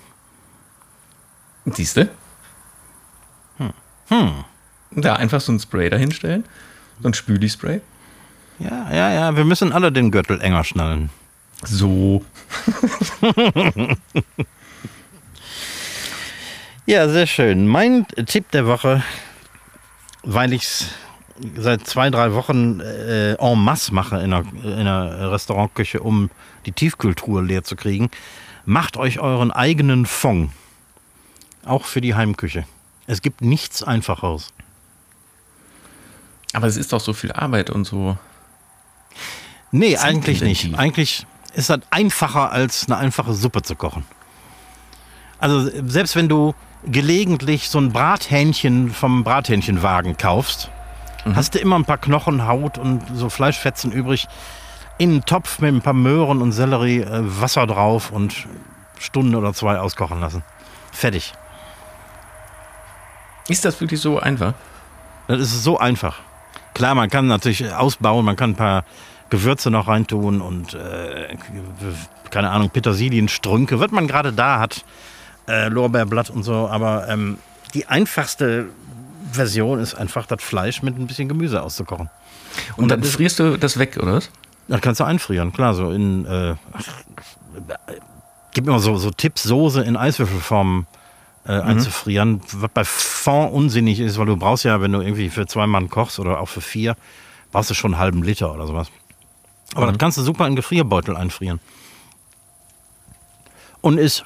Siehst 1.72 1.96
du? 1.96 2.08
Hm. 4.08 4.44
Da 4.90 5.16
einfach 5.16 5.40
so 5.40 5.52
ein 5.52 5.60
Spray 5.60 5.90
dahinstellen. 5.90 6.44
So 7.02 7.08
ein 7.08 7.14
Spüli-Spray. 7.14 7.80
Ja, 8.58 8.90
ja, 8.92 9.12
ja, 9.12 9.36
wir 9.36 9.44
müssen 9.44 9.72
alle 9.72 9.92
den 9.92 10.10
Gürtel 10.10 10.40
enger 10.40 10.64
schnallen. 10.64 11.10
So. 11.64 12.24
Ja, 16.88 17.06
sehr 17.06 17.26
schön. 17.26 17.66
Mein 17.66 18.06
Tipp 18.24 18.50
der 18.50 18.66
Woche, 18.66 19.02
weil 20.22 20.54
ich 20.54 20.62
es 20.62 20.86
seit 21.54 21.86
zwei, 21.86 22.08
drei 22.08 22.32
Wochen 22.32 22.80
äh, 22.80 23.34
en 23.34 23.62
masse 23.62 23.92
mache 23.92 24.16
in 24.20 24.30
der, 24.30 24.44
in 24.64 24.86
der 24.86 25.30
Restaurantküche, 25.30 26.00
um 26.00 26.30
die 26.64 26.72
Tiefkühltruhe 26.72 27.42
leer 27.42 27.62
zu 27.62 27.76
kriegen, 27.76 28.08
macht 28.64 28.96
euch 28.96 29.20
euren 29.20 29.50
eigenen 29.50 30.06
Fond. 30.06 30.50
Auch 31.64 31.84
für 31.84 32.00
die 32.00 32.14
Heimküche. 32.14 32.64
Es 33.06 33.22
gibt 33.22 33.40
nichts 33.40 33.82
Einfacheres. 33.82 34.52
Aber 36.52 36.66
es 36.66 36.76
ist 36.76 36.92
doch 36.92 37.00
so 37.00 37.12
viel 37.12 37.32
Arbeit 37.32 37.70
und 37.70 37.84
so. 37.84 38.16
Nee, 39.70 39.96
Zeit 39.96 40.04
eigentlich 40.04 40.40
nicht. 40.40 40.78
Eigentlich 40.78 41.26
ist 41.54 41.70
das 41.70 41.80
einfacher, 41.90 42.52
als 42.52 42.86
eine 42.86 42.96
einfache 42.96 43.34
Suppe 43.34 43.62
zu 43.62 43.76
kochen. 43.76 44.04
Also 45.38 45.70
selbst 45.86 46.16
wenn 46.16 46.28
du 46.28 46.54
gelegentlich 46.84 47.68
so 47.68 47.78
ein 47.78 47.92
Brathähnchen 47.92 48.90
vom 48.90 49.24
Brathähnchenwagen 49.24 50.16
kaufst, 50.16 50.70
hast 51.34 51.54
du 51.54 51.58
immer 51.58 51.76
ein 51.78 51.84
paar 51.84 51.98
Knochen, 51.98 52.46
Haut 52.46 52.78
und 52.78 53.02
so 53.14 53.28
Fleischfetzen 53.28 53.92
übrig. 53.92 54.26
In 54.96 55.10
einen 55.10 55.24
Topf 55.24 55.60
mit 55.60 55.72
ein 55.72 55.80
paar 55.80 55.92
Möhren 55.92 56.42
und 56.42 56.52
Sellerie, 56.52 57.00
äh, 57.00 57.20
Wasser 57.22 57.66
drauf 57.66 58.10
und 58.10 58.46
Stunde 58.98 59.38
oder 59.38 59.52
zwei 59.54 59.78
auskochen 59.78 60.20
lassen. 60.20 60.42
Fertig. 60.90 61.34
Ist 63.48 63.64
das 63.64 63.80
wirklich 63.80 64.00
so 64.00 64.18
einfach? 64.18 64.54
Das 65.26 65.40
ist 65.40 65.62
so 65.64 65.78
einfach. 65.78 66.16
Klar, 66.74 66.94
man 66.94 67.10
kann 67.10 67.26
natürlich 67.26 67.72
ausbauen, 67.72 68.24
man 68.24 68.36
kann 68.36 68.50
ein 68.50 68.56
paar 68.56 68.84
Gewürze 69.30 69.70
noch 69.70 69.88
reintun 69.88 70.40
und 70.40 70.74
äh, 70.74 71.36
keine 72.30 72.50
Ahnung, 72.50 72.70
Petersilienstrünke, 72.70 73.80
was 73.80 73.90
man 73.90 74.06
gerade 74.06 74.32
da 74.32 74.58
hat, 74.60 74.84
äh, 75.48 75.68
Lorbeerblatt 75.68 76.30
und 76.30 76.42
so, 76.44 76.68
aber 76.68 77.08
ähm, 77.08 77.38
die 77.74 77.86
einfachste 77.86 78.66
Version 79.32 79.80
ist 79.80 79.94
einfach 79.94 80.24
das 80.26 80.42
Fleisch 80.42 80.82
mit 80.82 80.98
ein 80.98 81.06
bisschen 81.06 81.28
Gemüse 81.28 81.62
auszukochen. 81.62 82.08
Und, 82.76 82.88
dann 82.90 83.00
das 83.00 83.10
ist- 83.10 83.16
frierst 83.16 83.38
du 83.38 83.58
das 83.58 83.78
weg, 83.78 83.98
oder 84.00 84.14
was? 84.14 84.30
Das 84.68 84.80
kannst 84.82 85.00
du 85.00 85.04
einfrieren, 85.04 85.52
klar, 85.52 85.74
so 85.74 85.90
in 85.90 86.24
äh, 86.26 86.54
gib 88.52 88.66
mir 88.66 88.72
mal 88.72 88.78
so, 88.80 88.96
so 88.96 89.10
Tipps, 89.10 89.42
Soße 89.44 89.82
in 89.82 89.96
Eiswürfelform 89.96 90.86
äh, 91.48 91.52
einzufrieren, 91.52 92.42
was 92.52 92.70
bei 92.72 92.84
Fond 92.84 93.52
unsinnig 93.52 94.00
ist, 94.00 94.18
weil 94.18 94.26
du 94.26 94.36
brauchst 94.36 94.64
ja, 94.64 94.80
wenn 94.82 94.92
du 94.92 95.00
irgendwie 95.00 95.30
für 95.30 95.46
zwei 95.46 95.66
Mann 95.66 95.88
kochst 95.88 96.18
oder 96.18 96.40
auch 96.40 96.48
für 96.48 96.60
vier, 96.60 96.94
brauchst 97.50 97.70
du 97.70 97.74
schon 97.74 97.94
einen 97.94 98.00
halben 98.00 98.22
Liter 98.22 98.52
oder 98.52 98.66
sowas. 98.66 98.88
Aber 99.74 99.86
das 99.86 99.98
kannst 99.98 100.18
du 100.18 100.22
super 100.22 100.46
in 100.46 100.56
Gefrierbeutel 100.56 101.16
einfrieren. 101.16 101.60
Und 103.80 103.98
ist 103.98 104.24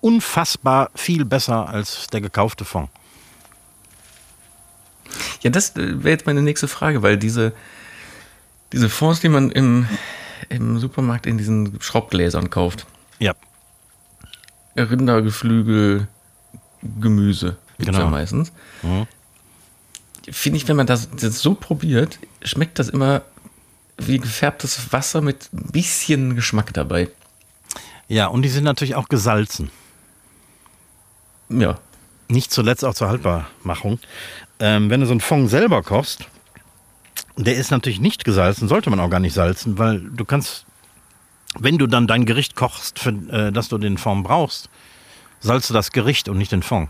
unfassbar 0.00 0.90
viel 0.94 1.24
besser 1.24 1.68
als 1.68 2.08
der 2.08 2.20
gekaufte 2.20 2.64
Fond. 2.64 2.88
Ja, 5.42 5.50
das 5.50 5.76
äh, 5.76 6.02
wäre 6.02 6.10
jetzt 6.10 6.26
meine 6.26 6.42
nächste 6.42 6.66
Frage, 6.66 7.02
weil 7.02 7.16
diese, 7.16 7.52
diese 8.72 8.88
Fonds, 8.88 9.20
die 9.20 9.28
man 9.28 9.50
im, 9.50 9.86
im 10.48 10.78
Supermarkt 10.78 11.26
in 11.26 11.38
diesen 11.38 11.80
Schraubgläsern 11.80 12.50
kauft, 12.50 12.86
Ja, 13.18 13.34
Rindergeflügel, 14.76 16.08
Gemüse, 17.00 17.56
Genau. 17.78 17.98
ja 18.00 18.06
meistens. 18.06 18.52
Mhm. 18.82 19.06
Finde 20.30 20.56
ich, 20.58 20.66
wenn 20.68 20.76
man 20.76 20.86
das, 20.86 21.08
das 21.10 21.38
so 21.40 21.54
probiert, 21.54 22.18
schmeckt 22.42 22.78
das 22.78 22.88
immer 22.88 23.22
wie 23.98 24.18
gefärbtes 24.18 24.92
Wasser 24.92 25.20
mit 25.20 25.48
ein 25.52 25.70
bisschen 25.72 26.34
Geschmack 26.36 26.72
dabei. 26.74 27.08
ja, 28.08 28.26
und 28.26 28.42
die 28.42 28.48
sind 28.48 28.64
natürlich 28.64 28.94
auch 28.94 29.08
gesalzen. 29.08 29.70
Ja. 31.48 31.78
nicht 32.28 32.50
zuletzt 32.52 32.84
auch 32.84 32.94
zur 32.94 33.08
Haltbarmachung. 33.08 34.00
Ähm, 34.58 34.90
wenn 34.90 35.00
du 35.00 35.06
so 35.06 35.12
einen 35.12 35.20
Fond 35.20 35.48
selber 35.48 35.82
kochst, 35.82 36.24
der 37.36 37.54
ist 37.56 37.70
natürlich 37.70 38.00
nicht 38.00 38.24
gesalzen, 38.24 38.66
sollte 38.68 38.90
man 38.90 38.98
auch 39.00 39.10
gar 39.10 39.20
nicht 39.20 39.34
salzen, 39.34 39.78
weil 39.78 40.00
du 40.00 40.24
kannst, 40.24 40.65
wenn 41.58 41.78
du 41.78 41.86
dann 41.86 42.06
dein 42.06 42.24
Gericht 42.26 42.56
kochst, 42.56 42.98
für, 42.98 43.10
äh, 43.10 43.52
dass 43.52 43.68
du 43.68 43.78
den 43.78 43.98
Fond 43.98 44.24
brauchst, 44.24 44.68
salzt 45.40 45.70
du 45.70 45.74
das 45.74 45.92
Gericht 45.92 46.28
und 46.28 46.38
nicht 46.38 46.52
den 46.52 46.62
Fond. 46.62 46.88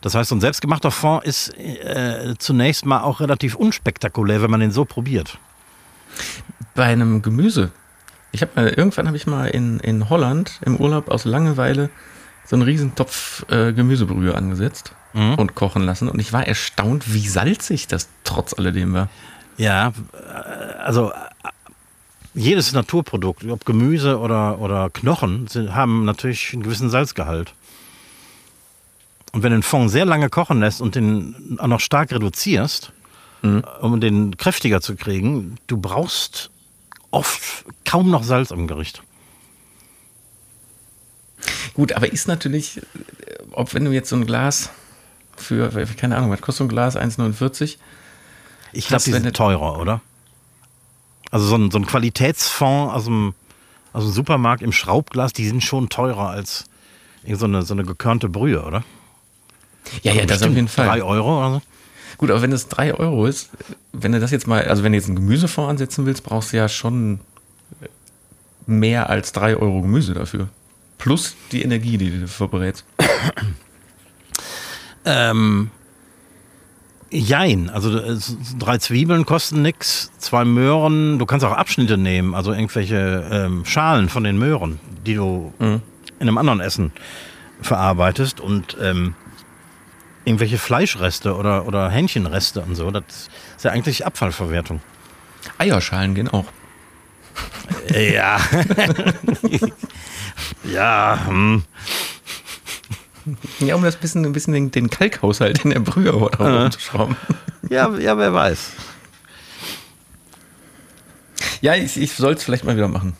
Das 0.00 0.14
heißt, 0.14 0.30
so 0.30 0.34
ein 0.34 0.40
selbstgemachter 0.40 0.90
Fond 0.90 1.24
ist 1.24 1.56
äh, 1.56 2.34
zunächst 2.38 2.84
mal 2.86 3.02
auch 3.02 3.20
relativ 3.20 3.54
unspektakulär, 3.54 4.42
wenn 4.42 4.50
man 4.50 4.60
den 4.60 4.72
so 4.72 4.84
probiert. 4.84 5.38
Bei 6.74 6.84
einem 6.86 7.22
Gemüse. 7.22 7.70
Ich 8.32 8.42
habe 8.42 8.52
mal, 8.56 8.68
irgendwann 8.68 9.06
habe 9.06 9.16
ich 9.16 9.26
mal 9.26 9.46
in, 9.46 9.78
in 9.80 10.08
Holland 10.08 10.58
im 10.64 10.76
Urlaub 10.76 11.08
aus 11.10 11.24
Langeweile 11.24 11.90
so 12.46 12.56
einen 12.56 12.62
riesen 12.62 12.94
Topf 12.94 13.44
äh, 13.50 13.72
Gemüsebrühe 13.72 14.34
angesetzt 14.34 14.94
Mhm. 15.14 15.34
und 15.34 15.54
kochen 15.54 15.82
lassen. 15.82 16.08
Und 16.08 16.18
ich 16.20 16.32
war 16.32 16.46
erstaunt, 16.46 17.12
wie 17.12 17.28
salzig 17.28 17.86
das 17.86 18.08
trotz 18.24 18.54
alledem 18.54 18.94
war. 18.94 19.08
Ja, 19.58 19.92
äh, 20.14 20.78
also 20.78 21.12
jedes 22.34 22.72
Naturprodukt, 22.72 23.44
ob 23.44 23.64
Gemüse 23.64 24.18
oder, 24.18 24.58
oder 24.60 24.90
Knochen, 24.90 25.48
haben 25.70 26.04
natürlich 26.04 26.52
einen 26.52 26.62
gewissen 26.62 26.90
Salzgehalt. 26.90 27.54
Und 29.32 29.42
wenn 29.42 29.50
du 29.50 29.58
den 29.58 29.62
Fond 29.62 29.90
sehr 29.90 30.04
lange 30.04 30.28
kochen 30.28 30.60
lässt 30.60 30.80
und 30.80 30.94
den 30.94 31.58
auch 31.58 31.66
noch 31.66 31.80
stark 31.80 32.12
reduzierst, 32.12 32.92
mhm. 33.42 33.64
um 33.80 34.00
den 34.00 34.36
kräftiger 34.36 34.80
zu 34.80 34.94
kriegen, 34.96 35.56
du 35.66 35.76
brauchst 35.76 36.50
oft 37.10 37.64
kaum 37.84 38.10
noch 38.10 38.24
Salz 38.24 38.50
im 38.50 38.66
Gericht. 38.66 39.02
Gut, 41.74 41.92
aber 41.94 42.12
ist 42.12 42.28
natürlich, 42.28 42.80
ob 43.52 43.72
wenn 43.74 43.84
du 43.84 43.92
jetzt 43.92 44.10
so 44.10 44.16
ein 44.16 44.26
Glas 44.26 44.70
für, 45.36 45.70
keine 45.96 46.16
Ahnung, 46.16 46.30
was 46.30 46.40
kostet 46.40 46.58
so 46.58 46.64
ein 46.64 46.68
Glas? 46.68 46.96
1,49? 46.96 47.78
Ich 48.72 48.88
glaube, 48.88 49.02
die 49.02 49.12
sind 49.12 49.34
teurer, 49.34 49.78
oder? 49.78 50.00
Also 51.32 51.46
so 51.46 51.56
ein, 51.56 51.72
so 51.72 51.78
ein 51.78 51.86
Qualitätsfond 51.86 52.92
aus 52.92 53.06
dem, 53.06 53.34
aus 53.92 54.04
dem 54.04 54.12
Supermarkt 54.12 54.62
im 54.62 54.70
Schraubglas, 54.70 55.32
die 55.32 55.48
sind 55.48 55.64
schon 55.64 55.88
teurer 55.88 56.28
als 56.28 56.66
so 57.26 57.46
eine, 57.46 57.62
so 57.62 57.74
eine 57.74 57.84
gekörnte 57.84 58.28
Brühe, 58.28 58.62
oder? 58.62 58.84
Ja, 60.02 60.12
ja, 60.12 60.26
das 60.26 60.42
auf 60.42 60.54
jeden 60.54 60.68
Fall. 60.68 60.86
Drei 60.86 61.02
Euro 61.02 61.38
oder 61.38 61.54
so? 61.54 61.62
Gut, 62.18 62.30
aber 62.30 62.42
wenn 62.42 62.52
es 62.52 62.68
drei 62.68 62.94
Euro 62.94 63.26
ist, 63.26 63.50
wenn 63.92 64.12
du 64.12 64.20
das 64.20 64.30
jetzt 64.30 64.46
mal, 64.46 64.64
also 64.64 64.84
wenn 64.84 64.92
du 64.92 64.98
jetzt 64.98 65.06
einen 65.06 65.16
Gemüsefonds 65.16 65.70
ansetzen 65.70 66.06
willst, 66.06 66.22
brauchst 66.22 66.52
du 66.52 66.58
ja 66.58 66.68
schon 66.68 67.18
mehr 68.66 69.10
als 69.10 69.32
drei 69.32 69.56
Euro 69.56 69.82
Gemüse 69.82 70.14
dafür. 70.14 70.48
Plus 70.98 71.34
die 71.50 71.62
Energie, 71.62 71.98
die 71.98 72.20
du 72.20 72.28
verbrätst. 72.28 72.84
Ähm, 75.04 75.70
jein. 77.12 77.70
Also 77.70 78.18
drei 78.58 78.78
Zwiebeln 78.78 79.26
kosten 79.26 79.62
nichts, 79.62 80.10
zwei 80.18 80.44
Möhren. 80.44 81.18
Du 81.18 81.26
kannst 81.26 81.44
auch 81.44 81.52
Abschnitte 81.52 81.96
nehmen, 81.98 82.34
also 82.34 82.52
irgendwelche 82.52 83.28
ähm, 83.30 83.64
Schalen 83.64 84.08
von 84.08 84.24
den 84.24 84.38
Möhren, 84.38 84.80
die 85.06 85.14
du 85.14 85.52
mhm. 85.58 85.82
in 86.18 86.28
einem 86.28 86.38
anderen 86.38 86.60
Essen 86.60 86.92
verarbeitest 87.60 88.40
und 88.40 88.76
ähm, 88.80 89.14
irgendwelche 90.24 90.58
Fleischreste 90.58 91.36
oder, 91.36 91.66
oder 91.66 91.90
Hähnchenreste 91.90 92.60
und 92.60 92.74
so. 92.74 92.90
Das 92.90 93.04
ist 93.56 93.64
ja 93.64 93.70
eigentlich 93.70 94.06
Abfallverwertung. 94.06 94.80
Eierschalen 95.58 96.14
gehen 96.14 96.28
auch. 96.28 96.46
Ja. 97.94 98.40
ja. 100.64 101.18
Hm. 101.26 101.62
Ja, 103.60 103.74
um 103.74 103.82
das 103.82 103.96
bisschen, 103.96 104.24
ein 104.24 104.32
bisschen 104.32 104.52
den, 104.52 104.70
den 104.70 104.90
Kalkhaushalt 104.90 105.64
in 105.64 105.70
der 105.70 105.80
Brühe 105.80 106.10
rumzuschrauben. 106.10 107.16
Ja, 107.68 107.90
ja, 107.96 108.18
wer 108.18 108.32
weiß. 108.32 108.72
Ja, 111.60 111.74
ich, 111.74 111.96
ich 111.96 112.12
soll 112.12 112.34
es 112.34 112.44
vielleicht 112.44 112.64
mal 112.64 112.76
wieder 112.76 112.88
machen. 112.88 113.16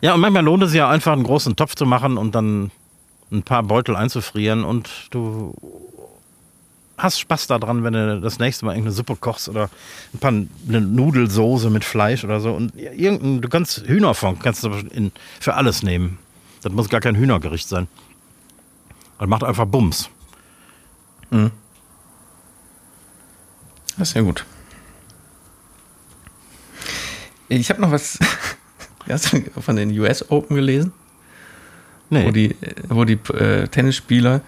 Ja, 0.00 0.14
und 0.14 0.20
manchmal 0.20 0.44
lohnt 0.44 0.62
es 0.62 0.72
ja 0.72 0.88
einfach, 0.88 1.12
einen 1.12 1.24
großen 1.24 1.56
Topf 1.56 1.74
zu 1.74 1.84
machen 1.84 2.16
und 2.16 2.34
dann 2.34 2.70
ein 3.30 3.42
paar 3.42 3.62
Beutel 3.62 3.94
einzufrieren 3.94 4.64
und 4.64 4.88
du 5.10 5.54
hast 6.96 7.20
Spaß 7.20 7.46
daran, 7.46 7.84
wenn 7.84 7.92
du 7.92 8.20
das 8.20 8.38
nächste 8.38 8.64
Mal 8.64 8.72
irgendeine 8.72 8.94
Suppe 8.94 9.16
kochst 9.16 9.48
oder 9.48 9.70
ein 10.14 10.18
paar 10.18 10.32
eine 10.32 10.80
Nudelsoße 10.80 11.70
mit 11.70 11.84
Fleisch 11.84 12.24
oder 12.24 12.40
so. 12.40 12.52
Und 12.52 12.74
irgendein, 12.76 13.40
du 13.40 13.48
kannst 13.48 13.86
Hühnerfond 13.86 14.42
kannst 14.42 14.64
du 14.64 14.70
in, 14.90 15.12
für 15.38 15.54
alles 15.54 15.82
nehmen. 15.82 16.18
Das 16.62 16.72
muss 16.72 16.88
gar 16.88 17.00
kein 17.00 17.16
Hühnergericht 17.16 17.68
sein. 17.68 17.88
Das 19.18 19.28
macht 19.28 19.44
einfach 19.44 19.66
Bums. 19.66 20.10
Mhm. 21.30 21.50
Das 23.96 24.08
ist 24.08 24.14
ja 24.14 24.22
gut. 24.22 24.44
Ich 27.48 27.68
habe 27.70 27.80
noch 27.80 27.90
was 27.90 28.18
hast 29.08 29.32
du 29.32 29.42
von 29.60 29.76
den 29.76 29.98
US 29.98 30.30
Open 30.30 30.56
gelesen. 30.56 30.92
Nee. 32.08 32.26
Wo 32.26 32.30
die, 32.30 32.56
wo 32.88 33.04
die 33.04 33.18
äh, 33.34 33.68
Tennisspieler 33.68 34.40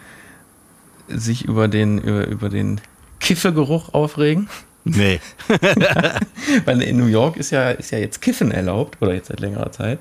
sich 1.09 1.45
über 1.45 1.69
den, 1.69 1.99
über, 1.99 2.27
über 2.27 2.49
den 2.49 2.81
Kiffegeruch 3.21 3.95
aufregen. 3.95 4.49
Nee. 4.85 5.21
Weil 6.65 6.83
in 6.83 6.97
New 6.97 7.07
York 7.07 7.37
ist 7.37 7.51
ja, 7.51 7.71
ist 7.71 7.93
ja 7.93 7.99
jetzt 7.99 8.21
Kiffen 8.21 8.51
erlaubt, 8.51 9.01
oder 9.01 9.15
jetzt 9.15 9.29
seit 9.29 9.39
längerer 9.39 9.71
Zeit. 9.71 10.01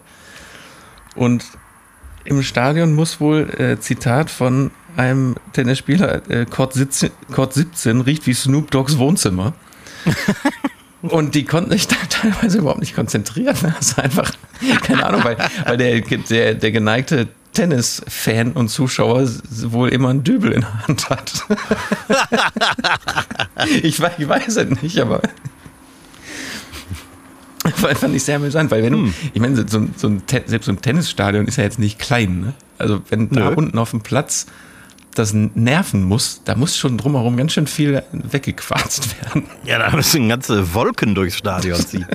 Und 1.16 1.46
im 2.26 2.44
Stadion 2.44 2.94
muss 2.94 3.20
wohl, 3.20 3.50
äh, 3.60 3.80
Zitat 3.80 4.30
von 4.30 4.72
einem 4.98 5.36
Tennisspieler, 5.54 6.30
äh, 6.30 6.46
Court, 6.46 6.74
17, 6.74 7.12
Court 7.34 7.54
17 7.54 8.02
riecht 8.02 8.28
wie 8.28 8.34
Snoop 8.34 8.72
Dogs 8.72 8.98
Wohnzimmer. 8.98 9.54
Und 11.02 11.34
die 11.34 11.46
konnten 11.46 11.72
sich 11.72 11.88
da 11.88 11.96
teilweise 12.10 12.60
überhaupt 12.60 12.80
nicht 12.80 12.96
konzentrieren. 12.96 13.56
Das 13.62 13.80
ist 13.80 14.00
einfach, 14.00 14.32
keine 14.84 15.06
Ahnung, 15.06 15.24
weil, 15.24 15.38
weil 15.66 15.78
der, 15.78 16.02
der, 16.02 16.54
der 16.54 16.72
geneigte 16.72 17.28
Tennis-Fan 17.54 18.54
und 18.54 18.70
Zuschauer 18.70 19.28
wohl 19.50 19.90
immer 19.90 20.10
einen 20.10 20.24
Dübel 20.24 20.52
in 20.52 20.62
der 20.62 20.88
Hand 20.88 21.10
hat. 21.10 21.46
ich, 23.84 24.00
weiß, 24.00 24.14
ich 24.20 24.28
weiß 24.28 24.58
es 24.58 24.82
nicht, 24.82 25.00
aber 25.00 25.22
fand 27.96 28.16
ich 28.16 28.24
sehr 28.24 28.38
amüsant, 28.38 28.72
weil 28.72 28.84
wenn 28.84 28.94
hm. 28.94 29.06
du, 29.06 29.14
ich 29.34 29.42
meine, 29.42 29.56
so, 29.68 29.88
so 29.96 30.08
ein, 30.08 30.24
selbst 30.28 30.66
so 30.66 30.72
ein 30.72 30.82
Tennisstadion 30.82 31.48
ist 31.48 31.58
ja 31.58 31.64
jetzt 31.64 31.80
nicht 31.80 32.00
klein, 32.00 32.42
ne? 32.42 32.54
Also 32.78 33.02
wenn 33.10 33.28
Nö. 33.30 33.40
da 33.40 33.50
unten 33.50 33.78
auf 33.78 33.92
dem 33.92 34.02
Platz 34.02 34.48
das 35.14 35.34
nerven 35.34 36.04
muss, 36.04 36.42
da 36.46 36.56
muss 36.56 36.78
schon 36.78 36.98
drumherum 36.98 37.36
ganz 37.36 37.52
schön 37.54 37.68
viel 37.68 38.04
weggequarzt 38.12 39.16
werden. 39.22 39.44
Ja, 39.66 39.80
da 39.80 39.96
müssen 39.96 40.30
ganze 40.30 40.74
Wolken 40.74 41.16
durchs 41.16 41.38
Stadion 41.38 41.80
ziehen. 41.80 42.06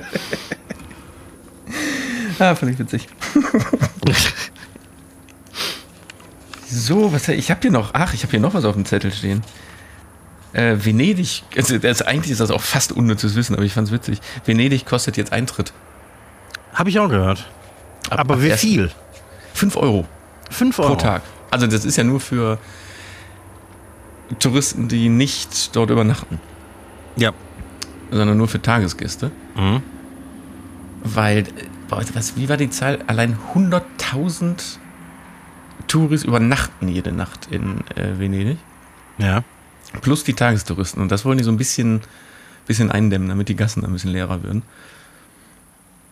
ah, 2.39 2.55
fand 2.55 2.71
ich 2.71 2.79
witzig. 2.79 3.07
So, 6.69 7.13
was 7.13 7.27
ich 7.27 7.49
habe 7.51 7.61
hier 7.61 7.71
noch, 7.71 7.91
ach, 7.93 8.13
ich 8.13 8.23
habe 8.23 8.31
hier 8.31 8.39
noch 8.39 8.53
was 8.53 8.65
auf 8.65 8.73
dem 8.73 8.85
Zettel 8.85 9.11
stehen. 9.11 9.43
Äh, 10.57 10.83
Venedig, 10.83 11.43
also 11.55 11.77
das, 11.77 12.01
eigentlich 12.01 12.31
ist 12.31 12.41
das 12.41 12.49
auch 12.49 12.61
fast 12.61 12.91
unnützes 12.91 13.35
Wissen, 13.35 13.53
aber 13.53 13.63
ich 13.63 13.73
fand 13.73 13.89
es 13.89 13.93
witzig. 13.93 14.19
Venedig 14.43 14.87
kostet 14.87 15.15
jetzt 15.15 15.31
Eintritt. 15.31 15.71
Habe 16.73 16.89
ich 16.89 16.99
auch 16.99 17.09
gehört. 17.09 17.47
Ab, 18.09 18.21
aber 18.21 18.33
ab 18.33 18.41
wie 18.41 18.49
viel? 18.53 18.89
5 19.53 19.75
Euro. 19.77 20.07
5 20.49 20.79
Euro. 20.79 20.89
Pro 20.89 20.95
Tag. 20.95 21.21
Also 21.51 21.67
das 21.67 21.85
ist 21.85 21.95
ja 21.95 22.03
nur 22.03 22.19
für 22.19 22.57
Touristen, 24.39 24.87
die 24.87 25.09
nicht 25.09 25.75
dort 25.75 25.91
übernachten. 25.91 26.39
Ja. 27.17 27.33
Sondern 28.09 28.37
nur 28.37 28.47
für 28.47 28.59
Tagesgäste. 28.59 29.29
Mhm. 29.55 29.83
Weil, 31.03 31.43
was, 31.89 32.35
wie 32.35 32.49
war 32.49 32.57
die 32.57 32.71
Zahl? 32.71 32.97
Allein 33.05 33.37
100.000 33.53 34.77
Touris 35.87 36.23
übernachten 36.23 36.87
jede 36.87 37.11
Nacht 37.11 37.47
in 37.51 37.81
äh, 37.95 38.17
Venedig. 38.17 38.57
Ja. 39.19 39.43
Plus 40.01 40.23
die 40.23 40.33
Tagestouristen. 40.33 41.01
Und 41.01 41.11
das 41.11 41.25
wollen 41.25 41.37
die 41.37 41.43
so 41.43 41.51
ein 41.51 41.57
bisschen, 41.57 42.01
bisschen 42.65 42.91
eindämmen, 42.91 43.29
damit 43.29 43.49
die 43.49 43.55
Gassen 43.55 43.83
ein 43.85 43.93
bisschen 43.93 44.11
leerer 44.11 44.43
werden. 44.43 44.63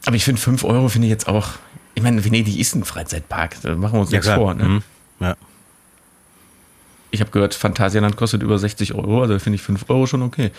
Aber 0.05 0.15
ich 0.15 0.23
finde, 0.23 0.39
5 0.41 0.63
Euro 0.63 0.88
finde 0.89 1.07
ich 1.07 1.11
jetzt 1.11 1.28
auch. 1.28 1.49
Ich 1.93 2.03
meine, 2.03 2.23
Venedig 2.23 2.59
ist 2.59 2.76
ein 2.76 2.84
Freizeitpark. 2.84 3.61
Da 3.61 3.76
machen 3.76 3.93
wir 3.93 4.01
uns 4.01 4.11
ja, 4.11 4.17
nichts 4.17 4.28
klar. 4.28 4.38
vor. 4.38 4.53
Ne? 4.53 4.63
Mhm. 4.65 4.84
Ja. 5.19 5.36
Ich 7.11 7.21
habe 7.21 7.32
gehört, 7.32 7.53
Phantasialand 7.53 8.17
kostet 8.17 8.43
über 8.43 8.59
60 8.59 8.93
Euro. 8.93 9.21
Also 9.21 9.39
finde 9.39 9.55
ich 9.55 9.61
5 9.61 9.89
Euro 9.89 10.05
schon 10.05 10.21
okay. 10.21 10.51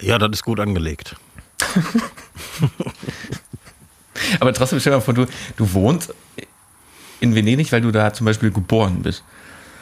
Ja, 0.00 0.18
das 0.18 0.30
ist 0.32 0.42
gut 0.42 0.60
angelegt. 0.60 1.16
Aber 4.40 4.52
trotzdem, 4.52 4.80
stell 4.80 4.92
dir 4.92 4.98
mal 4.98 5.02
vor, 5.02 5.14
du, 5.14 5.26
du 5.56 5.72
wohnst 5.72 6.14
in 7.20 7.34
Venedig, 7.34 7.72
weil 7.72 7.80
du 7.80 7.90
da 7.92 8.12
zum 8.12 8.24
Beispiel 8.24 8.50
geboren 8.50 9.02
bist. 9.02 9.24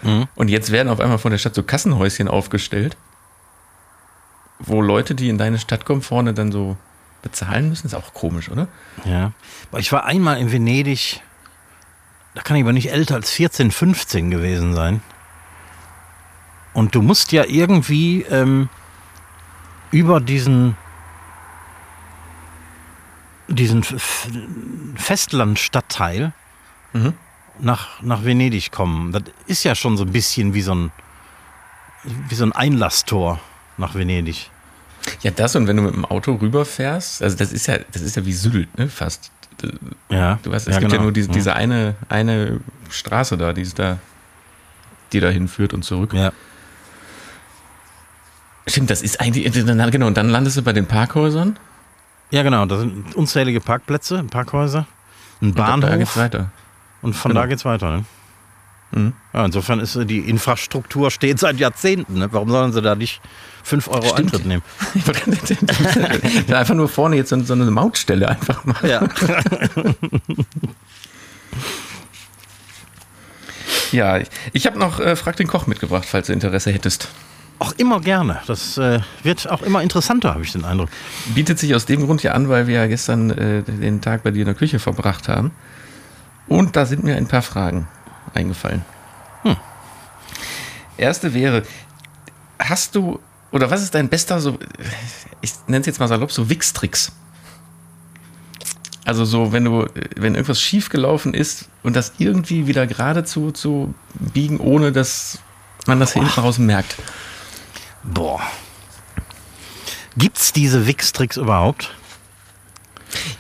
Mhm. 0.05 0.29
Und 0.35 0.49
jetzt 0.49 0.71
werden 0.71 0.89
auf 0.89 1.01
einmal 1.01 1.19
von 1.19 1.31
der 1.31 1.39
Stadt 1.39 1.55
so 1.55 1.63
Kassenhäuschen 1.63 2.29
aufgestellt, 2.29 2.97
wo 4.59 4.81
Leute, 4.81 5.15
die 5.15 5.29
in 5.29 5.39
deine 5.39 5.59
Stadt 5.59 5.85
kommen, 5.85 6.03
vorne 6.03 6.35
dann 6.35 6.53
so 6.53 6.77
bezahlen 7.23 7.69
müssen. 7.71 7.87
Ist 7.87 7.95
auch 7.95 8.15
komisch, 8.15 8.51
oder? 8.51 8.69
Ja. 9.05 9.33
Ich 9.79 9.91
war 9.93 10.05
einmal 10.05 10.39
in 10.39 10.53
Venedig, 10.53 11.21
da 12.35 12.43
kann 12.43 12.57
ich 12.57 12.63
aber 12.63 12.73
nicht 12.73 12.93
älter 12.93 13.15
als 13.15 13.31
14, 13.31 13.71
15 13.71 14.31
gewesen 14.31 14.75
sein. 14.75 15.03
Und 16.73 16.95
du 16.95 17.03
musst 17.03 17.33
ja 17.33 17.45
irgendwie 17.45 18.23
ähm, 18.23 18.69
über 19.91 20.21
diesen 20.21 20.77
diesen 23.47 23.85
Festlandstadtteil 24.97 26.33
mhm 26.95 27.13
nach, 27.61 28.03
nach 28.03 28.25
Venedig 28.25 28.71
kommen. 28.71 29.13
Das 29.13 29.23
ist 29.47 29.65
ja 29.65 29.75
schon 29.75 29.97
so 29.97 30.05
ein 30.05 30.13
bisschen 30.13 30.55
wie 30.55 30.63
so 30.63 30.75
ein, 30.75 30.93
wie 32.29 32.35
so 32.35 32.45
ein 32.45 32.53
Einlasstor 32.53 33.41
nach 33.77 33.95
Venedig. 33.95 34.51
Ja, 35.23 35.31
das 35.31 35.55
und 35.55 35.67
wenn 35.67 35.77
du 35.77 35.83
mit 35.83 35.95
dem 35.95 36.05
Auto 36.05 36.35
rüberfährst, 36.35 37.23
also 37.23 37.37
das 37.37 37.53
ist 37.53 37.67
ja, 37.67 37.79
das 37.93 38.03
ist 38.03 38.17
ja 38.17 38.25
wie 38.25 38.33
Sylt, 38.33 38.77
ne, 38.79 38.89
fast. 38.89 39.31
Ja. 40.09 40.39
Du 40.43 40.51
weißt, 40.51 40.67
es 40.67 40.75
ja, 40.75 40.81
gibt 40.81 40.91
genau. 40.91 41.03
ja 41.03 41.05
nur 41.05 41.13
diese, 41.13 41.29
diese 41.29 41.55
eine, 41.55 41.95
eine 42.09 42.61
Straße 42.91 43.37
da, 43.37 43.53
die 43.53 43.63
ist 43.63 43.79
da, 43.79 43.99
die 45.13 45.21
da 45.21 45.29
hinführt 45.29 45.75
und 45.75 45.85
zurück. 45.85 46.13
Ja. 46.13 46.33
Stimmt, 48.67 48.91
das 48.91 49.03
ist 49.03 49.21
eigentlich, 49.21 49.53
genau, 49.53 50.07
und 50.07 50.17
dann 50.17 50.29
landest 50.29 50.57
du 50.57 50.63
bei 50.63 50.73
den 50.73 50.87
Parkhäusern. 50.87 51.59
Ja, 52.31 52.43
genau, 52.43 52.65
da 52.67 52.79
sind 52.79 53.15
unzählige 53.15 53.61
Parkplätze, 53.61 54.25
Parkhäuser, 54.25 54.87
ein 55.43 55.55
Bahnhof. 55.55 55.75
Und 55.75 55.81
da 55.83 55.97
geht's 55.97 56.17
weiter. 56.17 56.51
Und 57.05 57.13
von 57.15 57.31
Genau. 57.33 57.43
da 57.43 57.47
geht's 57.47 57.65
weiter. 57.67 57.91
Ne? 57.91 58.05
Mhm. 58.93 59.13
Ja, 59.35 59.45
insofern 59.45 59.79
ist 59.79 59.95
äh, 59.95 60.07
die 60.07 60.21
Infrastruktur 60.21 61.11
steht 61.11 61.39
seit 61.39 61.59
Jahrzehnten. 61.59 62.15
Ne? 62.19 62.29
Warum 62.33 62.49
sollen 62.49 62.73
sie 62.73 62.81
da 62.81 62.95
nicht 62.95 63.21
5 63.63 63.89
Euro 63.89 64.05
Stimmt. 64.09 64.19
Eintritt 64.35 64.47
nehmen? 64.47 64.63
Einfach 66.55 66.75
nur 66.75 66.89
vorne 66.89 67.17
jetzt 67.17 67.29
so, 67.29 67.53
eine 67.53 67.71
Mautstelle 67.71 68.29
einfach 68.29 68.65
mal. 68.65 68.77
Ja. 68.89 69.07
Ja, 73.93 74.19
ich, 74.19 74.29
ich 74.53 74.67
habe 74.67 74.77
noch 74.77 74.99
äh, 74.99 75.15
Frag 75.15 75.37
den 75.37 75.47
Koch 75.47 75.69
mitgebracht, 75.69 76.05
falls 76.05 76.27
du 76.27 76.33
Interesse 76.33 76.73
hättest. 76.73 77.09
Auch 77.61 77.73
immer 77.77 78.01
gerne. 78.01 78.41
Das 78.49 78.77
äh, 78.77 78.99
wird 79.23 79.49
auch 79.49 79.63
immer 79.63 79.83
interessanter, 79.83 80.35
habe 80.35 80.43
ich 80.43 80.51
den 80.51 80.65
Eindruck. 80.65 80.89
Bietet 81.35 81.61
sich 81.61 81.77
aus 81.77 81.87
dem 81.87 82.05
Grund 82.05 82.23
ja 82.25 82.33
an, 82.33 82.49
weil 82.49 82.67
wir 82.67 82.75
ja 82.75 82.87
gestern 82.89 83.31
äh, 83.31 83.63
den 83.63 84.01
Tag 84.01 84.25
bei 84.25 84.33
dir 84.33 84.41
in 84.41 84.47
der 84.47 84.57
Küche 84.57 84.81
verbracht 84.81 85.29
haben. 85.29 85.53
Und 86.47 86.77
da 86.77 86.87
sind 86.87 87.05
mir 87.05 87.17
ein 87.17 87.27
paar 87.27 87.43
Fragen 87.43 87.89
eingefallen. 88.35 88.85
Erste 90.97 91.35
wäre, 91.35 91.65
hast 92.59 92.95
du, 92.95 93.19
oder 93.51 93.71
was 93.71 93.83
ist 93.83 93.95
dein 93.95 94.09
bester, 94.09 94.41
so, 94.41 94.59
ich 95.41 95.53
nenne 95.67 95.81
es 95.81 95.87
jetzt 95.87 95.99
mal 95.99 96.09
salopp, 96.09 96.31
so 96.31 96.49
Wix-Tricks? 96.49 97.13
Also 99.05 99.25
so, 99.25 99.53
wenn 99.53 99.65
du, 99.65 99.87
wenn 100.17 100.35
irgendwas 100.35 100.61
schief 100.61 100.89
gelaufen 100.89 101.35
ist 101.35 101.69
und 101.83 101.95
das 101.95 102.13
irgendwie 102.19 102.67
wieder 102.67 102.87
gerade 102.87 103.25
zu, 103.25 103.51
zu 103.51 103.95
biegen, 104.15 104.61
ohne 104.61 104.93
dass 104.93 105.41
man 105.87 106.01
das 106.01 106.13
hinten 106.13 106.41
raus 106.41 106.59
merkt. 106.59 106.97
Boah. 108.03 108.41
Gibt's 110.17 110.53
diese 110.53 110.87
Wix-Tricks 110.87 111.37
überhaupt? 111.37 111.93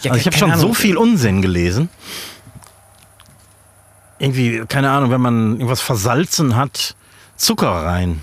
Also 0.04 0.16
ich 0.16 0.26
habe 0.26 0.36
schon 0.36 0.50
so 0.50 0.66
Ahnung. 0.66 0.74
viel 0.74 0.96
Unsinn 0.96 1.40
gelesen. 1.40 1.88
Irgendwie, 4.18 4.64
keine 4.68 4.90
Ahnung, 4.90 5.10
wenn 5.10 5.20
man 5.20 5.52
irgendwas 5.54 5.80
versalzen 5.80 6.56
hat, 6.56 6.94
Zucker 7.36 7.68
rein. 7.68 8.20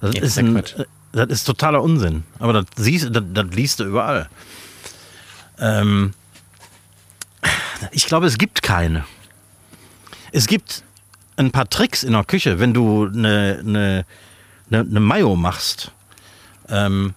Das, 0.00 0.14
Ja, 0.14 0.22
ist, 0.22 0.38
ein, 0.38 0.62
das 1.12 1.28
ist 1.28 1.44
totaler 1.44 1.82
Unsinn. 1.82 2.24
Aber 2.38 2.52
das, 2.52 2.66
siehst, 2.76 3.08
das, 3.10 3.24
das 3.32 3.46
liest 3.52 3.80
du 3.80 3.84
überall. 3.84 4.28
Ähm, 5.58 6.12
ich 7.90 8.06
glaube, 8.06 8.26
es 8.26 8.38
gibt 8.38 8.62
keine. 8.62 9.04
Es 10.32 10.46
gibt 10.46 10.84
ein 11.36 11.50
paar 11.50 11.68
Tricks 11.68 12.02
in 12.02 12.12
der 12.12 12.24
Küche, 12.24 12.58
wenn 12.58 12.74
du 12.74 13.06
eine, 13.06 13.58
eine, 13.60 14.04
eine, 14.70 14.80
eine 14.80 15.00
Mayo 15.00 15.36
machst. 15.36 15.92
Ähm, 16.68 17.14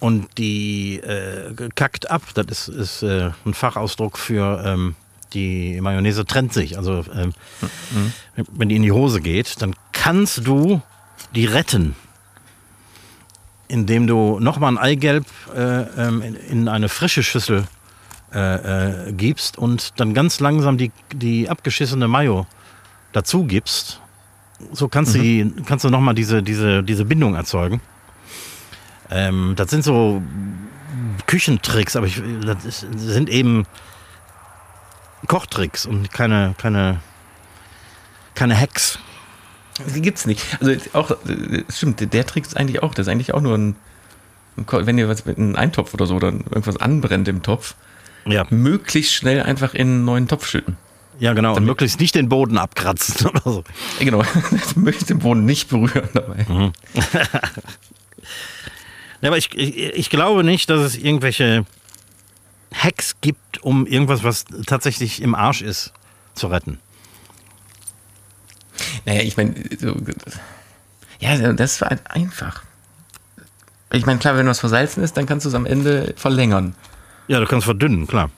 und 0.00 0.28
die 0.38 0.98
äh, 0.98 1.54
kackt 1.74 2.10
ab. 2.10 2.22
Das 2.34 2.46
ist, 2.46 2.68
ist 2.68 3.02
äh, 3.02 3.30
ein 3.44 3.54
Fachausdruck 3.54 4.18
für 4.18 4.62
ähm, 4.64 4.94
die 5.32 5.80
Mayonnaise 5.80 6.24
trennt 6.24 6.52
sich. 6.52 6.76
Also 6.76 7.04
ähm, 7.14 7.34
wenn 8.52 8.68
die 8.68 8.76
in 8.76 8.82
die 8.82 8.92
Hose 8.92 9.20
geht, 9.20 9.60
dann 9.62 9.74
kannst 9.92 10.46
du 10.46 10.80
die 11.34 11.44
retten, 11.44 11.94
indem 13.68 14.06
du 14.06 14.38
nochmal 14.40 14.72
ein 14.72 14.78
Eigelb 14.78 15.26
äh, 15.54 15.82
ähm, 15.82 16.22
in, 16.22 16.34
in 16.34 16.68
eine 16.68 16.88
frische 16.88 17.22
Schüssel 17.22 17.64
äh, 18.32 19.08
äh, 19.08 19.12
gibst 19.12 19.56
und 19.56 19.98
dann 20.00 20.12
ganz 20.14 20.40
langsam 20.40 20.76
die, 20.76 20.92
die 21.14 21.48
abgeschissene 21.48 22.08
Mayo 22.08 22.46
dazu 23.12 23.44
gibst. 23.44 24.00
So 24.72 24.88
kannst 24.88 25.14
du, 25.14 25.20
die, 25.20 25.50
kannst 25.64 25.84
du 25.84 25.88
nochmal 25.88 26.14
diese, 26.14 26.42
diese, 26.42 26.82
diese 26.82 27.04
Bindung 27.04 27.34
erzeugen. 27.34 27.80
Ähm, 29.10 29.54
das 29.56 29.70
sind 29.70 29.82
so 29.82 30.22
Küchentricks, 31.26 31.96
aber 31.96 32.06
ich, 32.06 32.20
das 32.44 32.84
sind 32.96 33.30
eben 33.30 33.66
Kochtricks 35.26 35.86
und 35.86 36.10
keine, 36.12 36.54
keine, 36.58 37.00
keine 38.34 38.58
Hacks. 38.58 38.98
Die 39.94 40.00
gibt's 40.02 40.26
nicht. 40.26 40.42
Also 40.60 40.74
auch, 40.92 41.16
stimmt, 41.68 42.12
der 42.12 42.26
Trick 42.26 42.44
ist 42.44 42.56
eigentlich 42.56 42.82
auch, 42.82 42.94
das 42.94 43.06
ist 43.06 43.12
eigentlich 43.12 43.34
auch 43.34 43.40
nur 43.40 43.56
ein, 43.56 43.76
wenn 44.56 44.98
ihr 44.98 45.08
was 45.08 45.24
mit 45.24 45.38
einem 45.38 45.54
Eintopf 45.56 45.94
oder 45.94 46.06
so 46.06 46.16
oder 46.16 46.28
irgendwas 46.28 46.76
anbrennt 46.78 47.28
im 47.28 47.42
Topf, 47.42 47.74
Ja, 48.26 48.44
möglichst 48.50 49.14
schnell 49.14 49.42
einfach 49.42 49.74
in 49.74 49.88
einen 49.88 50.04
neuen 50.04 50.26
Topf 50.28 50.48
schütten. 50.48 50.76
ja 51.20 51.32
genau. 51.32 51.54
Und 51.56 51.64
möglichst 51.64 52.00
nicht 52.00 52.14
den 52.16 52.28
Boden 52.28 52.58
abkratzen 52.58 53.26
oder 53.30 53.42
so. 53.44 53.64
Genau, 54.00 54.22
möglichst 54.74 55.10
den 55.10 55.20
Boden 55.20 55.44
nicht 55.44 55.68
berühren 55.68 56.08
dabei. 56.12 56.44
Ja, 59.20 59.30
aber 59.30 59.36
ich, 59.36 59.52
ich, 59.56 59.76
ich 59.76 60.10
glaube 60.10 60.44
nicht, 60.44 60.70
dass 60.70 60.80
es 60.80 60.96
irgendwelche 60.96 61.64
Hacks 62.74 63.16
gibt, 63.20 63.62
um 63.62 63.86
irgendwas, 63.86 64.22
was 64.24 64.44
tatsächlich 64.66 65.22
im 65.22 65.34
Arsch 65.34 65.62
ist, 65.62 65.92
zu 66.34 66.48
retten. 66.48 66.78
Naja, 69.06 69.22
ich 69.22 69.36
meine, 69.36 69.54
so, 69.78 69.96
ja, 71.20 71.52
das 71.52 71.80
war 71.80 71.90
halt 71.90 72.02
einfach. 72.10 72.62
Ich 73.92 74.06
meine, 74.06 74.18
klar, 74.18 74.36
wenn 74.36 74.46
was 74.46 74.60
versalzen 74.60 75.02
ist, 75.02 75.16
dann 75.16 75.26
kannst 75.26 75.46
du 75.46 75.48
es 75.48 75.54
am 75.54 75.66
Ende 75.66 76.12
verlängern. 76.16 76.74
Ja, 77.26 77.40
du 77.40 77.46
kannst 77.46 77.64
verdünnen, 77.64 78.06
klar. 78.06 78.30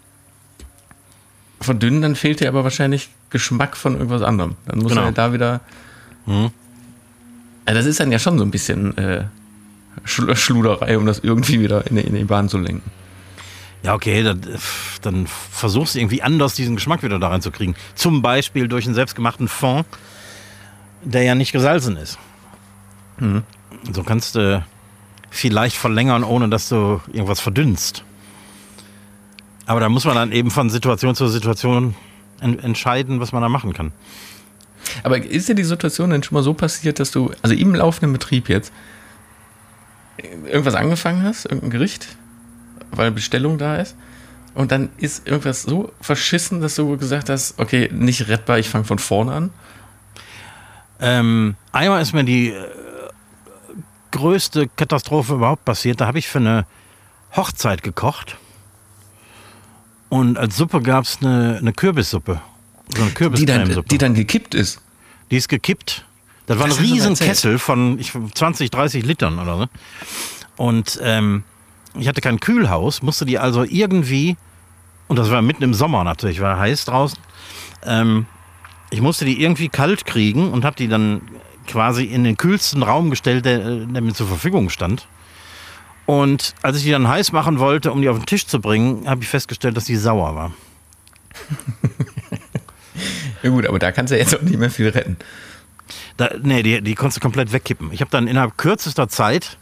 Verdünnen, 1.60 2.00
dann 2.00 2.16
fehlt 2.16 2.40
dir 2.40 2.48
aber 2.48 2.64
wahrscheinlich 2.64 3.10
Geschmack 3.30 3.76
von 3.76 3.94
irgendwas 3.94 4.22
anderem. 4.22 4.56
Dann 4.66 4.78
musst 4.78 4.90
Genau. 4.90 5.02
du 5.02 5.06
halt 5.06 5.18
da 5.18 5.32
wieder. 5.32 5.60
Mhm. 6.26 6.50
Ja, 7.68 7.74
das 7.74 7.86
ist 7.86 8.00
dann 8.00 8.10
ja 8.10 8.18
schon 8.18 8.38
so 8.38 8.44
ein 8.44 8.50
bisschen 8.50 8.96
äh, 8.96 9.24
Schl 10.04 10.34
Schluderei, 10.36 10.96
um 10.96 11.04
das 11.06 11.18
irgendwie 11.18 11.60
wieder 11.60 11.86
in 11.86 11.96
in 11.98 12.14
die 12.14 12.24
Bahn 12.24 12.48
zu 12.48 12.58
lenken. 12.58 12.90
Ja, 13.82 13.94
okay, 13.94 14.22
dann, 14.22 14.40
dann 15.02 15.26
versuchst 15.26 15.94
du 15.94 16.00
irgendwie 16.00 16.22
anders 16.22 16.54
diesen 16.54 16.76
Geschmack 16.76 17.02
wieder 17.02 17.18
da 17.18 17.28
reinzukriegen. 17.28 17.74
Zum 17.94 18.20
Beispiel 18.20 18.68
durch 18.68 18.84
einen 18.84 18.94
selbstgemachten 18.94 19.48
Fond, 19.48 19.86
der 21.02 21.22
ja 21.22 21.34
nicht 21.34 21.52
gesalzen 21.52 21.96
ist. 21.96 22.18
Mhm. 23.18 23.42
So 23.92 24.02
kannst 24.02 24.34
du 24.34 24.64
vielleicht 25.30 25.76
verlängern, 25.76 26.24
ohne 26.24 26.48
dass 26.48 26.68
du 26.68 27.00
irgendwas 27.12 27.40
verdünnst. 27.40 28.04
Aber 29.66 29.80
da 29.80 29.88
muss 29.88 30.04
man 30.04 30.16
dann 30.16 30.32
eben 30.32 30.50
von 30.50 30.68
Situation 30.68 31.14
zu 31.14 31.28
Situation 31.28 31.94
en 32.40 32.58
entscheiden, 32.58 33.20
was 33.20 33.32
man 33.32 33.40
da 33.42 33.48
machen 33.48 33.72
kann. 33.72 33.92
Aber 35.02 35.18
ist 35.24 35.48
dir 35.48 35.54
die 35.54 35.64
Situation 35.64 36.10
denn 36.10 36.22
schon 36.22 36.34
mal 36.34 36.42
so 36.42 36.54
passiert, 36.54 36.98
dass 36.98 37.10
du, 37.10 37.30
also 37.42 37.54
im 37.54 37.74
laufenden 37.74 38.12
Betrieb 38.12 38.48
jetzt, 38.48 38.72
irgendwas 40.46 40.74
angefangen 40.74 41.22
hast, 41.22 41.44
irgendein 41.44 41.70
Gericht, 41.70 42.08
weil 42.92 43.10
Bestellung 43.10 43.58
da 43.58 43.76
ist, 43.76 43.96
und 44.54 44.72
dann 44.72 44.90
ist 44.96 45.26
irgendwas 45.26 45.62
so 45.62 45.92
verschissen, 46.00 46.60
dass 46.60 46.74
du 46.74 46.96
gesagt 46.96 47.28
hast, 47.28 47.58
okay, 47.58 47.88
nicht 47.92 48.28
rettbar, 48.28 48.58
ich 48.58 48.68
fange 48.68 48.84
von 48.84 48.98
vorne 48.98 49.32
an? 49.32 49.50
Ähm, 51.00 51.56
einmal 51.72 52.02
ist 52.02 52.12
mir 52.12 52.24
die 52.24 52.48
äh, 52.48 52.68
größte 54.10 54.68
Katastrophe 54.76 55.34
überhaupt 55.34 55.64
passiert. 55.64 56.00
Da 56.00 56.06
habe 56.06 56.18
ich 56.18 56.28
für 56.28 56.38
eine 56.38 56.66
Hochzeit 57.34 57.82
gekocht. 57.82 58.36
Und 60.08 60.36
als 60.36 60.56
Suppe 60.56 60.82
gab 60.82 61.04
es 61.04 61.18
eine, 61.20 61.58
eine 61.58 61.72
Kürbissuppe. 61.72 62.40
So 62.94 63.02
eine 63.02 63.10
Die 63.10 63.14
Kürbiscremesuppe. 63.14 63.88
die 63.88 63.98
dann 63.98 64.14
gekippt 64.14 64.54
ist. 64.54 64.82
Die 65.30 65.36
ist 65.36 65.48
gekippt. 65.48 66.04
Das 66.46 66.58
war 66.58 66.66
ein 66.66 66.70
Das 66.70 66.78
hast 66.80 66.86
du 66.88 66.92
riesen 66.92 67.10
erzählt. 67.10 67.30
Kessel 67.30 67.58
von 67.58 67.98
ich, 68.00 68.12
20, 68.34 68.70
30 68.70 69.06
Litern 69.06 69.38
oder 69.38 69.56
so. 69.56 69.66
Und 70.56 70.98
ähm, 71.02 71.44
ich 71.98 72.08
hatte 72.08 72.20
kein 72.20 72.40
Kühlhaus, 72.40 73.02
musste 73.02 73.24
die 73.24 73.38
also 73.38 73.64
irgendwie, 73.64 74.36
und 75.08 75.18
das 75.18 75.30
war 75.30 75.42
mitten 75.42 75.62
im 75.62 75.74
Sommer 75.74 76.04
natürlich, 76.04 76.40
war 76.40 76.58
heiß 76.58 76.84
draußen, 76.84 77.18
ähm, 77.84 78.26
ich 78.90 79.00
musste 79.00 79.24
die 79.24 79.40
irgendwie 79.42 79.68
kalt 79.68 80.04
kriegen 80.04 80.50
und 80.50 80.64
habe 80.64 80.76
die 80.76 80.88
dann 80.88 81.22
quasi 81.66 82.04
in 82.04 82.24
den 82.24 82.36
kühlsten 82.36 82.82
Raum 82.82 83.10
gestellt, 83.10 83.44
der, 83.44 83.64
äh, 83.64 83.86
der 83.86 84.02
mir 84.02 84.12
zur 84.12 84.26
Verfügung 84.26 84.70
stand. 84.70 85.06
Und 86.06 86.54
als 86.62 86.76
ich 86.78 86.82
die 86.82 86.90
dann 86.90 87.06
heiß 87.06 87.30
machen 87.30 87.60
wollte, 87.60 87.92
um 87.92 88.02
die 88.02 88.08
auf 88.08 88.18
den 88.18 88.26
Tisch 88.26 88.46
zu 88.46 88.60
bringen, 88.60 89.08
habe 89.08 89.22
ich 89.22 89.28
festgestellt, 89.28 89.76
dass 89.76 89.84
die 89.84 89.96
sauer 89.96 90.34
war. 90.34 90.52
Ja 93.42 93.50
gut, 93.50 93.66
aber 93.66 93.78
da 93.78 93.92
kannst 93.92 94.12
du 94.12 94.18
jetzt 94.18 94.34
auch 94.36 94.42
nicht 94.42 94.58
mehr 94.58 94.70
viel 94.70 94.88
retten. 94.88 95.16
Da, 96.16 96.30
nee, 96.42 96.62
die, 96.62 96.82
die 96.82 96.94
konntest 96.94 97.18
du 97.18 97.20
komplett 97.20 97.52
wegkippen. 97.52 97.92
Ich 97.92 98.00
habe 98.00 98.10
dann 98.10 98.28
innerhalb 98.28 98.58
kürzester 98.58 99.08
Zeit, 99.08 99.58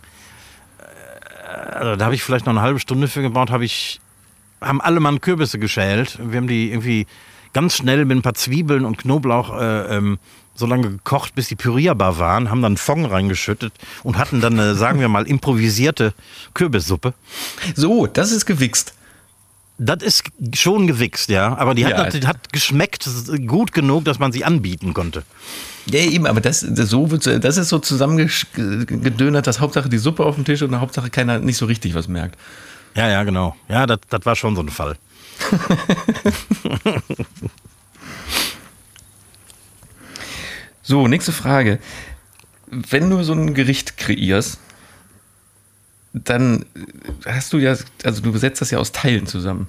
also 1.69 1.97
da 1.97 2.05
habe 2.05 2.15
ich 2.15 2.23
vielleicht 2.23 2.47
noch 2.47 2.53
eine 2.53 2.63
halbe 2.63 2.81
Stunde 2.81 3.09
für 3.09 3.23
gebraucht, 3.23 3.51
habe 3.51 3.65
ich, 3.65 4.01
haben 4.61 4.81
alle 4.81 5.01
Mann 5.01 5.21
Kürbisse 5.21 5.59
geschält. 5.59 6.19
Wir 6.23 6.39
haben 6.39 6.49
die 6.49 6.71
irgendwie 6.71 7.07
ganz 7.53 7.77
schnell 7.77 8.05
mit 8.05 8.17
ein 8.19 8.23
paar 8.23 8.35
Zwiebeln 8.35 8.85
und 8.85 8.99
Knoblauch 8.99 9.59
äh, 9.59 9.97
ähm, 9.97 10.19
so 10.55 10.67
lange 10.67 10.91
gekocht, 10.91 11.35
bis 11.35 11.49
die 11.49 11.55
pürierbar 11.55 12.19
waren, 12.19 12.51
haben 12.51 12.63
dann 12.63 12.77
Fond 12.77 13.09
reingeschüttet 13.11 13.73
und 14.03 14.19
hatten 14.19 14.41
dann, 14.41 14.59
eine, 14.59 14.75
sagen 14.75 14.99
wir 15.01 15.09
mal, 15.09 15.27
improvisierte 15.27 16.15
Kürbissuppe. 16.55 17.15
So, 17.77 18.07
das 18.07 18.33
ist 18.33 18.45
gewichst. 18.45 18.95
Das 19.79 20.03
ist 20.03 20.25
schon 20.55 20.89
gewichst, 20.89 21.29
ja. 21.31 21.57
Aber 21.57 21.77
die 21.77 21.87
hat, 21.87 22.13
Ja. 22.15 22.29
hat 22.29 22.53
geschmeckt 22.53 23.09
gut 23.47 23.73
genug, 23.73 24.05
dass 24.05 24.19
man 24.19 24.33
sie 24.33 24.45
anbieten 24.45 24.93
konnte. 24.95 25.23
Ja, 25.91 26.01
eben, 26.01 26.27
aber 26.27 26.41
das, 26.41 26.67
das, 26.69 26.91
so, 26.91 27.07
das 27.07 27.57
ist 27.57 27.69
so 27.69 27.79
zusammengedönert, 27.79 29.47
dass 29.47 29.61
Hauptsache 29.61 29.89
die 29.89 29.99
Suppe 29.99 30.25
auf 30.25 30.35
dem 30.35 30.45
Tisch 30.45 30.63
und 30.63 30.79
Hauptsache 30.79 31.09
keiner 31.09 31.39
nicht 31.39 31.57
so 31.57 31.67
richtig 31.67 31.95
was 31.95 32.09
merkt. 32.09 32.39
Ja, 32.95 33.09
ja, 33.09 33.23
genau. 33.25 33.57
Ja, 33.69 33.87
das 33.87 34.01
war 34.25 34.37
schon 34.37 34.55
so 34.55 34.63
ein 34.63 34.69
Fall. 34.69 34.97
So, 40.89 41.07
nächste 41.07 41.33
Frage. 41.33 41.81
Wenn 42.71 43.11
du 43.11 43.23
so 43.23 43.35
ein 43.35 43.53
Gericht 43.53 43.99
kreierst, 43.99 44.59
dann 46.15 46.65
hast 47.27 47.53
du 47.53 47.59
ja, 47.59 47.77
also 48.05 48.23
du 48.23 48.35
setzt 48.39 48.63
das 48.63 48.71
ja 48.71 48.79
aus 48.79 48.93
Teilen 48.93 49.27
zusammen. 49.27 49.69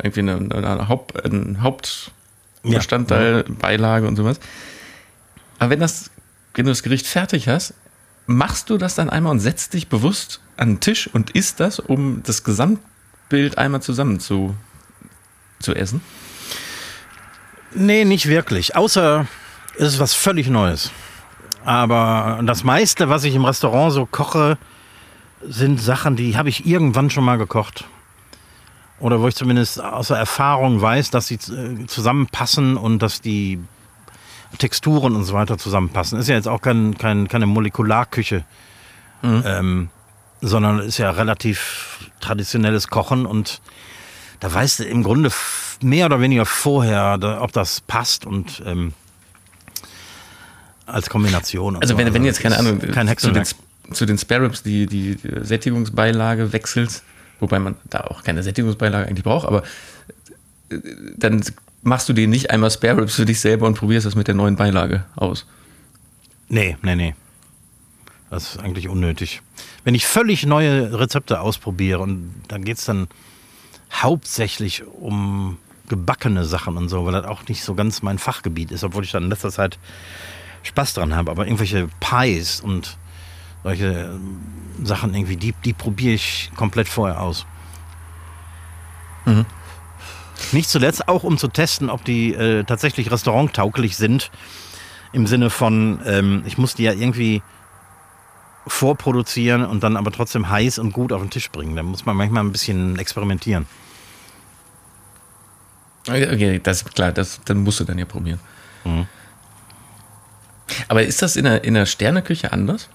Irgendwie 0.00 0.20
eine, 0.20 0.54
eine 0.54 0.86
Haupt, 0.86 1.24
ein 1.24 1.60
Hauptbestandteil, 1.60 3.42
Beilage 3.48 4.06
und 4.06 4.14
sowas. 4.14 4.38
Aber 5.60 5.70
wenn 5.70 5.78
das, 5.78 6.10
wenn 6.54 6.64
du 6.64 6.72
das 6.72 6.82
Gericht 6.82 7.06
fertig 7.06 7.46
hast, 7.46 7.74
machst 8.26 8.70
du 8.70 8.78
das 8.78 8.94
dann 8.96 9.10
einmal 9.10 9.30
und 9.30 9.40
setzt 9.40 9.74
dich 9.74 9.88
bewusst 9.88 10.40
an 10.56 10.70
den 10.70 10.80
Tisch 10.80 11.08
und 11.12 11.30
isst 11.30 11.60
das, 11.60 11.78
um 11.78 12.22
das 12.24 12.42
Gesamtbild 12.42 13.58
einmal 13.58 13.82
zusammen 13.82 14.18
zu, 14.18 14.56
zu 15.60 15.74
essen? 15.74 16.00
Nee, 17.74 18.04
nicht 18.04 18.26
wirklich. 18.26 18.74
Außer 18.74 19.26
es 19.78 19.94
ist 19.94 20.00
was 20.00 20.14
völlig 20.14 20.48
Neues. 20.48 20.90
Aber 21.64 22.40
das 22.44 22.64
meiste, 22.64 23.10
was 23.10 23.24
ich 23.24 23.34
im 23.34 23.44
Restaurant 23.44 23.92
so 23.92 24.06
koche, 24.06 24.56
sind 25.46 25.80
Sachen, 25.80 26.16
die 26.16 26.38
habe 26.38 26.48
ich 26.48 26.66
irgendwann 26.66 27.10
schon 27.10 27.24
mal 27.24 27.36
gekocht. 27.36 27.84
Oder 28.98 29.20
wo 29.20 29.28
ich 29.28 29.34
zumindest 29.34 29.80
außer 29.80 30.16
Erfahrung 30.16 30.80
weiß, 30.80 31.10
dass 31.10 31.26
sie 31.26 31.36
äh, 31.36 31.86
zusammenpassen 31.86 32.76
und 32.76 33.00
dass 33.00 33.20
die 33.20 33.58
Texturen 34.58 35.16
und 35.16 35.24
so 35.24 35.34
weiter 35.34 35.58
zusammenpassen. 35.58 36.18
Ist 36.18 36.28
ja 36.28 36.34
jetzt 36.34 36.48
auch 36.48 36.60
kein, 36.60 36.98
kein, 36.98 37.28
keine 37.28 37.46
Molekularküche, 37.46 38.44
ähm, 39.22 39.88
sondern 40.40 40.80
ist 40.80 40.98
ja 40.98 41.10
relativ 41.10 42.10
traditionelles 42.20 42.88
Kochen 42.88 43.26
und 43.26 43.60
da 44.40 44.52
weißt 44.52 44.80
du 44.80 44.84
im 44.84 45.02
Grunde 45.02 45.30
mehr 45.82 46.06
oder 46.06 46.20
weniger 46.20 46.46
vorher, 46.46 47.18
da, 47.18 47.42
ob 47.42 47.52
das 47.52 47.80
passt 47.82 48.24
und 48.24 48.62
ähm, 48.66 48.94
als 50.86 51.08
Kombination. 51.08 51.76
Also 51.76 51.94
so. 51.94 51.98
wenn, 51.98 52.12
wenn 52.12 52.24
jetzt, 52.24 52.40
keine 52.40 52.58
Ahnung, 52.58 52.80
kein 52.80 53.06
zu 53.16 53.28
den, 53.28 53.36
Hexenwerk. 53.36 53.46
zu 53.92 54.06
den 54.06 54.18
Spare 54.18 54.42
Ribs 54.42 54.62
die, 54.62 54.86
die 54.86 55.18
Sättigungsbeilage 55.42 56.52
wechselst, 56.52 57.04
wobei 57.38 57.58
man 57.58 57.76
da 57.88 58.00
auch 58.00 58.22
keine 58.22 58.42
Sättigungsbeilage 58.42 59.06
eigentlich 59.06 59.24
braucht, 59.24 59.46
aber 59.46 59.62
äh, 60.70 60.78
dann 61.16 61.42
machst 61.82 62.08
du 62.08 62.12
dir 62.12 62.28
nicht 62.28 62.50
einmal 62.50 62.70
Spare 62.70 62.98
Ribs 62.98 63.14
für 63.14 63.24
dich 63.24 63.40
selber 63.40 63.66
und 63.66 63.74
probierst 63.74 64.06
das 64.06 64.14
mit 64.14 64.28
der 64.28 64.34
neuen 64.34 64.56
Beilage 64.56 65.04
aus. 65.16 65.46
Nee, 66.48 66.76
nee, 66.82 66.96
nee. 66.96 67.14
Das 68.28 68.54
ist 68.54 68.60
eigentlich 68.60 68.88
unnötig. 68.88 69.42
Wenn 69.84 69.94
ich 69.94 70.06
völlig 70.06 70.46
neue 70.46 70.98
Rezepte 70.98 71.40
ausprobiere 71.40 72.00
und 72.00 72.32
dann 72.48 72.64
geht 72.64 72.78
es 72.78 72.84
dann 72.84 73.08
hauptsächlich 73.92 74.84
um 74.86 75.58
gebackene 75.88 76.44
Sachen 76.44 76.76
und 76.76 76.88
so, 76.88 77.04
weil 77.04 77.12
das 77.12 77.24
auch 77.24 77.46
nicht 77.48 77.64
so 77.64 77.74
ganz 77.74 78.02
mein 78.02 78.18
Fachgebiet 78.18 78.70
ist, 78.70 78.84
obwohl 78.84 79.04
ich 79.04 79.10
dann 79.10 79.24
in 79.24 79.30
letzter 79.30 79.50
Zeit 79.50 79.78
Spaß 80.62 80.94
dran 80.94 81.16
habe. 81.16 81.30
Aber 81.30 81.46
irgendwelche 81.46 81.88
Pies 81.98 82.60
und 82.60 82.96
solche 83.64 83.86
ähm, 83.86 84.40
Sachen 84.84 85.14
irgendwie, 85.14 85.36
die, 85.36 85.54
die 85.64 85.72
probiere 85.72 86.14
ich 86.14 86.50
komplett 86.56 86.88
vorher 86.88 87.20
aus. 87.20 87.46
Nicht 90.52 90.68
zuletzt 90.70 91.08
auch, 91.08 91.22
um 91.22 91.38
zu 91.38 91.48
testen, 91.48 91.90
ob 91.90 92.04
die 92.04 92.34
äh, 92.34 92.64
tatsächlich 92.64 93.10
restauranttauglich 93.10 93.96
sind. 93.96 94.30
Im 95.12 95.26
Sinne 95.26 95.50
von, 95.50 96.00
ähm, 96.06 96.42
ich 96.46 96.56
muss 96.58 96.74
die 96.74 96.84
ja 96.84 96.92
irgendwie 96.92 97.42
vorproduzieren 98.66 99.64
und 99.64 99.82
dann 99.82 99.96
aber 99.96 100.12
trotzdem 100.12 100.48
heiß 100.48 100.78
und 100.78 100.92
gut 100.92 101.12
auf 101.12 101.20
den 101.20 101.30
Tisch 101.30 101.50
bringen. 101.50 101.76
Da 101.76 101.82
muss 101.82 102.04
man 102.06 102.16
manchmal 102.16 102.44
ein 102.44 102.52
bisschen 102.52 102.98
experimentieren. 102.98 103.66
Okay, 106.08 106.60
das 106.62 106.82
ist 106.82 106.94
klar, 106.94 107.12
das, 107.12 107.40
dann 107.44 107.58
musst 107.58 107.80
du 107.80 107.84
dann 107.84 107.98
ja 107.98 108.04
probieren. 108.04 108.40
Mhm. 108.84 109.06
Aber 110.88 111.02
ist 111.02 111.20
das 111.22 111.36
in 111.36 111.44
der, 111.44 111.64
in 111.64 111.74
der 111.74 111.86
Sterneküche 111.86 112.52
anders? 112.52 112.88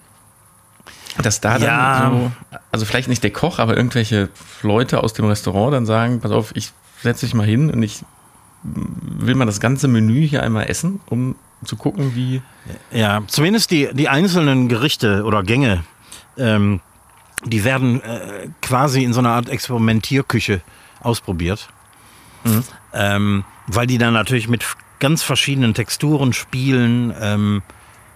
Dass 1.22 1.40
da 1.42 1.54
dann 1.60 1.62
Ja. 1.64 2.12
so, 2.12 2.32
also 2.72 2.86
vielleicht 2.86 3.08
nicht 3.08 3.24
der 3.24 3.32
Koch, 3.32 3.60
aber 3.60 3.78
irgendwelche 3.78 4.30
Leute 4.64 5.02
aus 5.04 5.14
dem 5.14 5.26
Restaurant 5.26 5.74
dann 5.74 5.86
sagen, 5.86 6.20
pass 6.20 6.32
auf, 6.32 6.56
ich 6.56 6.72
setze 7.06 7.26
dich 7.26 7.34
mal 7.34 7.48
hin 7.48 7.72
und 7.72 7.82
ich 7.82 8.04
will 8.64 9.36
mal 9.36 9.46
das 9.46 9.60
ganze 9.60 9.88
Menü 9.88 10.28
hier 10.28 10.44
einmal 10.44 10.70
essen, 10.70 11.00
um 11.06 11.36
zu 11.64 11.78
gucken, 11.78 12.16
wie. 12.16 12.42
Ja, 12.92 13.22
zumindest 13.28 13.72
die, 13.72 13.90
die 13.94 14.10
einzelnen 14.10 14.68
Gerichte 14.68 15.24
oder 15.24 15.44
Gänge, 15.44 15.84
ähm, 16.38 16.82
die 17.46 17.64
werden 17.64 18.02
äh, 18.02 18.50
quasi 18.62 19.04
in 19.04 19.14
so 19.14 19.20
einer 19.20 19.30
Art 19.30 19.50
Experimentierküche 19.50 20.62
ausprobiert. 21.02 21.70
Ähm, 22.94 23.44
weil 23.66 23.88
die 23.88 23.98
dann 23.98 24.14
natürlich 24.14 24.48
mit 24.48 24.64
ganz 25.00 25.24
verschiedenen 25.24 25.74
Texturen 25.74 26.32
spielen, 26.34 27.14
ähm, 27.20 27.64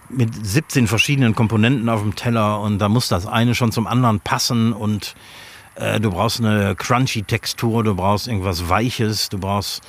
mit 0.08 0.34
17 0.46 0.86
verschiedenen 0.86 1.34
Komponenten 1.34 1.88
auf 1.88 2.00
dem 2.00 2.14
Teller 2.14 2.60
und 2.60 2.78
da 2.78 2.88
muss 2.88 3.08
das 3.08 3.26
eine 3.26 3.54
schon 3.54 3.72
zum 3.72 3.86
anderen 3.86 4.20
passen 4.20 4.72
und 4.72 5.14
äh, 5.74 6.00
du 6.00 6.10
brauchst 6.10 6.40
eine 6.40 6.74
crunchy 6.76 7.22
Textur, 7.22 7.84
du 7.84 7.94
brauchst 7.94 8.28
irgendwas 8.28 8.68
Weiches, 8.68 9.28
du 9.28 9.38
brauchst 9.38 9.82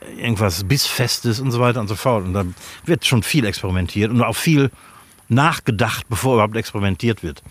äh, 0.00 0.20
irgendwas 0.20 0.64
Bissfestes 0.64 1.40
und 1.40 1.50
so 1.50 1.60
weiter 1.60 1.80
und 1.80 1.88
so 1.88 1.96
fort. 1.96 2.24
Und 2.24 2.34
da 2.34 2.44
wird 2.84 3.06
schon 3.06 3.22
viel 3.22 3.44
experimentiert 3.44 4.10
und 4.10 4.22
auch 4.22 4.36
viel 4.36 4.70
nachgedacht, 5.28 6.06
bevor 6.08 6.34
überhaupt 6.34 6.56
experimentiert 6.56 7.22
wird. 7.22 7.42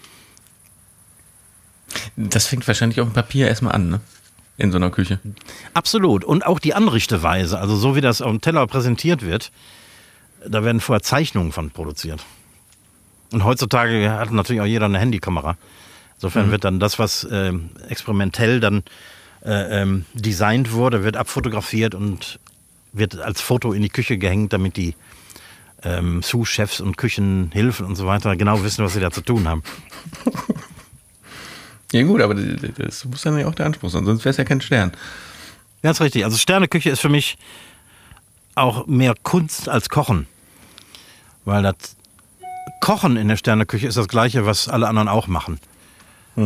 Das 2.15 2.47
fängt 2.47 2.67
wahrscheinlich 2.67 2.99
auf 3.01 3.09
dem 3.09 3.13
Papier 3.13 3.47
erstmal 3.47 3.73
an, 3.73 3.89
ne? 3.89 4.01
In 4.57 4.71
so 4.71 4.77
einer 4.77 4.89
Küche. 4.89 5.19
Absolut. 5.73 6.25
Und 6.25 6.45
auch 6.45 6.59
die 6.59 6.73
Anrichteweise, 6.73 7.57
also 7.57 7.77
so 7.77 7.95
wie 7.95 8.01
das 8.01 8.21
auf 8.21 8.29
dem 8.29 8.41
Teller 8.41 8.67
präsentiert 8.67 9.21
wird, 9.21 9.51
da 10.45 10.65
werden 10.65 10.81
vorher 10.81 11.01
Zeichnungen 11.01 11.53
von 11.53 11.71
produziert. 11.71 12.25
Und 13.31 13.45
heutzutage 13.45 14.11
hat 14.11 14.31
natürlich 14.31 14.61
auch 14.61 14.65
jeder 14.65 14.85
eine 14.85 14.99
Handykamera. 14.99 15.55
Insofern 16.19 16.51
wird 16.51 16.65
dann 16.65 16.81
das, 16.81 16.99
was 16.99 17.25
ähm, 17.31 17.69
experimentell 17.87 18.59
dann 18.59 18.83
äh, 19.45 19.81
ähm, 19.81 20.03
designt 20.13 20.73
wurde, 20.73 21.05
wird 21.05 21.15
abfotografiert 21.15 21.95
und 21.95 22.39
wird 22.91 23.17
als 23.17 23.39
Foto 23.39 23.71
in 23.71 23.81
die 23.81 23.89
Küche 23.89 24.17
gehängt, 24.17 24.51
damit 24.51 24.75
die 24.75 24.95
ähm, 25.81 26.21
Sous-Chefs 26.21 26.81
und 26.81 26.97
Küchenhilfen 26.97 27.85
und 27.85 27.95
so 27.95 28.05
weiter 28.05 28.35
genau 28.35 28.61
wissen, 28.63 28.83
was 28.83 28.95
sie 28.95 28.99
da 28.99 29.11
zu 29.11 29.21
tun 29.21 29.47
haben. 29.47 29.63
Ja, 31.91 32.03
gut, 32.03 32.21
aber 32.21 32.35
das 32.35 33.03
muss 33.05 33.23
dann 33.23 33.39
ja 33.39 33.47
auch 33.47 33.55
der 33.55 33.65
Anspruch 33.65 33.89
sein, 33.89 34.05
sonst 34.05 34.23
wäre 34.23 34.29
es 34.29 34.37
ja 34.37 34.43
kein 34.43 34.61
Stern. 34.61 34.91
Ganz 35.81 35.99
richtig. 36.01 36.23
Also 36.23 36.37
Sterneküche 36.37 36.91
ist 36.91 36.99
für 36.99 37.09
mich 37.09 37.39
auch 38.53 38.85
mehr 38.85 39.15
Kunst 39.23 39.67
als 39.67 39.89
Kochen. 39.89 40.27
Weil 41.45 41.63
das 41.63 41.95
Kochen 42.79 43.17
in 43.17 43.27
der 43.27 43.37
Sterneküche 43.37 43.87
ist 43.87 43.97
das 43.97 44.07
gleiche, 44.07 44.45
was 44.45 44.67
alle 44.67 44.87
anderen 44.87 45.07
auch 45.07 45.25
machen. 45.25 45.59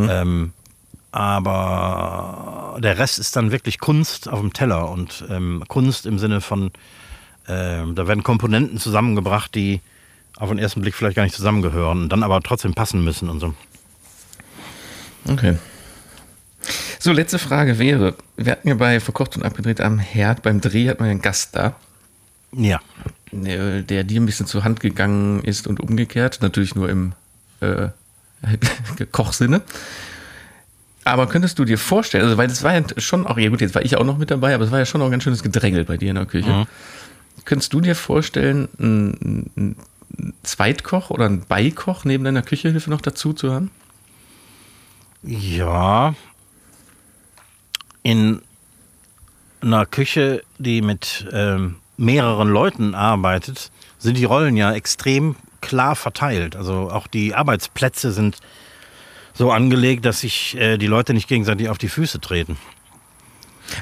Ähm, 0.08 0.52
aber 1.12 2.78
der 2.82 2.98
Rest 2.98 3.18
ist 3.18 3.36
dann 3.36 3.52
wirklich 3.52 3.78
Kunst 3.78 4.28
auf 4.28 4.40
dem 4.40 4.52
Teller 4.52 4.90
und 4.90 5.24
ähm, 5.30 5.62
Kunst 5.68 6.06
im 6.06 6.18
Sinne 6.18 6.40
von, 6.40 6.72
ähm, 7.46 7.94
da 7.94 8.08
werden 8.08 8.22
Komponenten 8.24 8.78
zusammengebracht, 8.78 9.54
die 9.54 9.80
auf 10.36 10.48
den 10.48 10.58
ersten 10.58 10.80
Blick 10.80 10.94
vielleicht 10.94 11.16
gar 11.16 11.22
nicht 11.22 11.36
zusammengehören 11.36 12.02
und 12.02 12.08
dann 12.08 12.24
aber 12.24 12.40
trotzdem 12.40 12.74
passen 12.74 13.04
müssen 13.04 13.28
und 13.28 13.38
so. 13.40 13.54
Okay. 15.28 15.56
So, 16.98 17.12
letzte 17.12 17.38
Frage 17.38 17.78
wäre, 17.78 18.14
wir 18.36 18.52
hatten 18.52 18.68
ja 18.68 18.74
bei 18.74 18.98
Verkocht 18.98 19.36
und 19.36 19.42
Abgedreht 19.44 19.80
am 19.80 19.98
Herd, 19.98 20.42
beim 20.42 20.60
Dreh 20.60 20.88
hat 20.88 21.00
man 21.00 21.10
einen 21.10 21.22
Gast 21.22 21.54
da, 21.54 21.76
Ja. 22.52 22.80
der, 23.30 23.82
der 23.82 24.04
dir 24.04 24.20
ein 24.20 24.26
bisschen 24.26 24.46
zur 24.46 24.64
Hand 24.64 24.80
gegangen 24.80 25.42
ist 25.44 25.66
und 25.66 25.80
umgekehrt, 25.80 26.38
natürlich 26.40 26.74
nur 26.74 26.88
im 26.88 27.12
äh, 27.60 27.88
Kochsinne. 29.12 29.62
Aber 31.04 31.28
könntest 31.28 31.58
du 31.58 31.64
dir 31.64 31.78
vorstellen, 31.78 32.24
also 32.24 32.38
weil 32.38 32.48
das 32.48 32.62
war 32.62 32.74
ja 32.74 32.82
schon 32.96 33.26
auch, 33.26 33.36
ja 33.36 33.50
gut, 33.50 33.60
jetzt 33.60 33.74
war 33.74 33.82
ich 33.82 33.96
auch 33.96 34.04
noch 34.04 34.16
mit 34.16 34.30
dabei, 34.30 34.54
aber 34.54 34.64
es 34.64 34.70
war 34.70 34.78
ja 34.78 34.86
schon 34.86 35.02
auch 35.02 35.06
ein 35.06 35.10
ganz 35.10 35.24
schönes 35.24 35.42
Gedrängel 35.42 35.84
bei 35.84 35.98
dir 35.98 36.10
in 36.10 36.16
der 36.16 36.26
Küche. 36.26 36.66
Könntest 37.44 37.74
du 37.74 37.80
dir 37.80 37.94
vorstellen, 37.94 38.68
einen, 38.78 39.50
einen 39.56 39.76
Zweitkoch 40.42 41.10
oder 41.10 41.26
einen 41.26 41.40
Beikoch 41.40 42.04
neben 42.04 42.24
deiner 42.24 42.42
Küchehilfe 42.42 42.88
noch 42.88 43.02
dazu 43.02 43.34
zu 43.34 43.52
haben? 43.52 43.70
Ja. 45.22 46.14
In 48.02 48.40
einer 49.60 49.86
Küche, 49.86 50.42
die 50.58 50.80
mit 50.82 51.26
ähm, 51.32 51.76
mehreren 51.96 52.48
Leuten 52.48 52.94
arbeitet, 52.94 53.70
sind 53.98 54.16
die 54.16 54.24
Rollen 54.24 54.56
ja 54.56 54.72
extrem 54.72 55.36
klar 55.66 55.96
verteilt. 55.96 56.56
Also 56.56 56.90
auch 56.90 57.06
die 57.06 57.34
Arbeitsplätze 57.34 58.12
sind 58.12 58.38
so 59.32 59.50
angelegt, 59.50 60.04
dass 60.04 60.20
sich 60.20 60.56
äh, 60.56 60.78
die 60.78 60.86
Leute 60.86 61.14
nicht 61.14 61.28
gegenseitig 61.28 61.68
auf 61.68 61.78
die 61.78 61.88
Füße 61.88 62.20
treten. 62.20 62.56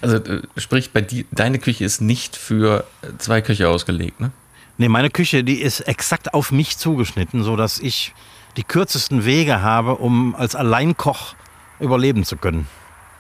Also 0.01 0.17
äh, 0.17 0.43
sprich, 0.57 0.93
bei 0.93 1.01
die, 1.01 1.27
deine 1.31 1.59
Küche 1.59 1.85
ist 1.85 2.01
nicht 2.01 2.37
für 2.37 2.85
zwei 3.19 3.43
Köche 3.43 3.69
ausgelegt, 3.69 4.21
ne? 4.21 4.31
Nee, 4.79 4.89
meine 4.89 5.11
Küche, 5.11 5.45
die 5.45 5.61
ist 5.61 5.81
exakt 5.81 6.33
auf 6.33 6.51
mich 6.51 6.79
zugeschnitten, 6.79 7.45
sodass 7.45 7.79
ich 7.79 8.15
die 8.57 8.65
kürzesten 8.65 9.25
Wege 9.25 9.61
habe, 9.61 9.97
um 9.97 10.35
als 10.35 10.55
Alleinkoch 10.55 11.35
überleben 11.79 12.25
zu 12.25 12.37
können. 12.37 12.67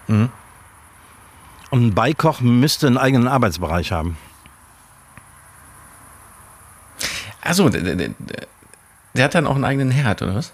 Mhm. 0.08 0.30
Und 1.70 1.86
ein 1.86 1.94
Beikoch 1.94 2.40
müsste 2.40 2.86
einen 2.86 2.98
eigenen 2.98 3.28
Arbeitsbereich 3.28 3.92
haben. 3.92 4.16
Achso, 7.42 7.68
der, 7.68 7.82
der, 7.96 8.10
der, 9.14 9.24
hat 9.24 9.34
dann 9.34 9.46
auch 9.46 9.56
einen 9.56 9.64
eigenen 9.64 9.90
Herd, 9.90 10.22
oder 10.22 10.36
was? 10.36 10.52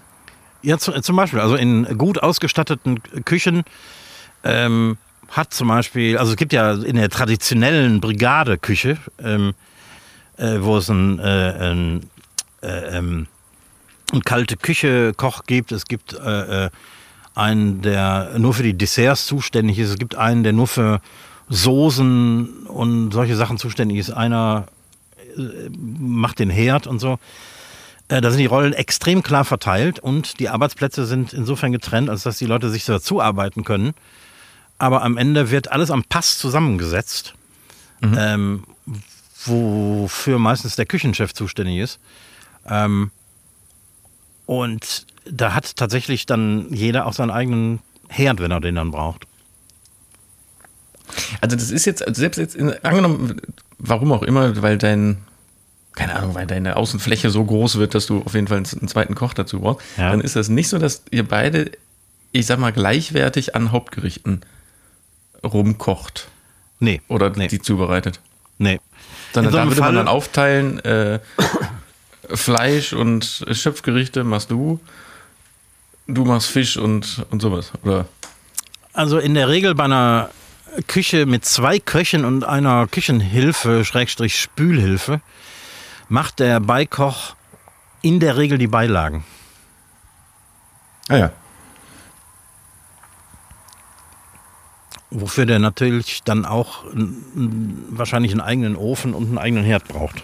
Ja, 0.61 0.77
zu, 0.77 0.91
zum 1.01 1.15
Beispiel, 1.15 1.39
also 1.39 1.55
in 1.55 1.97
gut 1.97 2.21
ausgestatteten 2.21 3.01
Küchen 3.23 3.63
ähm, 4.43 4.97
hat 5.29 5.53
zum 5.53 5.67
Beispiel, 5.67 6.17
also 6.17 6.31
es 6.31 6.37
gibt 6.37 6.51
ja 6.51 6.73
in 6.73 6.95
der 6.95 7.09
traditionellen 7.09 8.01
Brigadeküche, 8.01 8.97
ähm, 9.19 9.53
äh, 10.37 10.57
wo 10.61 10.77
es 10.77 10.89
ein, 10.89 11.19
äh, 11.19 11.23
ein, 11.23 12.09
äh, 12.61 12.97
ähm, 12.97 13.27
ein 14.11 14.21
kalte 14.21 14.57
Küche-Koch 14.57 15.43
gibt, 15.45 15.71
es 15.71 15.85
gibt 15.85 16.13
äh, 16.13 16.65
äh, 16.65 16.69
einen, 17.35 17.81
der 17.83 18.37
nur 18.39 18.55
für 18.55 18.63
die 18.63 18.73
Desserts 18.73 19.27
zuständig 19.27 19.77
ist, 19.77 19.91
es 19.91 19.97
gibt 19.97 20.15
einen, 20.15 20.43
der 20.43 20.53
nur 20.53 20.67
für 20.67 21.01
Soßen 21.49 22.65
und 22.67 23.11
solche 23.11 23.35
Sachen 23.35 23.57
zuständig 23.57 23.99
ist, 23.99 24.11
einer 24.11 24.67
macht 25.77 26.39
den 26.39 26.49
Herd 26.49 26.87
und 26.87 26.99
so. 26.99 27.19
Äh, 28.07 28.21
Da 28.21 28.29
sind 28.31 28.39
die 28.39 28.45
Rollen 28.45 28.73
extrem 28.73 29.23
klar 29.23 29.45
verteilt 29.45 29.99
und 29.99 30.39
die 30.39 30.49
Arbeitsplätze 30.49 31.05
sind 31.05 31.33
insofern 31.33 31.71
getrennt, 31.71 32.09
als 32.09 32.23
dass 32.23 32.37
die 32.37 32.45
Leute 32.45 32.69
sich 32.69 32.83
so 32.83 32.93
dazuarbeiten 32.93 33.63
können. 33.63 33.93
Aber 34.77 35.03
am 35.03 35.17
Ende 35.17 35.51
wird 35.51 35.71
alles 35.71 35.91
am 35.91 36.03
Pass 36.03 36.37
zusammengesetzt, 36.37 37.33
ähm, 38.01 38.63
wofür 39.45 40.39
meistens 40.39 40.75
der 40.77 40.85
Küchenchef 40.85 41.33
zuständig 41.33 41.79
ist. 41.79 41.99
Ähm, 42.65 43.11
und 44.45 45.05
da 45.29 45.53
hat 45.53 45.75
tatsächlich 45.75 46.25
dann 46.25 46.73
jeder 46.73 47.05
auch 47.05 47.13
seinen 47.13 47.29
eigenen 47.31 47.79
Herd, 48.07 48.39
wenn 48.39 48.51
er 48.51 48.61
den 48.61 48.75
dann 48.75 48.91
braucht. 48.91 49.25
Also 51.41 51.55
das 51.55 51.71
ist 51.71 51.85
jetzt, 51.85 52.07
also 52.07 52.19
selbst 52.19 52.37
jetzt, 52.37 52.55
in, 52.55 52.73
angenommen, 52.83 53.41
warum 53.79 54.11
auch 54.11 54.23
immer, 54.23 54.61
weil 54.61 54.77
dein, 54.77 55.17
keine 55.95 56.15
Ahnung, 56.15 56.35
weil 56.35 56.45
deine 56.47 56.75
Außenfläche 56.75 57.29
so 57.29 57.43
groß 57.43 57.77
wird, 57.77 57.95
dass 57.95 58.05
du 58.05 58.21
auf 58.23 58.33
jeden 58.35 58.47
Fall 58.47 58.57
einen, 58.57 58.65
zweiten 58.87 59.15
Koch 59.15 59.33
dazu 59.33 59.59
brauchst, 59.61 59.85
Ja. 59.97 60.11
dann 60.11 60.21
ist 60.21 60.35
das 60.35 60.49
nicht 60.49 60.69
so, 60.69 60.77
dass 60.77 61.03
ihr 61.11 61.27
beide, 61.27 61.71
ich 62.31 62.45
sag 62.45 62.59
mal, 62.59 62.71
gleichwertig 62.71 63.55
an 63.55 63.71
Hauptgerichten 63.71 64.41
rumkocht 65.43 66.27
Nee, 66.81 67.01
oder 67.07 67.29
nee, 67.31 67.47
die 67.47 67.59
zubereitet. 67.61 68.19
nee. 68.57 68.79
Sondern 69.33 69.51
so 69.51 69.57
da 69.57 69.63
würde 69.65 69.79
man 69.81 69.87
Fall- 69.87 69.95
dann 69.95 70.07
aufteilen, 70.07 70.79
äh, 70.85 71.19
Fleisch 72.33 72.93
und 72.93 73.45
Schöpfgerichte 73.51 74.23
machst 74.23 74.51
du, 74.51 74.79
du 76.07 76.25
machst 76.25 76.49
Fisch 76.49 76.77
und, 76.77 77.25
und 77.31 77.41
sowas, 77.41 77.71
oder? 77.83 78.05
Also 78.93 79.17
in 79.19 79.33
der 79.33 79.49
Regel 79.49 79.75
bei 79.75 79.85
einer 79.85 80.29
Küche 80.87 81.25
mit 81.25 81.45
zwei 81.45 81.79
Köchen 81.79 82.25
und 82.25 82.43
einer 82.43 82.87
Küchenhilfe, 82.87 83.85
Schrägstrich 83.85 84.39
Spülhilfe, 84.39 85.21
macht 86.07 86.39
der 86.39 86.59
Beikoch 86.59 87.35
in 88.01 88.19
der 88.19 88.37
Regel 88.37 88.57
die 88.57 88.67
Beilagen. 88.67 89.23
Ah 91.07 91.17
ja. 91.17 91.31
Wofür 95.11 95.45
der 95.45 95.59
natürlich 95.59 96.21
dann 96.23 96.45
auch 96.45 96.83
wahrscheinlich 97.33 98.31
einen 98.31 98.41
eigenen 98.41 98.75
Ofen 98.75 99.13
und 99.13 99.25
einen 99.25 99.37
eigenen 99.39 99.63
Herd 99.63 99.87
braucht. 99.87 100.23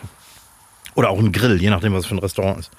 Oder 0.94 1.10
auch 1.10 1.20
einen 1.20 1.32
Grill, 1.32 1.60
je 1.60 1.70
nachdem, 1.70 1.94
was 1.94 2.02
es 2.02 2.06
für 2.06 2.16
ein 2.16 2.20
Restaurant 2.20 2.60
ist. 2.60 2.72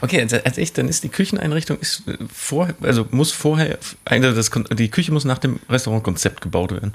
Okay, 0.00 0.20
also, 0.20 0.36
also 0.44 0.60
echt, 0.60 0.76
dann 0.78 0.88
ist 0.88 1.04
die 1.04 1.08
Kücheneinrichtung 1.08 1.78
ist 1.78 2.06
äh, 2.08 2.16
vor, 2.32 2.68
also 2.82 3.06
muss 3.10 3.32
vorher, 3.32 3.78
also 4.04 4.32
das, 4.32 4.50
die 4.72 4.88
Küche 4.90 5.12
muss 5.12 5.24
nach 5.24 5.38
dem 5.38 5.60
Restaurantkonzept 5.68 6.40
gebaut 6.40 6.72
werden. 6.72 6.94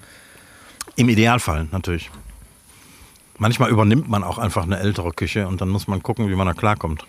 Im 0.96 1.10
Idealfall 1.10 1.68
natürlich. 1.72 2.12
Manchmal 3.38 3.70
übernimmt 3.70 4.10
man 4.10 4.24
auch 4.24 4.38
einfach 4.38 4.64
eine 4.64 4.80
ältere 4.80 5.12
Küche 5.12 5.48
und 5.48 5.60
dann 5.62 5.70
muss 5.70 5.88
man 5.88 6.04
gucken, 6.04 6.30
wie 6.30 6.36
man 6.36 6.46
da 6.48 6.54
klarkommt. 6.54 7.06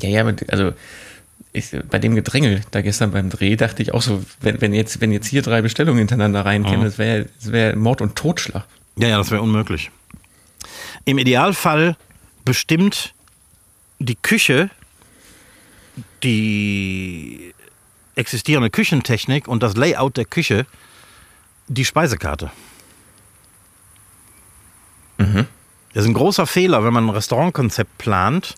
Ja, 0.00 0.08
ja, 0.08 0.32
also 0.48 0.72
ich, 1.52 1.70
bei 1.90 1.98
dem 1.98 2.14
Gedrängel 2.14 2.62
da 2.70 2.80
gestern 2.82 3.10
beim 3.10 3.28
Dreh 3.30 3.56
dachte 3.56 3.82
ich 3.82 3.92
auch 3.92 4.02
so, 4.02 4.22
wenn, 4.40 4.60
wenn, 4.60 4.72
jetzt, 4.72 5.00
wenn 5.00 5.12
jetzt 5.12 5.26
hier 5.26 5.42
drei 5.42 5.60
Bestellungen 5.60 5.98
hintereinander 5.98 6.44
reinkämen, 6.44 6.80
Mhm. 6.80 6.84
das 6.84 6.98
wäre 6.98 7.26
wär 7.42 7.76
Mord 7.76 8.00
und 8.00 8.16
Totschlag. 8.16 8.64
Ja, 8.96 9.08
ja, 9.08 9.18
das 9.18 9.30
wäre 9.30 9.42
unmöglich. 9.42 9.90
Im 11.04 11.18
Idealfall 11.18 11.96
bestimmt 12.44 13.14
die 13.98 14.16
Küche 14.16 14.70
die 16.22 17.54
existierende 18.14 18.70
Küchentechnik 18.70 19.48
und 19.48 19.62
das 19.62 19.76
Layout 19.76 20.16
der 20.16 20.24
Küche 20.24 20.66
die 21.68 21.84
Speisekarte. 21.84 22.50
Das 25.94 26.04
ist 26.04 26.08
ein 26.08 26.14
großer 26.14 26.46
Fehler, 26.46 26.84
wenn 26.84 26.92
man 26.92 27.06
ein 27.06 27.10
Restaurantkonzept 27.10 27.98
plant, 27.98 28.54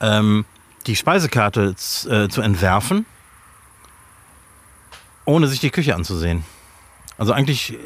ähm, 0.00 0.44
die 0.86 0.96
Speisekarte 0.96 1.74
äh, 2.08 2.28
zu 2.28 2.40
entwerfen, 2.40 3.06
ohne 5.24 5.46
sich 5.48 5.60
die 5.60 5.70
Küche 5.70 5.94
anzusehen. 5.94 6.44
Also 7.16 7.32
eigentlich 7.32 7.76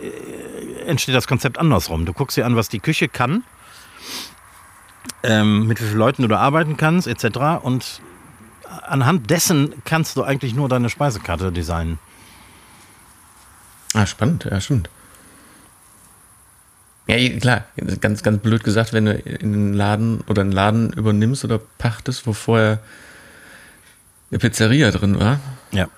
entsteht 0.87 1.14
das 1.14 1.27
Konzept 1.27 1.59
andersrum. 1.59 2.05
Du 2.05 2.12
guckst 2.12 2.37
dir 2.37 2.45
an, 2.45 2.55
was 2.55 2.68
die 2.68 2.81
Küche 2.81 3.09
kann, 3.09 3.45
ähm, 5.23 5.66
mit 5.66 5.81
wie 5.81 5.85
vielen 5.85 5.99
Leuten 5.99 6.23
du 6.23 6.29
da 6.29 6.39
arbeiten 6.39 6.77
kannst, 6.77 7.07
etc. 7.07 7.39
Und 7.62 8.01
anhand 8.87 9.31
dessen 9.31 9.75
kannst 9.85 10.16
du 10.16 10.23
eigentlich 10.23 10.55
nur 10.55 10.68
deine 10.68 10.89
Speisekarte 10.91 11.53
designen. 11.53 11.99
Ah, 13.95 14.07
spannend, 14.07 14.45
ja, 14.51 14.61
stimmt. 14.61 14.89
Ja, 17.09 17.39
klar, 17.39 17.64
ganz, 18.01 18.23
ganz 18.23 18.41
blöd 18.43 18.62
gesagt, 18.64 18.93
wenn 18.93 19.05
du 19.07 19.12
in 19.14 19.53
einen 19.53 19.75
Laden 19.75 20.20
oder 20.29 20.43
einen 20.43 20.53
Laden 20.53 20.93
übernimmst 20.93 21.45
oder 21.45 21.59
pachtest, 21.59 22.27
wo 22.27 22.33
vorher 22.33 22.79
eine 24.31 24.39
Pizzeria 24.39 24.91
drin 24.93 25.18
war 25.18 25.41
Ja. 25.73 25.89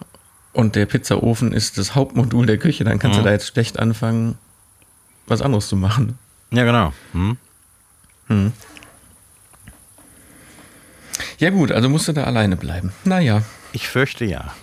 und 0.54 0.74
der 0.76 0.86
Pizzaofen 0.86 1.52
ist 1.52 1.76
das 1.78 1.94
Hauptmodul 1.94 2.46
der 2.46 2.58
Küche, 2.58 2.84
dann 2.84 2.98
kannst 2.98 3.18
Mhm. 3.18 3.22
du 3.22 3.28
da 3.28 3.32
jetzt 3.32 3.46
schlecht 3.48 3.78
anfangen, 3.78 4.38
was 5.26 5.42
anderes 5.42 5.68
zu 5.68 5.76
machen. 5.76 6.18
Ja, 6.50 6.64
genau. 6.64 6.92
Hm? 7.12 7.36
Ja 11.38 11.50
gut, 11.50 11.72
also 11.72 11.88
musst 11.88 12.08
du 12.08 12.12
da 12.12 12.24
alleine 12.24 12.56
bleiben. 12.56 12.92
Naja, 13.04 13.42
Ich 13.72 13.88
fürchte 13.88 14.24
ja. 14.24 14.54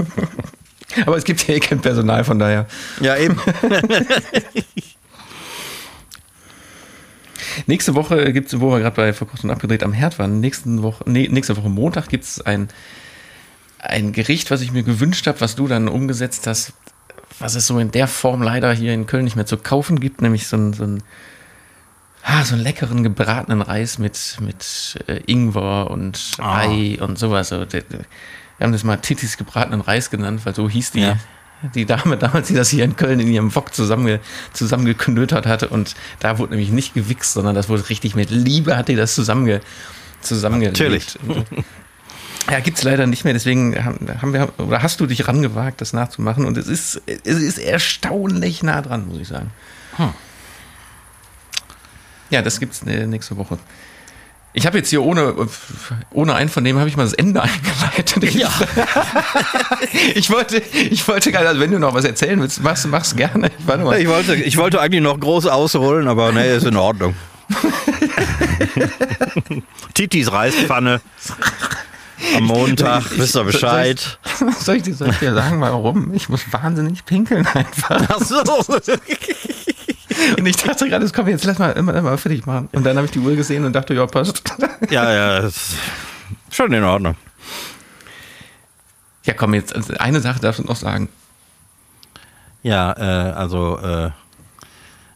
aber 1.06 1.16
es 1.16 1.24
gibt 1.24 1.46
ja 1.46 1.54
eh 1.54 1.60
kein 1.60 1.80
Personal, 1.80 2.24
von 2.24 2.38
daher. 2.38 2.66
Ja, 3.00 3.16
eben. 3.16 3.40
Nächste 7.66 7.94
Woche 7.94 8.32
gibt 8.32 8.52
es, 8.52 8.60
wo 8.60 8.70
wir 8.72 8.80
gerade 8.80 8.96
bei 8.96 9.12
Verkocht 9.12 9.44
und 9.44 9.50
Abgedreht 9.50 9.82
am 9.82 9.92
Herd 9.92 10.18
waren, 10.18 10.40
nächsten 10.40 10.82
Woche, 10.82 11.04
nee, 11.06 11.28
nächste 11.30 11.56
Woche 11.56 11.68
Montag 11.68 12.08
gibt 12.08 12.24
es 12.24 12.40
ein, 12.40 12.68
ein 13.78 14.12
Gericht, 14.12 14.50
was 14.50 14.62
ich 14.62 14.72
mir 14.72 14.82
gewünscht 14.82 15.26
habe, 15.26 15.40
was 15.40 15.54
du 15.54 15.68
dann 15.68 15.88
umgesetzt 15.88 16.46
hast, 16.46 16.72
was 17.38 17.54
es 17.54 17.66
so 17.66 17.78
in 17.78 17.90
der 17.90 18.08
Form 18.08 18.42
leider 18.42 18.72
hier 18.72 18.94
in 18.94 19.06
Köln 19.06 19.24
nicht 19.24 19.36
mehr 19.36 19.46
zu 19.46 19.56
kaufen 19.56 20.00
gibt, 20.00 20.22
nämlich 20.22 20.46
so 20.46 20.56
ein, 20.56 20.72
so 20.72 20.84
ein 20.84 21.02
ah, 22.24 22.44
so 22.44 22.54
einen 22.54 22.62
leckeren 22.62 23.02
gebratenen 23.02 23.62
Reis 23.62 23.98
mit, 23.98 24.36
mit 24.40 24.96
äh, 25.06 25.20
Ingwer 25.26 25.90
und 25.90 26.18
Ah. 26.38 26.60
Ei 26.60 26.98
und 27.00 27.18
sowas. 27.18 27.50
Wir 27.50 27.64
haben 28.60 28.72
das 28.72 28.84
mal 28.84 28.96
Titis 28.98 29.36
gebratenen 29.36 29.80
Reis 29.80 30.10
genannt, 30.10 30.42
weil 30.44 30.54
so 30.54 30.68
hieß 30.68 30.92
die, 30.92 31.00
Ja. 31.00 31.16
die 31.74 31.84
Dame 31.86 32.16
damals, 32.16 32.48
die 32.48 32.54
das 32.54 32.68
hier 32.68 32.84
in 32.84 32.96
Köln 32.96 33.18
in 33.20 33.28
ihrem 33.28 33.54
Wok 33.54 33.74
zusammenge, 33.74 34.20
zusammengeknötert 34.52 35.46
hatte. 35.46 35.68
Und 35.68 35.94
da 36.20 36.38
wurde 36.38 36.52
nämlich 36.52 36.70
nicht 36.70 36.94
gewichst, 36.94 37.32
sondern 37.32 37.54
das 37.54 37.68
wurde 37.68 37.88
richtig 37.88 38.14
mit 38.14 38.30
Liebe, 38.30 38.76
hat 38.76 38.88
die 38.88 38.96
das 38.96 39.14
zusammenge, 39.14 39.60
zusammengelegt. 40.20 40.78
Natürlich. 40.80 41.06
Ja, 42.50 42.58
gibt's 42.58 42.82
leider 42.82 43.06
nicht 43.06 43.22
mehr, 43.22 43.34
deswegen 43.34 43.84
haben, 43.84 43.98
haben 44.20 44.32
wir, 44.32 44.52
oder 44.58 44.82
hast 44.82 44.98
du 44.98 45.06
dich 45.06 45.28
rangewagt, 45.28 45.80
das 45.80 45.92
nachzumachen 45.92 46.44
und 46.44 46.56
es 46.58 46.66
ist, 46.66 47.00
es 47.06 47.38
ist 47.38 47.58
erstaunlich 47.58 48.64
nah 48.64 48.82
dran, 48.82 49.06
muss 49.06 49.20
ich 49.20 49.28
sagen. 49.28 49.52
Hm. 49.96 50.12
Ja, 52.32 52.40
das 52.40 52.58
gibt's 52.58 52.82
äh, 52.86 53.06
nächste 53.06 53.36
Woche. 53.36 53.58
Ich 54.54 54.66
habe 54.66 54.78
jetzt 54.78 54.88
hier 54.88 55.02
ohne, 55.02 55.34
ohne 56.10 56.34
dem 56.34 56.78
habe 56.78 56.88
ich 56.88 56.96
mal 56.96 57.04
das 57.04 57.12
Ende 57.12 57.42
eingeleitet. 57.42 58.24
Ich, 58.24 58.36
ich 60.14 60.30
wollte, 60.30 60.58
ich 60.58 61.06
wollte 61.06 61.30
gerade, 61.30 61.48
also 61.48 61.60
wenn 61.60 61.70
du 61.70 61.78
noch 61.78 61.92
was 61.92 62.06
erzählen 62.06 62.40
willst, 62.40 62.62
mach's, 62.62 62.86
mach's 62.86 63.14
gerne. 63.14 63.50
Ich 63.58 63.66
warte 63.66 63.84
mal. 63.84 64.00
Ich 64.00 64.08
wollte, 64.08 64.34
ich 64.34 64.56
wollte 64.56 64.80
eigentlich 64.80 65.02
noch 65.02 65.20
groß 65.20 65.46
ausholen, 65.46 66.08
aber 66.08 66.32
nee, 66.32 66.56
ist 66.56 66.64
in 66.64 66.76
Ordnung. 66.76 67.14
Titis 69.94 70.32
Reispfanne. 70.32 71.02
Am 72.36 72.44
Montag, 72.44 73.04
wisst 73.16 73.36
ihr 73.36 73.44
Bescheid. 73.44 74.18
Soll 74.60 74.76
ich, 74.76 74.82
dir, 74.82 74.94
soll 74.94 75.10
ich 75.10 75.18
dir 75.18 75.34
sagen, 75.34 75.60
warum? 75.60 76.14
Ich 76.14 76.28
muss 76.28 76.40
wahnsinnig 76.52 77.04
pinkeln 77.04 77.46
einfach. 77.46 78.00
Ach 78.08 78.20
so. 78.20 78.36
Und 80.38 80.46
ich 80.46 80.56
dachte 80.56 80.88
gerade, 80.88 81.04
das 81.04 81.12
kommt 81.12 81.28
jetzt, 81.28 81.44
lass 81.44 81.58
mal 81.58 81.70
immer, 81.70 81.94
immer 81.94 82.16
fertig 82.18 82.46
machen. 82.46 82.68
Und 82.72 82.84
dann 82.84 82.96
habe 82.96 83.06
ich 83.06 83.12
die 83.12 83.18
Uhr 83.18 83.34
gesehen 83.34 83.64
und 83.64 83.72
dachte, 83.72 83.94
ja, 83.94 84.06
passt. 84.06 84.42
Ja, 84.90 85.12
ja, 85.12 85.38
ist 85.38 85.74
schon 86.50 86.72
in 86.72 86.84
Ordnung. 86.84 87.16
Ja, 89.24 89.34
komm, 89.34 89.54
jetzt 89.54 89.74
also 89.74 89.94
eine 89.94 90.20
Sache 90.20 90.40
darfst 90.40 90.60
du 90.60 90.64
noch 90.64 90.76
sagen. 90.76 91.08
Ja, 92.62 92.92
äh, 92.92 93.32
also 93.32 93.78
äh, 93.78 94.10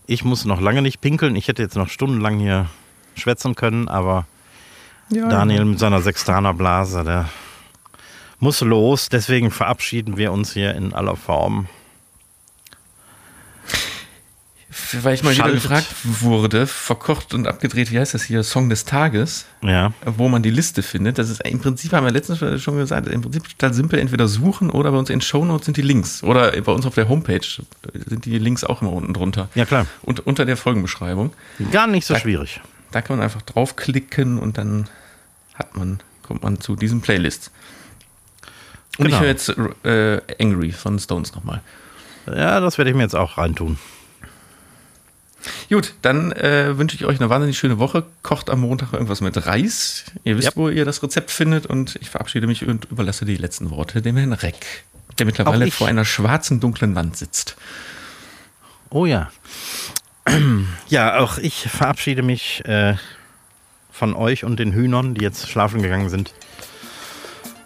ich 0.06 0.24
muss 0.24 0.44
noch 0.44 0.60
lange 0.60 0.82
nicht 0.82 1.00
pinkeln. 1.00 1.36
Ich 1.36 1.48
hätte 1.48 1.62
jetzt 1.62 1.76
noch 1.76 1.88
stundenlang 1.88 2.38
hier 2.38 2.66
schwätzen 3.14 3.54
können, 3.54 3.88
aber 3.88 4.26
Ja, 5.10 5.28
Daniel 5.28 5.64
mit 5.64 5.78
seiner 5.78 6.00
Sextanerblase, 6.00 7.04
der 7.04 7.28
muss 8.40 8.60
los. 8.60 9.08
Deswegen 9.08 9.50
verabschieden 9.50 10.16
wir 10.16 10.32
uns 10.32 10.52
hier 10.52 10.74
in 10.74 10.92
aller 10.92 11.16
Form. 11.16 11.68
Weil 15.00 15.14
ich 15.14 15.22
mal 15.22 15.30
wieder 15.32 15.44
Schaltet. 15.44 15.62
gefragt 15.62 15.86
wurde, 16.04 16.66
verkocht 16.66 17.32
und 17.32 17.46
abgedreht, 17.46 17.90
wie 17.92 17.98
heißt 17.98 18.12
das 18.12 18.24
hier, 18.24 18.42
Song 18.42 18.68
des 18.68 18.84
Tages, 18.84 19.46
Ja, 19.62 19.92
wo 20.04 20.28
man 20.28 20.42
die 20.42 20.50
Liste 20.50 20.82
findet. 20.82 21.16
Das 21.18 21.30
ist 21.30 21.40
im 21.46 21.60
Prinzip, 21.60 21.92
haben 21.92 22.04
wir 22.04 22.12
letztens 22.12 22.38
schon 22.62 22.76
gesagt, 22.76 23.08
im 23.08 23.22
Prinzip 23.22 23.48
total 23.48 23.72
simpel, 23.72 23.98
entweder 23.98 24.28
suchen 24.28 24.68
oder 24.70 24.92
bei 24.92 24.98
uns 24.98 25.08
in 25.08 25.22
Shownotes 25.22 25.64
sind 25.66 25.76
die 25.78 25.82
Links. 25.82 26.22
Oder 26.22 26.50
bei 26.60 26.72
uns 26.72 26.84
auf 26.84 26.94
der 26.94 27.08
Homepage 27.08 27.40
sind 28.06 28.24
die 28.26 28.38
Links 28.38 28.64
auch 28.64 28.82
immer 28.82 28.92
unten 28.92 29.14
drunter. 29.14 29.48
ja 29.54 29.64
klar. 29.64 29.86
Und 30.02 30.26
unter 30.26 30.44
der 30.44 30.58
Folgenbeschreibung. 30.58 31.32
Gar 31.72 31.86
nicht 31.86 32.06
so 32.06 32.12
Da- 32.14 32.20
schwierig. 32.20 32.60
Da 32.96 33.02
kann 33.02 33.18
man 33.18 33.24
einfach 33.24 33.42
draufklicken 33.42 34.38
und 34.38 34.56
dann 34.56 34.88
hat 35.52 35.76
man, 35.76 36.00
kommt 36.22 36.42
man 36.42 36.60
zu 36.62 36.76
diesen 36.76 37.02
Playlists. 37.02 37.50
Und 38.96 39.04
Genau. 39.04 39.16
ich 39.16 39.20
höre 39.20 39.28
jetzt 39.28 39.50
äh, 39.84 40.22
Angry 40.42 40.72
von 40.72 40.98
Stones 40.98 41.34
nochmal. 41.34 41.60
Ja, 42.26 42.58
das 42.58 42.78
werde 42.78 42.90
ich 42.90 42.96
mir 42.96 43.02
jetzt 43.02 43.14
auch 43.14 43.36
reintun. 43.36 43.78
Gut, 45.68 45.92
dann 46.00 46.32
äh, 46.32 46.78
wünsche 46.78 46.96
ich 46.96 47.04
euch 47.04 47.20
eine 47.20 47.28
wahnsinnig 47.28 47.58
schöne 47.58 47.78
Woche. 47.78 48.06
Kocht 48.22 48.48
am 48.48 48.62
Montag 48.62 48.94
irgendwas 48.94 49.20
mit 49.20 49.44
Reis. 49.44 50.06
Ihr 50.24 50.38
wisst, 50.38 50.46
Ja. 50.48 50.52
wo 50.56 50.70
ihr 50.70 50.86
das 50.86 51.02
Rezept 51.02 51.30
findet. 51.30 51.66
Und 51.66 51.96
ich 52.00 52.08
verabschiede 52.08 52.46
mich 52.46 52.66
und 52.66 52.86
überlasse 52.86 53.26
die 53.26 53.36
letzten 53.36 53.68
Worte 53.68 54.00
dem 54.00 54.16
Herrn 54.16 54.32
Reck, 54.32 54.84
der 55.18 55.26
mittlerweile 55.26 55.70
vor 55.70 55.86
einer 55.86 56.06
schwarzen, 56.06 56.60
dunklen 56.60 56.94
Wand 56.94 57.18
sitzt. 57.18 57.58
Oh 58.88 59.04
ja. 59.04 59.30
Ja, 60.88 61.18
auch 61.18 61.38
ich 61.38 61.68
verabschiede 61.68 62.22
mich 62.22 62.64
äh, 62.64 62.94
von 63.90 64.14
euch 64.14 64.44
und 64.44 64.58
den 64.58 64.72
Hühnern, 64.72 65.14
die 65.14 65.22
jetzt 65.22 65.48
schlafen 65.48 65.82
gegangen 65.82 66.08
sind. 66.08 66.32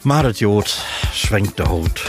Madet 0.02 0.40
Jod, 0.40 0.82
schwenkt 1.12 1.58
der 1.58 1.70
Hut. 1.70 2.02